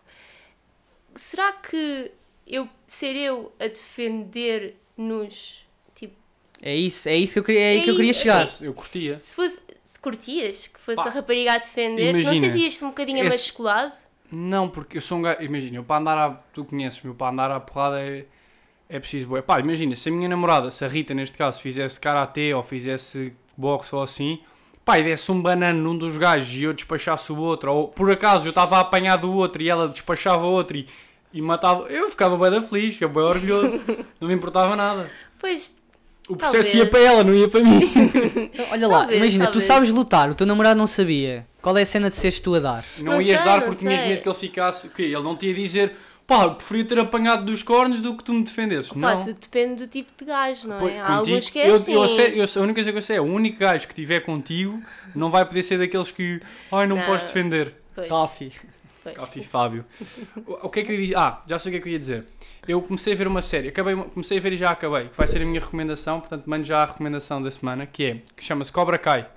será 1.15 1.53
que 1.53 2.11
eu 2.47 2.69
ser 2.87 3.17
eu 3.17 3.51
a 3.59 3.67
defender-nos, 3.67 5.65
tipo, 5.95 6.15
É 6.63 6.75
isso, 6.75 7.09
é 7.09 7.17
isso 7.17 7.33
que 7.35 7.39
eu 7.41 7.45
queria, 7.45 7.61
é 7.61 7.69
aí 7.73 7.83
que 7.83 7.91
eu 7.91 7.97
queria 7.97 8.11
É 8.11 8.15
chegar. 8.15 8.47
isso. 8.47 8.65
Eu 8.65 8.75
curtia. 8.75 9.19
se 9.21 9.35
fosse, 9.35 9.61
se 9.77 9.99
curtias 9.99 10.67
que 10.67 10.79
fosse 10.81 10.97
Pá, 11.03 11.09
a 11.09 11.11
rapariga 11.13 11.53
a 11.55 11.59
defender, 11.59 12.13
não 12.13 12.21
imagina, 12.21 12.47
sentias-te 12.53 12.85
um 12.85 12.89
bocadinho 12.89 13.19
esse- 13.19 13.27
amasculado? 13.29 13.95
Não, 14.31 14.69
porque 14.69 14.97
eu 14.99 15.01
sou 15.03 15.19
um 15.19 15.23
gajo. 15.23 15.41
Imagina, 15.41 15.77
eu 15.77 15.85
para 15.85 16.01
andar 16.01 16.19
à. 16.19 16.31
Tu 16.53 16.65
conheces-me, 16.65 17.11
eu 17.11 17.15
para 17.15 17.33
andar 17.33 17.49
à 17.51 17.61
porrada 17.61 18.01
é, 18.01 18.25
é 18.89 18.99
preciso. 18.99 19.29
Pá, 19.43 19.61
imagina, 19.61 19.95
se 19.97 20.09
a 20.09 20.13
minha 20.13 20.29
namorada, 20.29 20.71
se 20.71 20.85
a 20.85 20.89
Rita 20.89 21.13
neste 21.15 21.37
caso, 21.37 21.61
fizesse 21.61 22.01
karatê 22.01 22.55
ou 22.55 22.63
fizesse 22.63 23.33
boxe 23.57 23.95
ou 23.95 24.03
assim, 24.03 24.39
pá, 24.85 24.99
e 24.99 25.05
desse 25.05 25.31
um 25.33 25.41
banano 25.41 25.83
num 25.83 25.97
dos 25.99 26.17
gajos 26.17 26.55
e 26.55 26.63
eu 26.65 26.73
despachasse 26.73 27.33
o 27.33 27.39
outro, 27.39 27.73
ou 27.73 27.89
por 27.89 28.11
acaso 28.11 28.47
eu 28.47 28.51
estava 28.51 28.77
a 28.77 28.81
apanhar 28.81 29.17
do 29.17 29.33
outro 29.33 29.63
e 29.63 29.69
ela 29.69 29.89
despachava 29.89 30.45
o 30.47 30.51
outro 30.53 30.77
e, 30.77 30.87
e 31.33 31.41
matava. 31.43 31.85
Eu 31.89 32.11
ficava 32.11 32.37
bem 32.37 32.51
da 32.51 32.61
feliz, 32.67 32.95
ficava 32.95 33.15
bem 33.15 33.23
orgulhoso, 33.25 33.81
não 34.21 34.29
me 34.29 34.35
importava 34.35 34.77
nada. 34.77 35.11
Pois, 35.39 35.73
O 36.29 36.37
processo 36.37 36.71
Talvez. 36.71 36.75
ia 36.75 36.87
para 36.91 37.01
ela, 37.01 37.25
não 37.25 37.35
ia 37.35 37.49
para 37.49 37.61
mim. 37.63 37.81
Então, 38.57 38.67
olha 38.71 38.89
lá, 38.89 38.99
Talvez, 39.01 39.19
imagina, 39.21 39.45
talvez. 39.47 39.65
tu 39.65 39.67
sabes 39.67 39.91
lutar, 39.91 40.31
o 40.31 40.35
teu 40.35 40.47
namorado 40.47 40.79
não 40.79 40.87
sabia. 40.87 41.47
Qual 41.61 41.77
é 41.77 41.83
a 41.83 41.87
cena 41.87 42.09
de 42.09 42.17
seres 42.17 42.41
tu 42.41 42.55
a 42.55 42.59
dar? 42.61 42.85
Não, 42.99 43.13
Não 43.15 43.21
ias 43.21 43.37
sei, 43.41 43.45
dar 43.45 43.63
porque 43.63 43.81
tinhas 43.81 44.01
medo 44.09 44.23
que 44.23 44.29
ele 44.29 44.35
ficasse. 44.39 44.87
O 44.87 44.91
quê? 44.91 45.03
Ele 45.03 45.21
não 45.23 45.37
te 45.37 45.47
ia 45.47 45.55
dizer, 45.55 45.95
pá, 46.27 46.51
preferia 46.51 46.85
ter 46.85 46.99
apanhado 46.99 47.45
dos 47.45 47.63
cornos 47.63 48.01
do 48.01 48.17
que 48.17 48.25
tu 48.25 48.33
me 48.33 48.43
defendesses. 48.43 48.93
não. 48.93 49.21
tudo 49.21 49.35
depende 49.41 49.85
do 49.85 49.87
tipo 49.91 50.11
de 50.19 50.25
gajo, 50.25 50.67
não 50.69 50.79
Pois, 50.79 50.95
é? 50.95 51.01
Há 51.01 51.05
contigo, 51.07 51.19
alguns 51.31 51.51
que 51.51 51.59
é 51.59 51.71
eu, 51.71 51.75
assim. 51.77 51.93
eu 51.95 52.03
eu 52.03 52.47
sei- 52.47 52.61
a 52.61 52.65
única 52.65 52.75
coisa 52.77 52.93
que 52.93 52.99
eu 52.99 53.03
sei 53.03 53.17
é 53.17 53.21
o 53.21 53.25
único 53.25 53.59
gajo 53.59 53.87
que 53.87 53.93
estiver 53.93 54.21
contigo 54.21 54.83
não 55.15 55.31
vai 55.31 55.45
poder 55.45 55.63
ser 55.63 55.79
daqueles 55.79 56.11
que 56.11 56.41
ai 56.73 56.87
não, 56.87 56.97
Não. 56.97 57.07
podes 57.07 57.27
defender. 57.27 57.75
Pois. 57.95 58.09
Coffee 58.09 59.43
Fábio. 59.45 59.85
O, 60.47 60.67
o 60.67 60.69
que 60.69 60.81
é 60.81 60.83
que 60.83 60.91
eu 60.91 60.97
ia 60.97 61.01
dizer? 61.03 61.17
Ah, 61.17 61.41
já 61.47 61.59
sei 61.61 61.71
o 61.71 61.73
que 61.75 61.79
é 61.79 61.81
que 61.83 61.89
eu 61.89 61.93
ia 61.93 61.99
dizer. 61.99 62.25
Eu 62.67 62.83
comecei 62.83 63.13
a 63.13 63.17
ver 63.17 63.29
uma 63.29 63.41
série, 63.41 63.69
acabei, 63.69 63.95
comecei 63.95 64.39
a 64.39 64.41
ver 64.41 64.53
e 64.55 64.57
já 64.57 64.71
acabei, 64.71 65.09
que 65.09 65.17
vai 65.17 65.29
ser 65.29 65.41
a 65.41 65.45
minha 65.45 65.61
recomendação, 65.61 66.19
portanto 66.19 66.43
mando 66.47 66.65
já 66.65 66.83
a 66.83 66.87
recomendação 66.87 67.41
da 67.41 67.49
semana, 67.49 67.87
que 67.87 68.05
é, 68.05 68.17
que 68.37 68.43
chama-se 68.45 68.73
Cobra 68.73 68.99
Kai. 68.99 69.29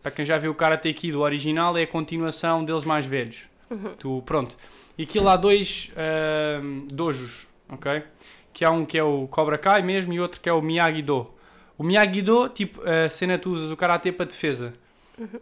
Para 0.00 0.12
quem 0.12 0.24
já 0.24 0.38
viu 0.38 0.52
o 0.52 0.54
Karate 0.54 0.92
Kid, 0.94 1.16
o 1.16 1.20
original 1.22 1.76
é 1.76 1.82
a 1.82 1.86
continuação 1.88 2.64
deles 2.64 2.84
mais 2.84 3.04
velhos. 3.04 3.48
Tu, 3.98 4.22
pronto. 4.24 4.56
E 4.98 5.02
aquilo 5.02 5.28
há 5.28 5.36
dois 5.36 5.92
ahm, 5.96 6.86
dojos, 6.90 7.46
ok? 7.68 8.02
Que 8.52 8.64
há 8.64 8.70
um 8.70 8.84
que 8.84 8.96
é 8.96 9.02
o 9.02 9.26
Cobra 9.28 9.58
Kai 9.58 9.82
mesmo 9.82 10.12
e 10.12 10.20
outro 10.20 10.40
que 10.40 10.48
é 10.48 10.52
o 10.52 10.62
Miyagi-Do. 10.62 11.30
O 11.76 11.84
Miyagi-Do, 11.84 12.48
tipo, 12.48 12.80
a 12.88 13.08
cena 13.08 13.38
tu 13.38 13.50
usas 13.50 13.70
o 13.70 13.76
Karate 13.76 14.10
para 14.12 14.26
defesa. 14.26 14.72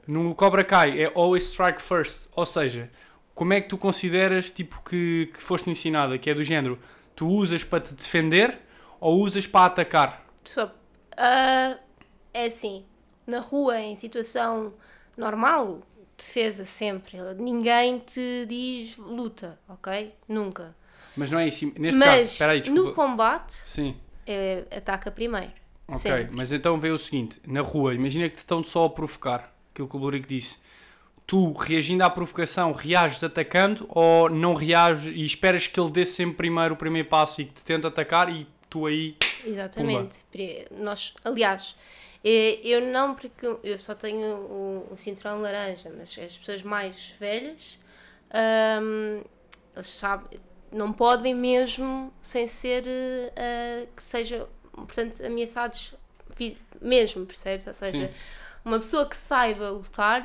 No 0.07 0.35
Cobra 0.35 0.65
Kai 0.65 1.03
é 1.03 1.13
always 1.15 1.45
strike 1.45 1.83
first, 1.83 2.29
ou 2.35 2.47
seja, 2.47 2.91
como 3.35 3.53
é 3.53 3.61
que 3.61 3.69
tu 3.69 3.77
consideras 3.77 4.51
tipo 4.51 4.81
que, 4.89 5.31
que 5.33 5.41
foste 5.41 5.69
ensinada, 5.69 6.17
que 6.17 6.31
é 6.31 6.35
do 6.35 6.45
género, 6.45 6.79
tu 7.17 7.29
usas 7.29 7.65
para 7.65 7.81
te 7.81 7.93
defender 7.93 8.59
ou 9.01 9.21
usas 9.21 9.47
para 9.47 9.67
atacar? 9.67 10.25
Só, 10.45 10.73
ah, 11.17 11.77
é 12.33 12.47
assim, 12.47 12.85
na 13.27 13.41
rua, 13.41 13.81
em 13.81 13.97
situação 13.97 14.73
normal, 15.17 15.81
defesa 16.27 16.65
sempre. 16.65 17.19
Ninguém 17.39 17.99
te 17.99 18.47
diz 18.49 18.97
luta, 18.97 19.59
ok? 19.69 20.13
Nunca. 20.29 20.75
Mas 21.17 21.31
não 21.31 21.39
é 21.39 21.47
isso, 21.49 21.65
neste 21.79 21.99
caso, 22.01 22.11
Mas 22.11 22.33
espera 22.33 22.53
aí, 22.53 22.61
desculpa. 22.61 22.89
no 22.89 22.95
combate, 22.95 23.53
Sim, 23.53 23.97
é, 24.27 24.65
ataca 24.77 25.11
primeiro. 25.11 25.53
ok, 25.87 25.99
Sempre. 26.01 26.29
mas 26.33 26.51
então 26.51 26.79
vê 26.81 26.91
o 26.91 26.99
seguinte, 26.99 27.41
na 27.47 27.61
rua, 27.61 27.95
imagina 27.95 28.29
que 28.29 28.35
te 28.35 28.39
estão 28.39 28.65
só 28.65 28.85
a 28.87 28.91
provocar, 28.91 29.55
aquilo 29.73 29.87
que 29.89 29.97
o 29.97 29.99
Blurico 30.01 30.27
disse. 30.27 30.57
Tu, 31.27 31.53
reagindo 31.53 32.03
à 32.05 32.11
provocação, 32.11 32.73
reages 32.73 33.23
atacando 33.25 33.87
ou 33.89 34.29
não 34.29 34.55
reages 34.55 35.07
e 35.15 35.25
esperas 35.25 35.67
que 35.67 35.79
ele 35.81 35.91
dê 35.91 36.05
sempre 36.05 36.37
primeiro 36.37 36.75
o 36.75 36.77
primeiro 36.77 37.09
passo 37.09 37.41
e 37.41 37.45
que 37.47 37.55
te 37.55 37.65
tente 37.65 37.87
atacar 37.87 38.29
e 38.29 38.47
tu 38.69 38.85
aí... 38.87 39.17
Exatamente. 39.45 40.19
Pri- 40.33 40.67
Nós, 40.73 41.15
aliás, 41.25 41.75
eu 42.25 42.81
não, 42.81 43.15
porque 43.15 43.47
eu 43.63 43.79
só 43.79 43.95
tenho 43.95 44.37
o, 44.37 44.89
o 44.93 44.97
cinturão 44.97 45.41
laranja, 45.41 45.93
mas 45.97 46.19
as 46.19 46.39
pessoas 46.39 46.63
mais 46.63 47.15
velhas, 47.21 47.79
ahm, 48.31 49.23
eles 49.75 49.87
sabem, 49.89 50.41
não 50.73 50.93
podem 50.93 51.35
mesmo 51.35 52.13
sem 52.23 52.49
ser 52.49 52.85
eh, 52.87 53.33
ah, 53.37 53.87
que 53.95 54.03
sejam, 54.03 54.49
portanto, 54.73 55.25
ameaçados 55.25 55.95
mesmo, 56.81 57.27
percebes? 57.27 57.67
Ou 57.67 57.75
seja, 57.75 58.09
Sim. 58.09 58.15
uma 58.65 58.79
pessoa 58.79 59.07
que 59.09 59.17
saiba 59.17 59.71
lutar 59.71 60.25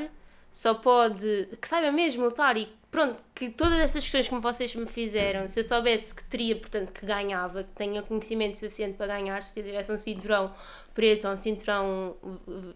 só 0.49 0.73
pode, 0.73 1.49
que 1.61 1.67
saiba 1.67 1.91
mesmo 1.91 2.23
lutar 2.23 2.57
e 2.57 2.67
pronto, 2.91 3.23
que 3.35 3.49
todas 3.49 3.79
essas 3.79 4.03
questões 4.03 4.27
que 4.29 4.35
vocês 4.35 4.75
me 4.75 4.85
fizeram, 4.85 5.47
se 5.47 5.59
eu 5.59 5.63
soubesse 5.63 6.13
que 6.13 6.23
teria, 6.25 6.55
portanto, 6.55 6.91
que 6.91 7.05
ganhava, 7.05 7.63
que 7.63 7.71
tenha 7.73 8.01
conhecimento 8.01 8.57
suficiente 8.57 8.95
para 8.97 9.07
ganhar, 9.07 9.43
se 9.43 9.59
eu 9.59 9.63
tivesse 9.63 9.91
um 9.91 9.97
cinturão 9.97 10.53
preto 10.93 11.27
ou 11.27 11.33
um 11.33 11.37
cinturão, 11.37 12.15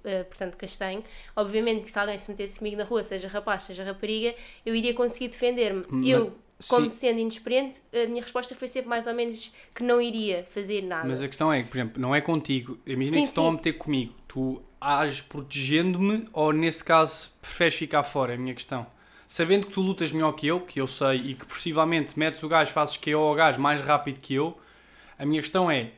eh, 0.03 0.23
portanto, 0.23 0.55
castanho, 0.55 1.03
obviamente 1.35 1.83
que 1.83 1.91
se 1.91 1.99
alguém 1.99 2.17
se 2.17 2.29
metesse 2.29 2.57
comigo 2.59 2.77
na 2.77 2.83
rua, 2.83 3.03
seja 3.03 3.27
rapaz, 3.27 3.63
seja 3.63 3.83
rapariga, 3.83 4.33
eu 4.65 4.75
iria 4.75 4.93
conseguir 4.93 5.27
defender-me. 5.29 5.83
Mas- 5.89 6.07
Eu, 6.07 6.37
como 6.69 6.89
sim. 6.89 6.95
sendo 6.97 7.19
inexperiente, 7.19 7.81
a 7.91 8.07
minha 8.07 8.21
resposta 8.21 8.55
foi 8.55 8.69
sempre 8.69 8.87
mais 8.87 9.05
ou 9.07 9.13
menos 9.13 9.51
que 9.75 9.83
não 9.83 9.99
iria 9.99 10.45
fazer 10.45 10.81
nada. 10.83 11.05
Mas 11.09 11.21
a 11.21 11.27
questão 11.27 11.51
é, 11.51 11.61
por 11.63 11.75
exemplo, 11.75 12.01
não 12.01 12.15
é 12.15 12.21
contigo. 12.21 12.77
Imagina 12.85 13.15
Sim, 13.17 13.21
que 13.23 13.27
estão 13.27 13.43
sim. 13.45 13.49
a 13.49 13.51
meter 13.53 13.73
comigo. 13.73 14.13
Tu 14.27 14.61
ages 14.79 15.19
protegendo-me 15.21 16.25
ou, 16.31 16.53
nesse 16.53 16.81
caso, 16.83 17.31
preferes 17.41 17.75
ficar 17.75 18.03
fora? 18.03 18.31
É 18.33 18.35
a 18.35 18.39
minha 18.39 18.53
questão. 18.53 18.85
Sabendo 19.27 19.67
que 19.67 19.73
tu 19.73 19.81
lutas 19.81 20.11
melhor 20.11 20.33
que 20.33 20.47
eu, 20.47 20.59
que 20.59 20.79
eu 20.79 20.87
sei, 20.87 21.17
e 21.17 21.33
que 21.33 21.45
possivelmente 21.45 22.17
metes 22.17 22.41
o 22.43 22.47
gajo, 22.47 22.71
fazes 22.71 22.97
que 22.97 23.09
eu 23.09 23.19
ao 23.19 23.33
gajo 23.33 23.59
mais 23.59 23.81
rápido 23.81 24.19
que 24.19 24.35
eu, 24.35 24.57
a 25.17 25.25
minha 25.25 25.41
questão 25.41 25.69
é, 25.69 25.91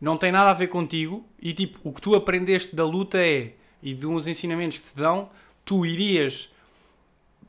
não 0.00 0.16
tem 0.16 0.30
nada 0.30 0.50
a 0.50 0.52
ver 0.52 0.68
contigo 0.68 1.26
e, 1.40 1.52
tipo, 1.52 1.78
o 1.82 1.92
que 1.92 2.00
tu 2.00 2.14
aprendeste 2.14 2.76
da 2.76 2.84
luta 2.84 3.18
é, 3.18 3.52
e 3.82 3.94
de 3.94 4.06
uns 4.06 4.26
ensinamentos 4.26 4.78
que 4.78 4.90
te 4.90 4.96
dão, 4.96 5.30
tu 5.64 5.86
irias, 5.86 6.50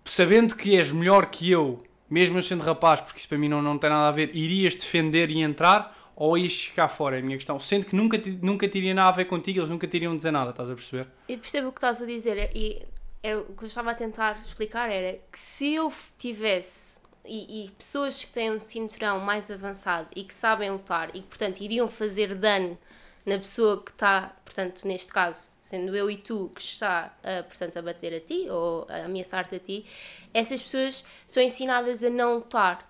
sabendo 0.06 0.56
que 0.56 0.76
és 0.76 0.92
melhor 0.92 1.28
que 1.28 1.50
eu, 1.52 1.84
mesmo 2.10 2.38
eu 2.38 2.44
sendo 2.44 2.64
rapaz, 2.64 3.02
porque 3.02 3.20
isso 3.20 3.28
para 3.28 3.38
mim 3.38 3.50
não, 3.50 3.62
não 3.62 3.78
tem 3.78 3.90
nada 3.90 4.08
a 4.08 4.12
ver, 4.12 4.36
irias 4.36 4.76
defender 4.76 5.30
e 5.30 5.42
entrar 5.42 5.96
ou 6.16 6.36
ias 6.38 6.64
ficar 6.66 6.88
fora? 6.88 7.18
É 7.18 7.20
a 7.20 7.24
minha 7.24 7.38
questão. 7.38 7.60
Sendo 7.60 7.86
que 7.86 7.96
nunca, 7.96 8.20
nunca 8.42 8.68
teria 8.68 8.94
nada 8.94 9.10
a 9.10 9.12
ver 9.12 9.26
contigo, 9.26 9.60
eles 9.60 9.70
nunca 9.70 9.88
te 9.88 9.98
iriam 9.98 10.16
dizer 10.16 10.32
nada, 10.32 10.50
estás 10.50 10.70
a 10.70 10.74
perceber? 10.74 11.08
Eu 11.30 11.38
percebo 11.38 11.68
o 11.68 11.72
que 11.72 11.78
estás 11.78 12.02
a 12.02 12.06
dizer 12.06 12.50
e 12.56 12.82
era, 13.28 13.40
o 13.40 13.56
que 13.56 13.64
eu 13.64 13.68
estava 13.68 13.92
a 13.92 13.96
tentar 13.96 14.40
explicar 14.46 14.90
era 14.90 15.20
que 15.32 15.40
se 15.40 15.74
eu 15.74 15.92
tivesse 16.18 17.02
e, 17.26 17.66
e 17.66 17.72
pessoas 17.72 18.24
que 18.24 18.32
têm 18.32 18.52
um 18.52 18.60
cinturão 18.60 19.20
mais 19.20 19.52
avançado 19.52 20.08
e 20.16 20.24
que 20.24 20.34
sabem 20.34 20.72
lutar 20.72 21.10
e 21.10 21.22
que 21.22 21.28
portanto 21.28 21.60
iriam 21.62 21.88
fazer 21.88 22.36
dano 22.36 22.78
na 23.26 23.38
pessoa 23.38 23.84
que 23.84 23.92
está, 23.92 24.34
portanto 24.46 24.88
neste 24.88 25.12
caso 25.12 25.58
sendo 25.60 25.96
eu 25.96 26.10
e 26.10 26.18
tu 26.18 26.50
que 26.56 26.62
está 26.62 27.14
a, 27.24 27.44
portanto 27.44 27.78
a 27.78 27.82
bater 27.82 28.14
a 28.14 28.22
ti 28.22 28.48
ou 28.50 28.88
a 28.90 29.06
ameaçar-te 29.06 29.56
a 29.56 29.60
ti 29.60 29.86
essas 30.34 30.62
pessoas 30.62 31.04
são 31.28 31.44
ensinadas 31.44 32.04
a 32.04 32.10
não 32.10 32.36
lutar 32.36 32.88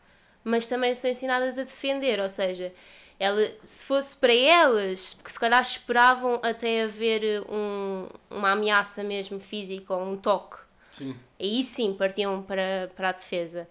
mas 0.48 0.66
também 0.66 0.96
são 0.96 1.12
ensinadas 1.12 1.58
a 1.58 1.64
defender, 1.64 2.22
ou 2.22 2.30
seja, 2.30 2.74
ela, 3.20 3.52
se 3.64 3.84
fosse 3.86 4.16
para 4.16 4.34
elas, 4.34 5.14
porque 5.14 5.32
se 5.32 5.40
calhar 5.40 5.62
esperavam 5.62 6.40
até 6.44 6.84
haver 6.84 7.42
um, 7.50 8.08
uma 8.30 8.52
ameaça 8.52 9.04
mesmo 9.04 9.40
física 9.40 9.94
ou 9.94 10.04
um 10.04 10.18
toque, 10.18 10.58
Sim. 10.94 11.16
aí 11.40 11.64
sim 11.64 11.94
partiam 11.94 12.44
para, 12.44 12.92
para 12.96 13.10
a 13.10 13.12
defesa. 13.12 13.68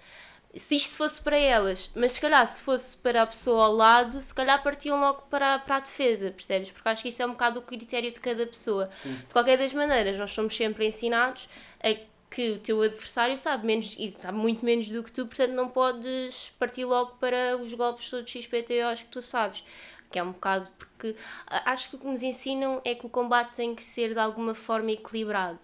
Se 0.54 0.74
isto 0.74 0.96
fosse 0.96 1.20
para 1.20 1.36
elas, 1.36 1.90
mas 1.94 2.12
se 2.12 2.20
calhar 2.20 2.46
se 2.48 2.62
fosse 2.62 2.96
para 2.96 3.22
a 3.22 3.26
pessoa 3.26 3.66
ao 3.66 3.72
lado, 3.72 4.22
se 4.22 4.32
calhar 4.32 4.62
partiam 4.62 4.98
logo 4.98 5.22
para, 5.30 5.58
para 5.58 5.76
a 5.76 5.80
defesa, 5.80 6.30
percebes? 6.30 6.70
Porque 6.70 6.88
acho 6.88 7.02
que 7.02 7.10
isso 7.10 7.22
é 7.22 7.26
um 7.26 7.32
bocado 7.32 7.60
o 7.60 7.62
critério 7.62 8.10
de 8.10 8.18
cada 8.20 8.46
pessoa. 8.46 8.88
De 9.04 9.32
qualquer 9.34 9.58
das 9.58 9.74
maneiras, 9.74 10.18
nós 10.18 10.30
somos 10.30 10.56
sempre 10.56 10.86
ensinados 10.86 11.46
a 11.82 11.94
que 12.30 12.52
o 12.52 12.58
teu 12.58 12.82
adversário 12.82 13.38
sabe 13.38 13.66
menos 13.66 13.94
e 13.98 14.10
sabe 14.10 14.36
muito 14.36 14.64
menos 14.64 14.88
do 14.88 15.02
que 15.02 15.12
tu, 15.12 15.26
portanto 15.26 15.52
não 15.52 15.68
podes 15.68 16.52
partir 16.58 16.84
logo 16.84 17.16
para 17.16 17.56
os 17.56 17.72
golpes 17.72 18.10
todos 18.10 18.30
XPTOs 18.30 19.02
que 19.02 19.08
tu 19.08 19.22
sabes. 19.22 19.62
Que 20.10 20.18
é 20.18 20.22
um 20.22 20.32
bocado 20.32 20.70
porque 20.78 21.16
a- 21.46 21.72
acho 21.72 21.90
que 21.90 21.96
o 21.96 21.98
que 21.98 22.06
nos 22.06 22.22
ensinam 22.22 22.80
é 22.84 22.94
que 22.94 23.04
o 23.06 23.08
combate 23.08 23.56
tem 23.56 23.74
que 23.74 23.82
ser 23.82 24.12
de 24.14 24.20
alguma 24.20 24.54
forma 24.54 24.92
equilibrado. 24.92 25.58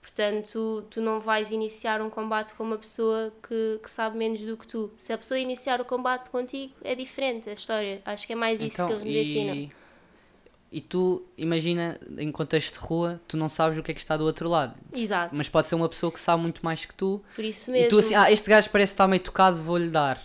Portanto, 0.00 0.84
tu 0.90 1.00
não 1.00 1.20
vais 1.20 1.52
iniciar 1.52 2.00
um 2.02 2.10
combate 2.10 2.54
com 2.54 2.64
uma 2.64 2.76
pessoa 2.78 3.32
que, 3.46 3.78
que 3.82 3.88
sabe 3.90 4.16
menos 4.18 4.40
do 4.40 4.56
que 4.56 4.66
tu. 4.66 4.92
Se 4.96 5.12
a 5.12 5.18
pessoa 5.18 5.38
iniciar 5.38 5.80
o 5.80 5.84
combate 5.84 6.28
contigo, 6.30 6.74
é 6.82 6.94
diferente 6.94 7.48
a 7.48 7.52
história. 7.52 8.02
Acho 8.04 8.26
que 8.26 8.32
é 8.32 8.36
mais 8.36 8.60
isso 8.60 8.76
que 8.88 8.92
eles 8.94 9.04
nos 9.04 9.12
ensinam. 9.28 9.54
E, 10.72 10.78
e 10.78 10.80
tu, 10.80 11.22
imagina, 11.36 11.98
em 12.18 12.30
contexto 12.32 12.74
de 12.74 12.78
rua, 12.80 13.20
tu 13.28 13.36
não 13.36 13.48
sabes 13.48 13.78
o 13.78 13.82
que 13.82 13.90
é 13.90 13.94
que 13.94 14.00
está 14.00 14.16
do 14.16 14.24
outro 14.24 14.48
lado. 14.48 14.74
Exato. 14.94 15.34
Mas 15.36 15.48
pode 15.48 15.68
ser 15.68 15.74
uma 15.74 15.88
pessoa 15.88 16.10
que 16.10 16.18
sabe 16.20 16.40
muito 16.42 16.64
mais 16.64 16.84
que 16.84 16.94
tu. 16.94 17.22
Por 17.34 17.44
isso 17.44 17.70
E 17.70 17.72
mesmo. 17.74 17.88
tu 17.90 17.98
assim, 17.98 18.14
ah, 18.14 18.30
este 18.32 18.48
gajo 18.48 18.70
parece 18.70 18.92
estar 18.92 19.06
meio 19.06 19.20
tocado, 19.22 19.60
vou-lhe 19.62 19.90
dar. 19.90 20.20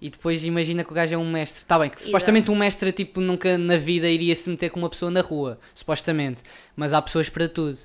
E 0.00 0.10
depois 0.10 0.44
imagina 0.44 0.84
que 0.84 0.92
o 0.92 0.94
gajo 0.94 1.14
é 1.14 1.18
um 1.18 1.28
mestre. 1.28 1.58
Está 1.60 1.76
bem, 1.78 1.90
que 1.90 2.00
supostamente 2.02 2.50
um 2.50 2.54
mestre 2.56 2.92
tipo, 2.92 3.20
nunca 3.20 3.58
na 3.58 3.76
vida 3.76 4.08
iria 4.08 4.34
se 4.36 4.48
meter 4.48 4.70
com 4.70 4.78
uma 4.78 4.88
pessoa 4.88 5.10
na 5.10 5.20
rua, 5.22 5.58
supostamente. 5.74 6.42
Mas 6.76 6.92
há 6.92 7.02
pessoas 7.02 7.28
para 7.28 7.48
tudo. 7.48 7.78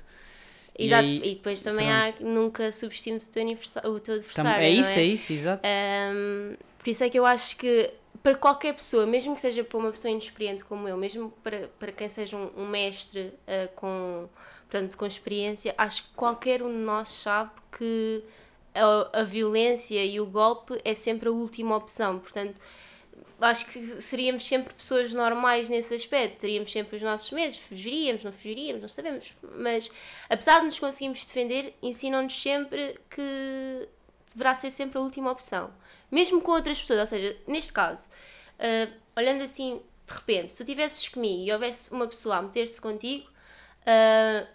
E 0.78 0.86
Exato, 0.86 1.08
aí- 1.08 1.20
e, 1.24 1.34
depois 1.36 1.62
também 1.62 1.90
há 1.90 2.12
nunca 2.20 2.70
subestimes 2.70 3.26
o 3.28 3.32
teu, 3.32 3.44
o 3.46 4.00
teu 4.00 4.00
Tam- 4.00 4.14
adversário. 4.16 4.64
é 4.64 4.70
isso, 4.70 4.98
é 4.98 5.02
isso, 5.04 5.32
exato. 5.32 5.62
Um, 5.66 6.54
por 6.78 6.88
isso 6.90 7.02
é 7.04 7.08
que 7.08 7.18
eu 7.18 7.24
acho 7.26 7.56
que 7.56 7.90
para 8.24 8.34
qualquer 8.34 8.72
pessoa, 8.72 9.04
mesmo 9.04 9.34
que 9.34 9.40
seja 9.42 9.62
para 9.62 9.76
uma 9.76 9.90
pessoa 9.90 10.10
inexperiente 10.10 10.64
como 10.64 10.88
eu, 10.88 10.96
mesmo 10.96 11.30
para, 11.42 11.68
para 11.78 11.92
quem 11.92 12.08
seja 12.08 12.34
um, 12.38 12.50
um 12.56 12.66
mestre 12.66 13.20
uh, 13.20 13.70
com, 13.76 14.30
portanto, 14.62 14.96
com 14.96 15.04
experiência, 15.04 15.74
acho 15.76 16.04
que 16.04 16.08
qualquer 16.16 16.62
um 16.62 16.70
de 16.70 16.78
nós 16.78 17.10
sabe 17.10 17.50
que 17.76 18.24
a, 18.74 19.20
a 19.20 19.24
violência 19.24 20.02
e 20.02 20.18
o 20.18 20.24
golpe 20.24 20.80
é 20.86 20.94
sempre 20.94 21.28
a 21.28 21.32
última 21.32 21.76
opção. 21.76 22.18
Portanto, 22.18 22.58
acho 23.38 23.66
que 23.66 23.78
seríamos 24.00 24.46
sempre 24.46 24.72
pessoas 24.72 25.12
normais 25.12 25.68
nesse 25.68 25.94
aspecto, 25.94 26.38
teríamos 26.38 26.72
sempre 26.72 26.96
os 26.96 27.02
nossos 27.02 27.30
medos, 27.30 27.58
fugiríamos, 27.58 28.24
não 28.24 28.32
fugiríamos, 28.32 28.80
não 28.80 28.88
sabemos, 28.88 29.34
mas 29.58 29.90
apesar 30.30 30.60
de 30.60 30.64
nos 30.64 30.78
conseguirmos 30.78 31.22
defender, 31.26 31.74
ensinam-nos 31.82 32.40
sempre 32.40 32.98
que 33.10 33.86
deverá 34.34 34.54
ser 34.54 34.70
sempre 34.70 34.98
a 34.98 35.00
última 35.00 35.30
opção, 35.30 35.72
mesmo 36.10 36.40
com 36.40 36.52
outras 36.52 36.80
pessoas, 36.80 37.00
ou 37.00 37.06
seja, 37.06 37.36
neste 37.46 37.72
caso, 37.72 38.10
ah, 38.58 38.88
olhando 39.16 39.42
assim 39.42 39.80
de 40.06 40.12
repente, 40.12 40.52
se 40.52 40.58
tu 40.58 40.62
estivesses 40.62 41.08
comigo 41.08 41.44
e 41.44 41.52
houvesse 41.52 41.90
uma 41.92 42.06
pessoa 42.06 42.36
a 42.36 42.42
meter-se 42.42 42.80
contigo, 42.80 43.26
ah, 43.86 44.46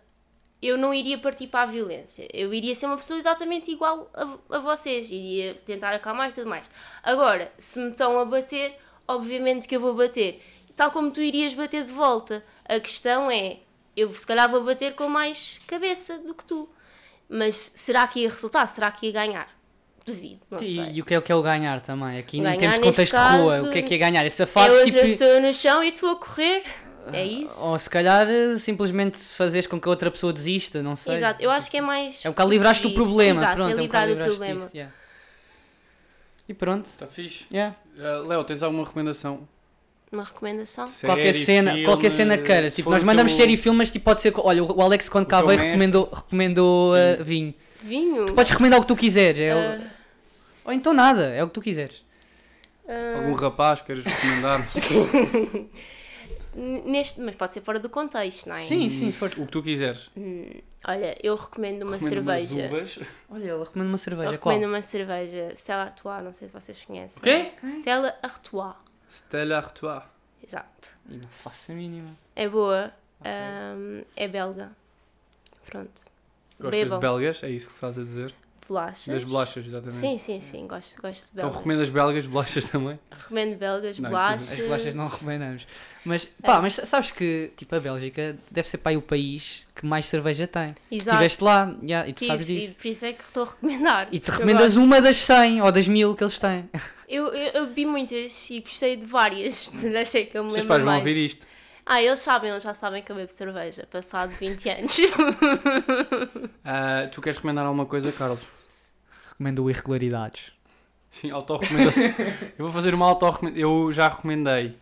eu 0.61 0.77
não 0.77 0.93
iria 0.93 1.17
partir 1.17 1.47
para 1.47 1.63
a 1.63 1.65
violência. 1.65 2.27
Eu 2.33 2.53
iria 2.53 2.75
ser 2.75 2.85
uma 2.85 2.97
pessoa 2.97 3.17
exatamente 3.17 3.71
igual 3.71 4.09
a, 4.13 4.57
a 4.57 4.59
vocês. 4.59 5.09
Iria 5.09 5.55
tentar 5.55 5.93
acalmar 5.93 6.29
e 6.29 6.33
tudo 6.33 6.49
mais. 6.49 6.65
Agora, 7.01 7.51
se 7.57 7.79
me 7.79 7.91
estão 7.91 8.19
a 8.19 8.25
bater, 8.25 8.77
obviamente 9.07 9.67
que 9.67 9.75
eu 9.75 9.79
vou 9.79 9.93
bater. 9.93 10.43
Tal 10.75 10.91
como 10.91 11.11
tu 11.11 11.21
irias 11.21 11.53
bater 11.53 11.83
de 11.83 11.91
volta. 11.91 12.43
A 12.65 12.79
questão 12.79 13.31
é, 13.31 13.59
eu 13.95 14.13
se 14.13 14.25
calhar 14.25 14.49
vou 14.49 14.63
bater 14.63 14.95
com 14.95 15.07
mais 15.07 15.61
cabeça 15.65 16.17
do 16.19 16.33
que 16.33 16.43
tu. 16.43 16.69
Mas 17.29 17.55
será 17.55 18.07
que 18.07 18.21
ia 18.21 18.29
resultar? 18.29 18.67
Será 18.67 18.91
que 18.91 19.05
ia 19.05 19.11
ganhar? 19.13 19.58
Duvido, 20.13 20.39
não 20.49 20.59
sei. 20.59 20.67
E, 20.67 20.97
e 20.97 21.01
o 21.01 21.05
que 21.05 21.13
é 21.13 21.19
o 21.19 21.21
que 21.21 21.31
é 21.31 21.35
o 21.35 21.41
ganhar 21.41 21.79
também? 21.81 22.17
Aqui 22.19 22.37
Ganhar, 22.39 22.55
em 22.55 22.57
termos 22.57 22.75
de 22.77 22.83
contexto 22.83 23.15
de 23.15 23.37
rua, 23.37 23.61
o 23.63 23.71
que 23.71 23.77
é 23.79 23.81
que 23.81 23.93
é 23.93 23.97
ganhar? 23.97 24.23
É 24.23 24.27
É 24.27 24.29
safares, 24.29 24.73
outra 24.73 24.91
tipo. 24.91 25.01
pessoa 25.03 25.39
no 25.39 25.53
chão 25.53 25.83
e 25.83 25.91
tu 25.91 26.05
a 26.07 26.15
correr. 26.15 26.63
É 27.11 27.25
isso? 27.25 27.59
Ou 27.61 27.79
se 27.79 27.89
calhar 27.89 28.27
eh, 28.29 28.57
simplesmente 28.59 29.17
fazeres 29.17 29.65
com 29.65 29.79
que 29.79 29.87
a 29.87 29.91
outra 29.91 30.11
pessoa 30.11 30.31
desista, 30.31 30.83
não 30.83 30.95
sei. 30.95 31.15
Exato. 31.15 31.41
Eu 31.41 31.49
acho 31.49 31.71
que 31.71 31.77
é 31.77 31.81
mais. 31.81 32.23
É 32.23 32.29
um 32.29 32.31
bocado 32.33 32.49
livrar-te 32.51 32.81
do 32.83 32.91
problema, 32.93 33.39
Exato, 33.39 33.55
pronto. 33.55 33.71
é 33.71 33.75
um 33.75 33.79
livrar 33.79 33.87
bocado 34.03 34.07
do 34.07 34.11
livrar-te 34.13 34.35
problema. 34.37 34.59
disso, 34.65 34.75
yeah. 34.77 34.93
E 36.47 36.53
pronto. 36.53 36.85
Está 36.85 37.07
fixe. 37.07 37.45
yeah. 37.53 37.75
Uh, 37.97 38.27
Léo, 38.27 38.43
tens 38.43 38.63
alguma 38.63 38.83
recomendação? 38.83 39.47
Uma 40.11 40.23
recomendação? 40.23 40.89
Qualquer 41.05 41.33
Série, 41.33 41.45
cena, 41.45 41.71
filme, 41.71 41.85
qualquer 41.85 42.11
cena 42.11 42.37
que 42.37 42.43
queiras. 42.43 42.71
se 42.73 42.75
Tipo, 42.77 42.89
nós 42.89 43.03
mandamos 43.03 43.31
teu- 43.33 43.41
série 43.41 43.53
e 43.53 43.57
filme, 43.57 43.77
mas 43.77 43.91
tipo, 43.91 44.05
pode 44.05 44.21
ser. 44.21 44.33
Olha, 44.37 44.63
o 44.63 44.81
Alex 44.81 45.07
quando 45.09 45.25
cá 45.27 45.41
veio 45.41 45.59
recomendou, 45.59 46.09
recomendou 46.11 46.93
uh, 46.93 47.23
vinho. 47.23 47.53
Vinho? 47.83 48.25
Tu 48.25 48.33
podes 48.33 48.51
recomendar 48.51 48.79
o 48.79 48.81
que 48.81 48.87
tu 48.87 48.95
quiseres. 48.95 49.39
É 49.39 49.55
o- 49.55 49.57
Ah, 49.83 49.87
Ou 50.69 50.73
então 50.73 50.93
nada, 50.93 51.29
é 51.33 51.43
o 51.43 51.47
que 51.47 51.53
tu 51.55 51.61
quiseres. 51.61 52.05
ah, 52.87 53.15
Algum 53.17 53.33
rapaz 53.33 53.81
queiras 53.81 54.05
recomendar? 54.05 54.59
neste, 56.85 57.21
mas 57.21 57.35
pode 57.35 57.53
ser 57.55 57.61
fora 57.61 57.79
do 57.79 57.89
contexto, 57.89 58.47
não 58.47 58.55
é? 58.55 58.59
Sim, 58.59 58.87
sim, 58.87 59.11
força. 59.11 59.41
o 59.41 59.45
que 59.47 59.51
tu 59.51 59.63
quiseres. 59.63 60.09
Olha, 60.85 61.15
eu 61.23 61.35
recomendo 61.35 61.83
uma 61.83 61.93
Recomendo 61.97 62.21
umas 62.21 62.47
cerveja. 62.49 62.67
uvas. 62.75 62.99
Olha, 63.29 63.49
ela 63.49 63.63
recomenda 63.65 63.89
uma 63.89 63.93
Eu 63.95 63.97
cerveja. 63.97 64.37
Qual? 64.37 64.53
recomendo 64.53 64.69
uma 64.69 64.81
cerveja 64.83 65.51
Stella 65.55 65.83
Artois, 65.83 66.23
não 66.23 66.33
sei 66.33 66.47
se 66.47 66.53
vocês 66.53 66.85
conhecem. 66.85 67.19
O 67.19 67.23
quê? 67.23 67.51
Stella 67.63 68.15
Artois, 68.21 68.75
Stella 69.09 69.57
Artois. 69.57 70.03
exato. 70.45 70.89
Ih, 71.09 71.17
não 71.17 71.27
faço 71.29 71.71
a 71.71 71.75
mínima. 71.75 72.15
É 72.35 72.47
boa, 72.47 72.93
ahm, 73.23 74.03
é 74.15 74.27
belga. 74.27 74.71
Pronto. 75.65 76.03
Gostas 76.59 76.79
Bebam. 76.81 76.99
de 76.99 77.01
belgas? 77.01 77.43
É 77.43 77.49
isso 77.49 77.67
que 77.67 77.73
estás 77.73 77.97
a 77.97 78.03
dizer? 78.03 78.33
Bolachas. 78.69 79.07
Das 79.13 79.23
bolachas, 79.23 79.65
exatamente. 79.65 79.93
Sim, 79.95 80.17
sim, 80.17 80.39
sim, 80.39 80.67
gosto, 80.67 81.01
gosto 81.01 81.21
de 81.25 81.27
Então 81.31 81.35
belgas. 81.49 81.55
recomendas 81.57 81.89
belgas, 81.89 82.25
bolachas 82.27 82.65
também? 82.69 82.99
Recomendo 83.11 83.57
belgas, 83.57 83.97
Não, 83.99 84.03
não- 84.03 84.17
bolachas. 84.17 84.51
As 84.53 84.59
bolachas 84.59 84.93
não 84.95 85.07
recomendamos. 85.09 85.67
Mas, 86.05 86.25
pá, 86.25 86.55
É. 86.57 86.59
mas 86.61 86.73
sabes 86.75 87.11
que, 87.11 87.51
tipo, 87.57 87.75
a 87.75 87.79
Bélgica 87.79 88.37
deve 88.49 88.67
ser, 88.67 88.77
pá, 88.77 88.91
o 88.91 89.01
país 89.01 89.65
que 89.75 89.85
mais 89.85 90.05
cerveja 90.05 90.47
tem. 90.47 90.75
Exato. 90.91 91.09
Estiveste 91.09 91.43
lá, 91.43 91.75
yeah, 91.83 92.07
e 92.07 92.13
tu 92.13 92.19
Tive, 92.19 92.27
sabes 92.31 92.49
e 92.49 92.59
disso. 92.59 92.77
por 92.77 92.87
isso 92.87 93.05
é 93.05 93.13
que 93.13 93.23
estou 93.23 93.43
a 93.43 93.45
recomendar. 93.47 94.07
E 94.11 94.19
te 94.19 94.31
recomendas 94.31 94.73
gosto. 94.75 94.85
uma 94.85 95.01
das 95.01 95.17
100 95.17 95.61
ou 95.61 95.71
das 95.71 95.87
1000 95.87 96.15
que 96.15 96.23
eles 96.23 96.39
têm. 96.39 96.69
Eu, 97.07 97.27
eu, 97.33 97.51
eu 97.53 97.65
bebi 97.67 97.85
muitas 97.85 98.49
e 98.49 98.59
gostei 98.61 98.95
de 98.95 99.05
várias, 99.05 99.69
mas 99.73 99.95
achei 99.95 100.25
que 100.25 100.37
eu 100.37 100.43
me 100.43 100.47
Os 100.49 100.53
teus 100.53 100.63
lembro 100.65 100.67
pais 100.75 100.83
vão 100.83 100.93
mais. 100.93 101.05
ouvir 101.05 101.25
isto. 101.25 101.47
Ah, 101.91 102.03
eles 102.03 102.19
sabem, 102.19 102.51
eles 102.51 102.61
já 102.63 102.71
sabem 102.75 103.01
que 103.01 103.11
eu 103.11 103.15
bebo 103.15 103.31
cerveja, 103.33 103.87
passado 103.89 104.29
20 104.39 104.69
anos. 104.69 104.95
Ah, 106.63 107.07
tu 107.11 107.19
queres 107.21 107.37
recomendar 107.37 107.65
alguma 107.65 107.85
coisa, 107.85 108.11
Carlos? 108.11 108.39
Recomendo 109.39 109.63
o 109.63 109.69
Irregularidades. 109.69 110.51
Sim, 111.09 111.31
autorrecomendação. 111.31 112.03
eu 112.59 112.65
vou 112.65 112.71
fazer 112.71 112.93
uma 112.93 113.05
autorrecomendação. 113.05 113.61
Eu 113.61 113.89
já 113.89 114.09
recomendei. 114.09 114.77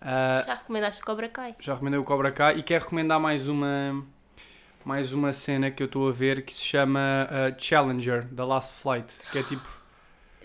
ah, 0.00 0.42
já 0.46 0.54
recomendaste 0.54 1.02
Cobra 1.02 1.28
Kai? 1.28 1.54
já 1.60 1.74
recomendei 1.74 2.00
o 2.00 2.04
Cobra 2.04 2.32
Kai 2.32 2.56
e 2.56 2.62
quero 2.62 2.84
recomendar 2.84 3.20
mais 3.20 3.48
uma 3.48 4.02
mais 4.82 5.12
uma 5.12 5.30
cena 5.34 5.70
que 5.70 5.82
eu 5.82 5.84
estou 5.84 6.08
a 6.08 6.10
ver 6.10 6.42
que 6.42 6.54
se 6.54 6.62
chama 6.62 7.28
ah, 7.30 7.54
Challenger, 7.58 8.24
da 8.32 8.46
Last 8.46 8.76
Flight, 8.76 9.12
que 9.30 9.38
é 9.38 9.42
tipo... 9.42 9.81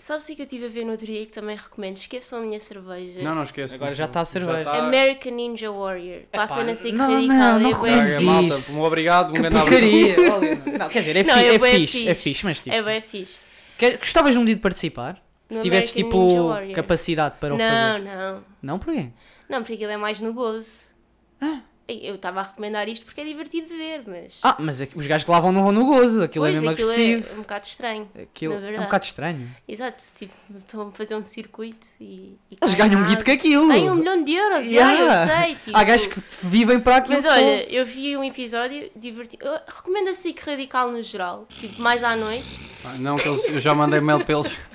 Sabes 0.00 0.24
o 0.24 0.26
que 0.28 0.32
é 0.32 0.42
eu 0.42 0.44
estive 0.44 0.66
a 0.66 0.68
ver 0.68 0.84
no 0.84 0.92
outro 0.92 1.06
dia 1.06 1.26
que 1.26 1.32
também 1.32 1.56
recomendo? 1.56 1.96
Esqueçam 1.96 2.38
a 2.38 2.42
minha 2.42 2.58
cerveja. 2.60 3.22
Não, 3.22 3.34
não 3.34 3.42
esquece. 3.42 3.74
Agora 3.74 3.94
já 3.94 4.04
está 4.04 4.20
a 4.20 4.24
cerveja. 4.24 4.58
está- 4.60 4.78
American 4.78 5.32
Ninja 5.32 5.70
Warrior. 5.70 6.22
Passa 6.32 6.62
na 6.64 6.74
SIC 6.74 6.92
não, 6.94 7.12
Radical. 7.12 7.36
não, 7.36 7.60
não 7.60 7.86
é 7.86 7.90
Caga, 7.90 8.06
fixe. 8.08 8.24
malta, 8.24 8.54
isso. 8.54 8.78
um 8.78 8.82
obrigado, 8.84 9.30
um 9.30 9.32
Que 9.32 9.40
grande 9.40 9.56
abraço. 9.56 10.70
não, 10.78 10.88
quer 10.88 10.98
dizer, 11.00 11.16
é, 11.16 11.22
Não, 11.24 11.34
fi- 11.34 11.40
é 11.44 11.54
é 11.54 11.58
bué 11.58 11.70
fixe, 11.72 12.08
é 12.08 12.14
fixe. 12.14 12.22
fixe, 12.30 12.44
mas 12.46 12.58
tipo... 12.60 12.74
É 12.76 12.82
bem 12.82 13.00
fixe. 13.00 13.38
quer- 13.76 13.96
Gostavas 13.98 14.36
um 14.36 14.44
dia 14.44 14.54
de 14.54 14.60
participar? 14.60 15.22
Se 15.50 15.56
No 15.56 15.62
tivesses, 15.62 15.92
American 15.92 16.20
Ninja 16.20 16.60
tipo, 16.62 16.74
capacidade 16.74 17.34
para 17.40 17.54
o 17.54 17.58
Não, 17.58 17.66
fazer. 17.92 18.04
não. 18.04 18.44
Não, 18.62 18.78
porquê? 18.78 19.08
Não, 19.48 19.58
porque 19.60 19.72
aquilo 19.74 19.90
é 19.90 19.96
mais 19.96 20.20
no 20.20 20.32
gozo. 20.34 20.82
Ah. 21.40 21.60
Eu 21.88 22.16
estava 22.16 22.40
a 22.40 22.42
recomendar 22.42 22.86
isto 22.86 23.06
porque 23.06 23.22
é 23.22 23.24
divertido 23.24 23.66
de 23.66 23.74
ver, 23.74 24.02
mas. 24.06 24.38
Ah, 24.42 24.56
mas 24.58 24.78
é 24.80 24.88
os 24.94 25.06
gajos 25.06 25.24
que 25.24 25.30
lá 25.30 25.40
vão 25.40 25.50
não 25.50 25.62
vão 25.62 25.72
no 25.72 25.86
gozo. 25.86 26.22
Aquilo 26.22 26.44
pois, 26.44 26.54
é 26.54 26.60
mesmo 26.60 26.70
aquilo 26.70 26.90
agressivo. 26.90 27.28
é 27.30 27.32
um 27.34 27.38
bocado 27.42 27.66
estranho. 27.66 28.08
Aquilo 28.22 28.60
na 28.60 28.70
é 28.70 28.80
um 28.80 28.82
bocado 28.84 29.04
estranho. 29.06 29.50
Exato, 29.66 30.04
tipo, 30.14 30.34
estão 30.58 30.88
a 30.88 30.92
fazer 30.92 31.14
um 31.16 31.24
circuito 31.24 31.86
e. 31.98 32.36
e 32.50 32.58
Eles 32.60 32.74
ganham 32.74 33.00
um 33.00 33.04
guito 33.04 33.24
com 33.24 33.30
aquilo. 33.30 33.68
Ganham 33.68 33.94
um 33.94 33.98
milhão 33.98 34.22
de 34.22 34.32
euros, 34.34 34.66
Yeah. 34.66 34.96
já, 34.96 35.02
eu 35.02 35.44
sei. 35.46 35.54
Tipo, 35.56 35.70
Há 35.78 35.84
gajos 35.84 36.06
que 36.08 36.20
vivem 36.42 36.78
para 36.78 36.96
aquilo 36.96 37.14
Mas 37.14 37.24
só. 37.24 37.32
olha, 37.32 37.72
eu 37.74 37.86
vi 37.86 38.16
um 38.18 38.24
episódio 38.24 38.90
divertido. 38.94 39.46
Eu 39.46 39.58
recomendo 39.66 40.08
a 40.08 40.14
SIC 40.14 40.40
Radical 40.44 40.90
no 40.90 41.02
geral, 41.02 41.46
tipo, 41.48 41.80
mais 41.80 42.04
à 42.04 42.14
noite. 42.14 42.44
Ah, 42.84 42.94
não, 42.98 43.16
que 43.16 43.26
eles, 43.26 43.44
eu 43.48 43.60
já 43.60 43.74
mandei 43.74 44.00
mail 44.00 44.22
para 44.24 44.34
eles. 44.34 44.58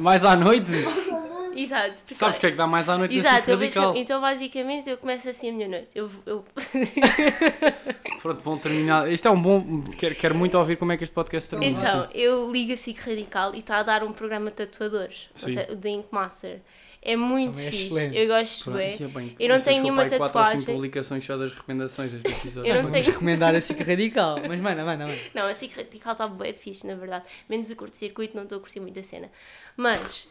Mais 0.00 0.24
à 0.24 0.34
noite? 0.34 0.66
Exato. 1.56 2.00
porque, 2.02 2.14
Sabes 2.14 2.36
o 2.36 2.40
que 2.40 2.46
é 2.46 2.50
que 2.50 2.56
dá 2.56 2.66
mais 2.66 2.88
à 2.88 2.96
noite 2.98 3.16
Exato, 3.16 3.38
nesse 3.38 3.50
eu 3.50 3.58
vejo- 3.58 3.80
radical? 3.80 3.96
então 4.02 4.20
basicamente 4.20 4.88
eu 4.90 4.96
começo 4.98 5.28
assim 5.28 5.50
a 5.50 5.52
minha 5.52 5.68
noite. 5.68 5.88
Eu, 5.94 6.10
eu, 6.26 6.44
Pronto, 8.20 8.40
vão 8.42 8.58
terminar. 8.58 9.10
Isto 9.10 9.28
é 9.28 9.30
um 9.30 9.40
bom. 9.40 9.82
Quero, 9.96 10.14
quero 10.14 10.34
muito 10.34 10.56
ouvir 10.58 10.76
como 10.76 10.92
é 10.92 10.96
que 10.96 11.04
este 11.04 11.14
podcast 11.14 11.50
termina. 11.50 11.78
então, 11.78 12.08
eu 12.14 12.50
ligo 12.50 12.72
a 12.72 12.76
SIC 12.76 12.98
Radical 13.00 13.54
e 13.54 13.58
está 13.60 13.78
a 13.78 13.82
dar 13.82 14.02
um 14.04 14.12
programa 14.12 14.50
de 14.50 14.56
tatuadores, 14.56 15.28
Sim. 15.34 15.54
sei, 15.54 15.64
o 15.70 15.76
The 15.76 15.88
Ink 15.88 16.08
Master. 16.10 16.60
É 17.02 17.16
muito 17.16 17.58
é 17.58 17.62
fixe, 17.70 17.86
excelente. 17.88 18.14
eu 18.18 18.26
gosto 18.26 18.64
Pronto, 18.64 18.76
bué. 18.76 18.96
ia 19.00 19.08
bem, 19.08 19.34
Eu 19.40 19.48
não 19.48 19.58
tenho 19.62 19.82
nenhuma 19.82 20.02
quatro 20.02 20.18
tatuagem. 20.18 20.74
publicações 20.74 21.24
só 21.24 21.34
das 21.38 21.50
recomendações 21.50 22.12
deste 22.12 22.28
episódio. 22.28 22.68
Eu 22.68 22.74
não 22.74 22.82
Vamos 22.82 22.92
tenho- 22.92 23.06
recomendar 23.06 23.54
a 23.54 23.60
SIC 23.62 23.80
Radical. 23.82 24.36
Mas, 24.46 24.60
mano, 24.60 24.84
mano, 24.84 25.06
mano. 25.06 25.18
Não, 25.32 25.46
a 25.46 25.54
SIC 25.54 25.74
Radical 25.78 26.12
está 26.12 26.26
bué 26.28 26.52
fixe, 26.52 26.86
na 26.86 26.94
verdade. 26.96 27.24
Menos 27.48 27.70
o 27.70 27.76
curto-circuito, 27.76 28.36
não 28.36 28.42
estou 28.42 28.58
a 28.58 28.60
curtir 28.60 28.80
muito 28.80 29.00
a 29.00 29.02
cena. 29.02 29.30
Mas, 29.78 30.30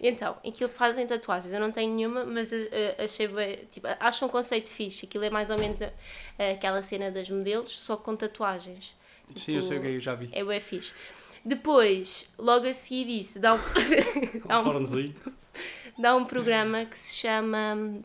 então, 0.00 0.36
aquilo 0.46 0.70
fazem 0.70 1.06
tatuagens. 1.06 1.52
Eu 1.52 1.60
não 1.60 1.70
tenho 1.70 1.94
nenhuma, 1.94 2.24
mas 2.24 2.52
eh, 2.52 2.96
achei 2.98 3.28
bué, 3.28 3.56
tipo, 3.70 3.86
acho 4.00 4.24
um 4.24 4.28
conceito 4.28 4.68
fixe. 4.70 5.06
Aquilo 5.06 5.24
é 5.24 5.30
mais 5.30 5.50
ou 5.50 5.58
menos 5.58 5.80
eh, 5.80 5.92
aquela 6.52 6.82
cena 6.82 7.10
das 7.10 7.28
modelos, 7.30 7.80
só 7.80 7.96
com 7.96 8.14
tatuagens. 8.16 8.94
Sim, 9.34 9.54
eu 9.56 9.62
sei 9.62 9.78
o 9.78 9.80
que 9.80 9.86
é, 9.88 9.90
eu 9.96 10.00
já 10.00 10.14
vi. 10.14 10.28
É 10.32 10.44
bué 10.44 10.60
fixe. 10.60 10.92
Depois, 11.44 12.28
logo 12.38 12.66
a 12.66 12.74
seguir 12.74 13.04
disso, 13.06 13.40
dá 13.40 13.54
um, 13.54 13.58
dá 14.46 14.60
um, 14.60 15.12
dá 15.98 16.16
um 16.16 16.24
programa 16.24 16.84
que 16.84 16.96
se 16.98 17.16
chama 17.20 18.00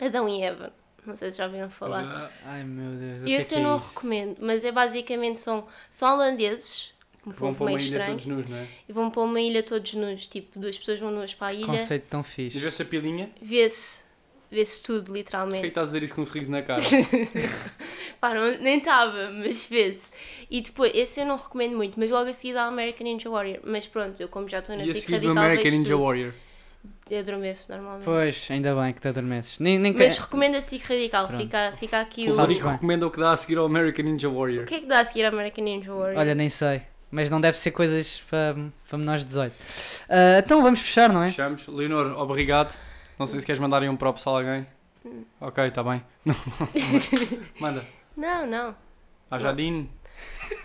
Adão 0.00 0.28
e 0.28 0.40
Eva. 0.42 0.72
Não 1.04 1.16
sei 1.16 1.32
se 1.32 1.38
já 1.38 1.46
ouviram 1.46 1.70
falar. 1.70 2.02
Já- 2.04 2.30
Ai 2.44 2.62
meu 2.64 2.92
Deus. 2.92 3.22
O 3.22 3.24
que 3.24 3.32
é 3.32 3.36
esse 3.38 3.48
que 3.48 3.54
eu 3.54 3.58
é 3.58 3.62
não 3.62 3.76
isso? 3.78 3.88
recomendo, 3.94 4.36
mas 4.40 4.64
é 4.64 4.70
basicamente 4.70 5.40
são, 5.40 5.66
são 5.88 6.14
holandeses, 6.14 6.92
um 7.26 7.30
Vão 7.32 7.54
para 7.54 7.64
uma 7.66 7.72
ilha 7.72 7.82
estranho, 7.82 8.10
todos 8.10 8.26
nus, 8.26 8.48
não 8.48 8.56
é? 8.56 8.66
e 8.88 8.92
vão 8.92 9.10
para 9.10 9.20
uma 9.22 9.40
ilha 9.40 9.62
todos 9.62 9.92
nus, 9.94 10.26
tipo, 10.26 10.58
duas 10.58 10.78
pessoas 10.78 10.98
vão 11.00 11.10
nuas 11.10 11.34
para 11.34 11.48
a 11.48 11.52
ilha, 11.54 11.66
Conceito 11.66 12.06
tão 12.08 12.20
E 12.20 12.24
fixe. 12.24 12.58
vê-se 12.58 12.82
a 12.82 12.84
pilinha? 12.84 13.30
vê-se 13.42 14.02
vê-se 14.50 14.82
tudo, 14.82 15.04
Por 15.04 15.12
que 15.12 15.18
literalmente. 15.18 15.66
estás 15.68 15.88
a 15.88 15.92
dizer 15.92 16.02
isso 16.04 16.14
com 16.14 16.22
um 16.22 16.26
sorriso 16.26 16.50
na 16.50 16.60
cara? 16.62 16.82
Pá, 18.20 18.34
não, 18.34 18.58
nem 18.58 18.78
estava, 18.78 19.30
mas 19.30 19.64
vê-se. 19.66 20.10
E 20.50 20.60
depois, 20.60 20.92
esse 20.94 21.20
eu 21.20 21.26
não 21.26 21.36
recomendo 21.36 21.76
muito, 21.76 21.98
mas 21.98 22.10
logo 22.10 22.28
a 22.28 22.32
seguir 22.32 22.54
dá 22.54 22.64
American 22.64 23.04
Ninja 23.06 23.30
Warrior. 23.30 23.60
Mas 23.64 23.86
pronto, 23.86 24.20
eu 24.20 24.28
como 24.28 24.48
já 24.48 24.58
estou 24.58 24.76
na 24.76 24.84
E 24.84 24.88
SIC 24.88 25.00
seguir 25.02 25.20
do 25.20 25.28
radical, 25.28 25.44
American 25.44 25.70
Ninja 25.72 25.90
tudo. 25.92 26.02
Warrior. 26.04 26.32
Eu 27.10 27.18
adormeço 27.20 27.70
normalmente. 27.72 28.04
Pois, 28.04 28.46
ainda 28.50 28.74
bem 28.74 28.92
que 28.92 29.00
te 29.00 29.08
adormeces. 29.08 29.58
Nem, 29.58 29.78
nem 29.78 29.92
Mas 29.92 30.16
que- 30.16 30.22
recomendo 30.22 30.54
a 30.56 30.60
SIC 30.60 30.82
radical, 30.84 31.28
Pronto. 31.28 31.42
fica, 31.42 31.72
fica 31.78 32.00
aqui 32.00 32.28
O 32.28 32.34
o... 32.34 32.36
Rodrigo 32.36 32.68
recomenda 32.68 33.06
o 33.06 33.10
que 33.10 33.18
dá 33.20 33.32
a 33.32 33.36
seguir 33.36 33.58
ao 33.58 33.66
American 33.66 34.04
Ninja 34.04 34.28
O 34.28 34.36
Warrior. 34.38 34.64
que 34.66 34.74
é 34.74 34.80
que 34.80 34.86
dá 34.86 35.00
a 35.00 35.04
seguir 35.04 35.24
a 35.24 35.28
American 35.28 35.64
Ninja 35.64 35.92
Warrior? 35.94 36.18
Olha, 36.18 36.34
nem 36.34 36.48
sei. 36.48 36.82
Mas 37.10 37.28
não 37.28 37.40
deve 37.40 37.56
ser 37.56 37.72
coisas 37.72 38.22
para, 38.30 38.54
para 38.88 38.98
menores 38.98 39.22
de 39.22 39.28
18. 39.28 39.54
Ah, 40.08 40.38
então 40.38 40.62
vamos 40.62 40.80
fechar, 40.80 41.12
não 41.12 41.22
é? 41.22 41.28
Fechamos. 41.30 41.66
Leonor, 41.66 42.20
obrigado. 42.20 42.76
Não 43.18 43.26
sei 43.26 43.40
se 43.40 43.46
queres 43.46 43.60
mandar 43.60 43.82
aí 43.82 43.88
um 43.88 43.96
props 43.96 44.26
a 44.26 44.30
alguém. 44.30 44.66
Hum. 45.04 45.24
Ok, 45.40 45.64
está 45.66 45.82
bem. 45.82 46.02
Manda. 47.60 47.84
Não, 48.16 48.46
não. 48.46 48.74
À 49.30 49.38
Jadine. 49.38 49.90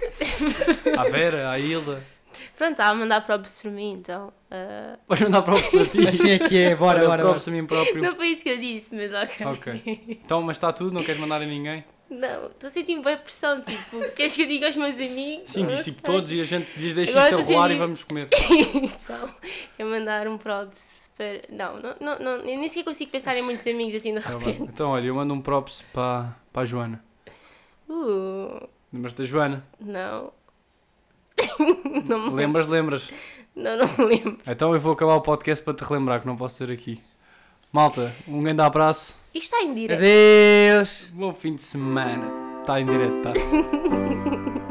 à 0.97 1.03
Vera, 1.05 1.49
à 1.51 1.59
Hilda. 1.59 2.01
Pronto, 2.57 2.71
está 2.71 2.87
a 2.87 2.93
mandar 2.95 3.21
props 3.25 3.57
para 3.59 3.71
mim, 3.71 3.93
então. 3.93 4.31
ah, 4.51 4.97
Vais 5.07 5.21
mandar 5.21 5.41
props 5.41 5.67
para 5.69 5.85
ti. 5.85 6.07
Assim 6.07 6.29
é 6.31 6.39
que 6.39 6.57
é, 6.57 6.75
bora, 6.75 6.99
bora. 6.99 7.09
bora. 7.09 7.23
props 7.23 7.47
a 7.47 7.51
mim 7.51 7.65
próprio. 7.65 8.01
Não 8.01 8.15
foi 8.15 8.29
isso 8.29 8.43
que 8.43 8.49
eu 8.49 8.57
disse, 8.59 8.95
mas 8.95 9.11
ok. 9.13 9.45
Ok. 9.47 9.83
Então, 10.23 10.41
mas 10.41 10.57
está 10.57 10.71
tudo, 10.71 10.93
não 10.93 11.03
queres 11.03 11.19
mandar 11.19 11.41
a 11.41 11.45
ninguém? 11.45 11.83
Não, 12.09 12.45
estou 12.47 12.67
a 12.67 12.69
sentir 12.69 13.01
bem 13.01 13.17
pressão, 13.17 13.59
tipo, 13.61 13.99
queres 14.15 14.35
que 14.35 14.43
eu 14.43 14.47
diga 14.47 14.67
aos 14.67 14.75
meus 14.75 14.99
amigos? 14.99 15.49
Sim, 15.49 15.65
diz 15.65 15.85
tipo 15.85 16.03
todos 16.03 16.31
e 16.31 16.39
a 16.39 16.43
gente 16.43 16.67
diz 16.77 16.93
deixa 16.93 17.11
Agora 17.11 17.39
isto 17.39 17.51
rolar 17.51 17.71
e 17.71 17.77
vamos 17.77 18.03
comer. 18.03 18.27
então, 18.75 19.29
eu 19.79 19.87
mandar 19.87 20.27
um 20.27 20.37
props 20.37 21.11
para. 21.17 21.41
Não, 21.49 21.79
não, 21.81 21.95
não, 21.99 22.19
não, 22.19 22.31
eu 22.37 22.59
nem 22.59 22.69
sequer 22.69 22.83
consigo 22.83 23.09
pensar 23.11 23.35
em 23.35 23.41
muitos 23.41 23.65
amigos 23.65 23.95
assim 23.95 24.13
de 24.13 24.21
Tá 24.21 24.37
repente. 24.37 24.61
Então, 24.61 24.91
olha, 24.91 25.07
eu 25.07 25.15
mando 25.15 25.33
um 25.33 25.41
props 25.41 25.83
para, 25.91 26.35
para 26.53 26.61
a 26.61 26.65
Joana. 26.65 27.03
Uh, 27.89 28.67
Lembras 28.93 29.13
da 29.13 29.23
Joana? 29.25 29.65
não. 29.79 30.31
não. 32.05 32.33
Lembras, 32.33 32.67
lembras. 32.67 33.09
não, 33.55 33.77
não 33.77 33.87
me 33.97 34.15
lembro. 34.15 34.37
Então 34.45 34.73
eu 34.73 34.79
vou 34.79 34.93
acabar 34.93 35.15
o 35.15 35.21
podcast 35.21 35.63
para 35.63 35.73
te 35.73 35.83
relembrar 35.83 36.21
que 36.21 36.27
não 36.27 36.37
posso 36.37 36.63
ter 36.63 36.71
aqui. 36.71 37.01
Malta, 37.75 38.15
um 38.25 38.41
grande 38.41 38.61
abraço. 38.61 39.13
Isto 39.33 39.53
está 39.53 39.61
em 39.61 39.73
direto. 39.73 39.99
Adeus. 39.99 41.11
Bom 41.11 41.33
fim 41.33 41.55
de 41.55 41.61
semana. 41.61 42.31
Está 42.61 42.79
em 42.79 42.85
direto, 42.85 43.21
tá? 43.21 43.33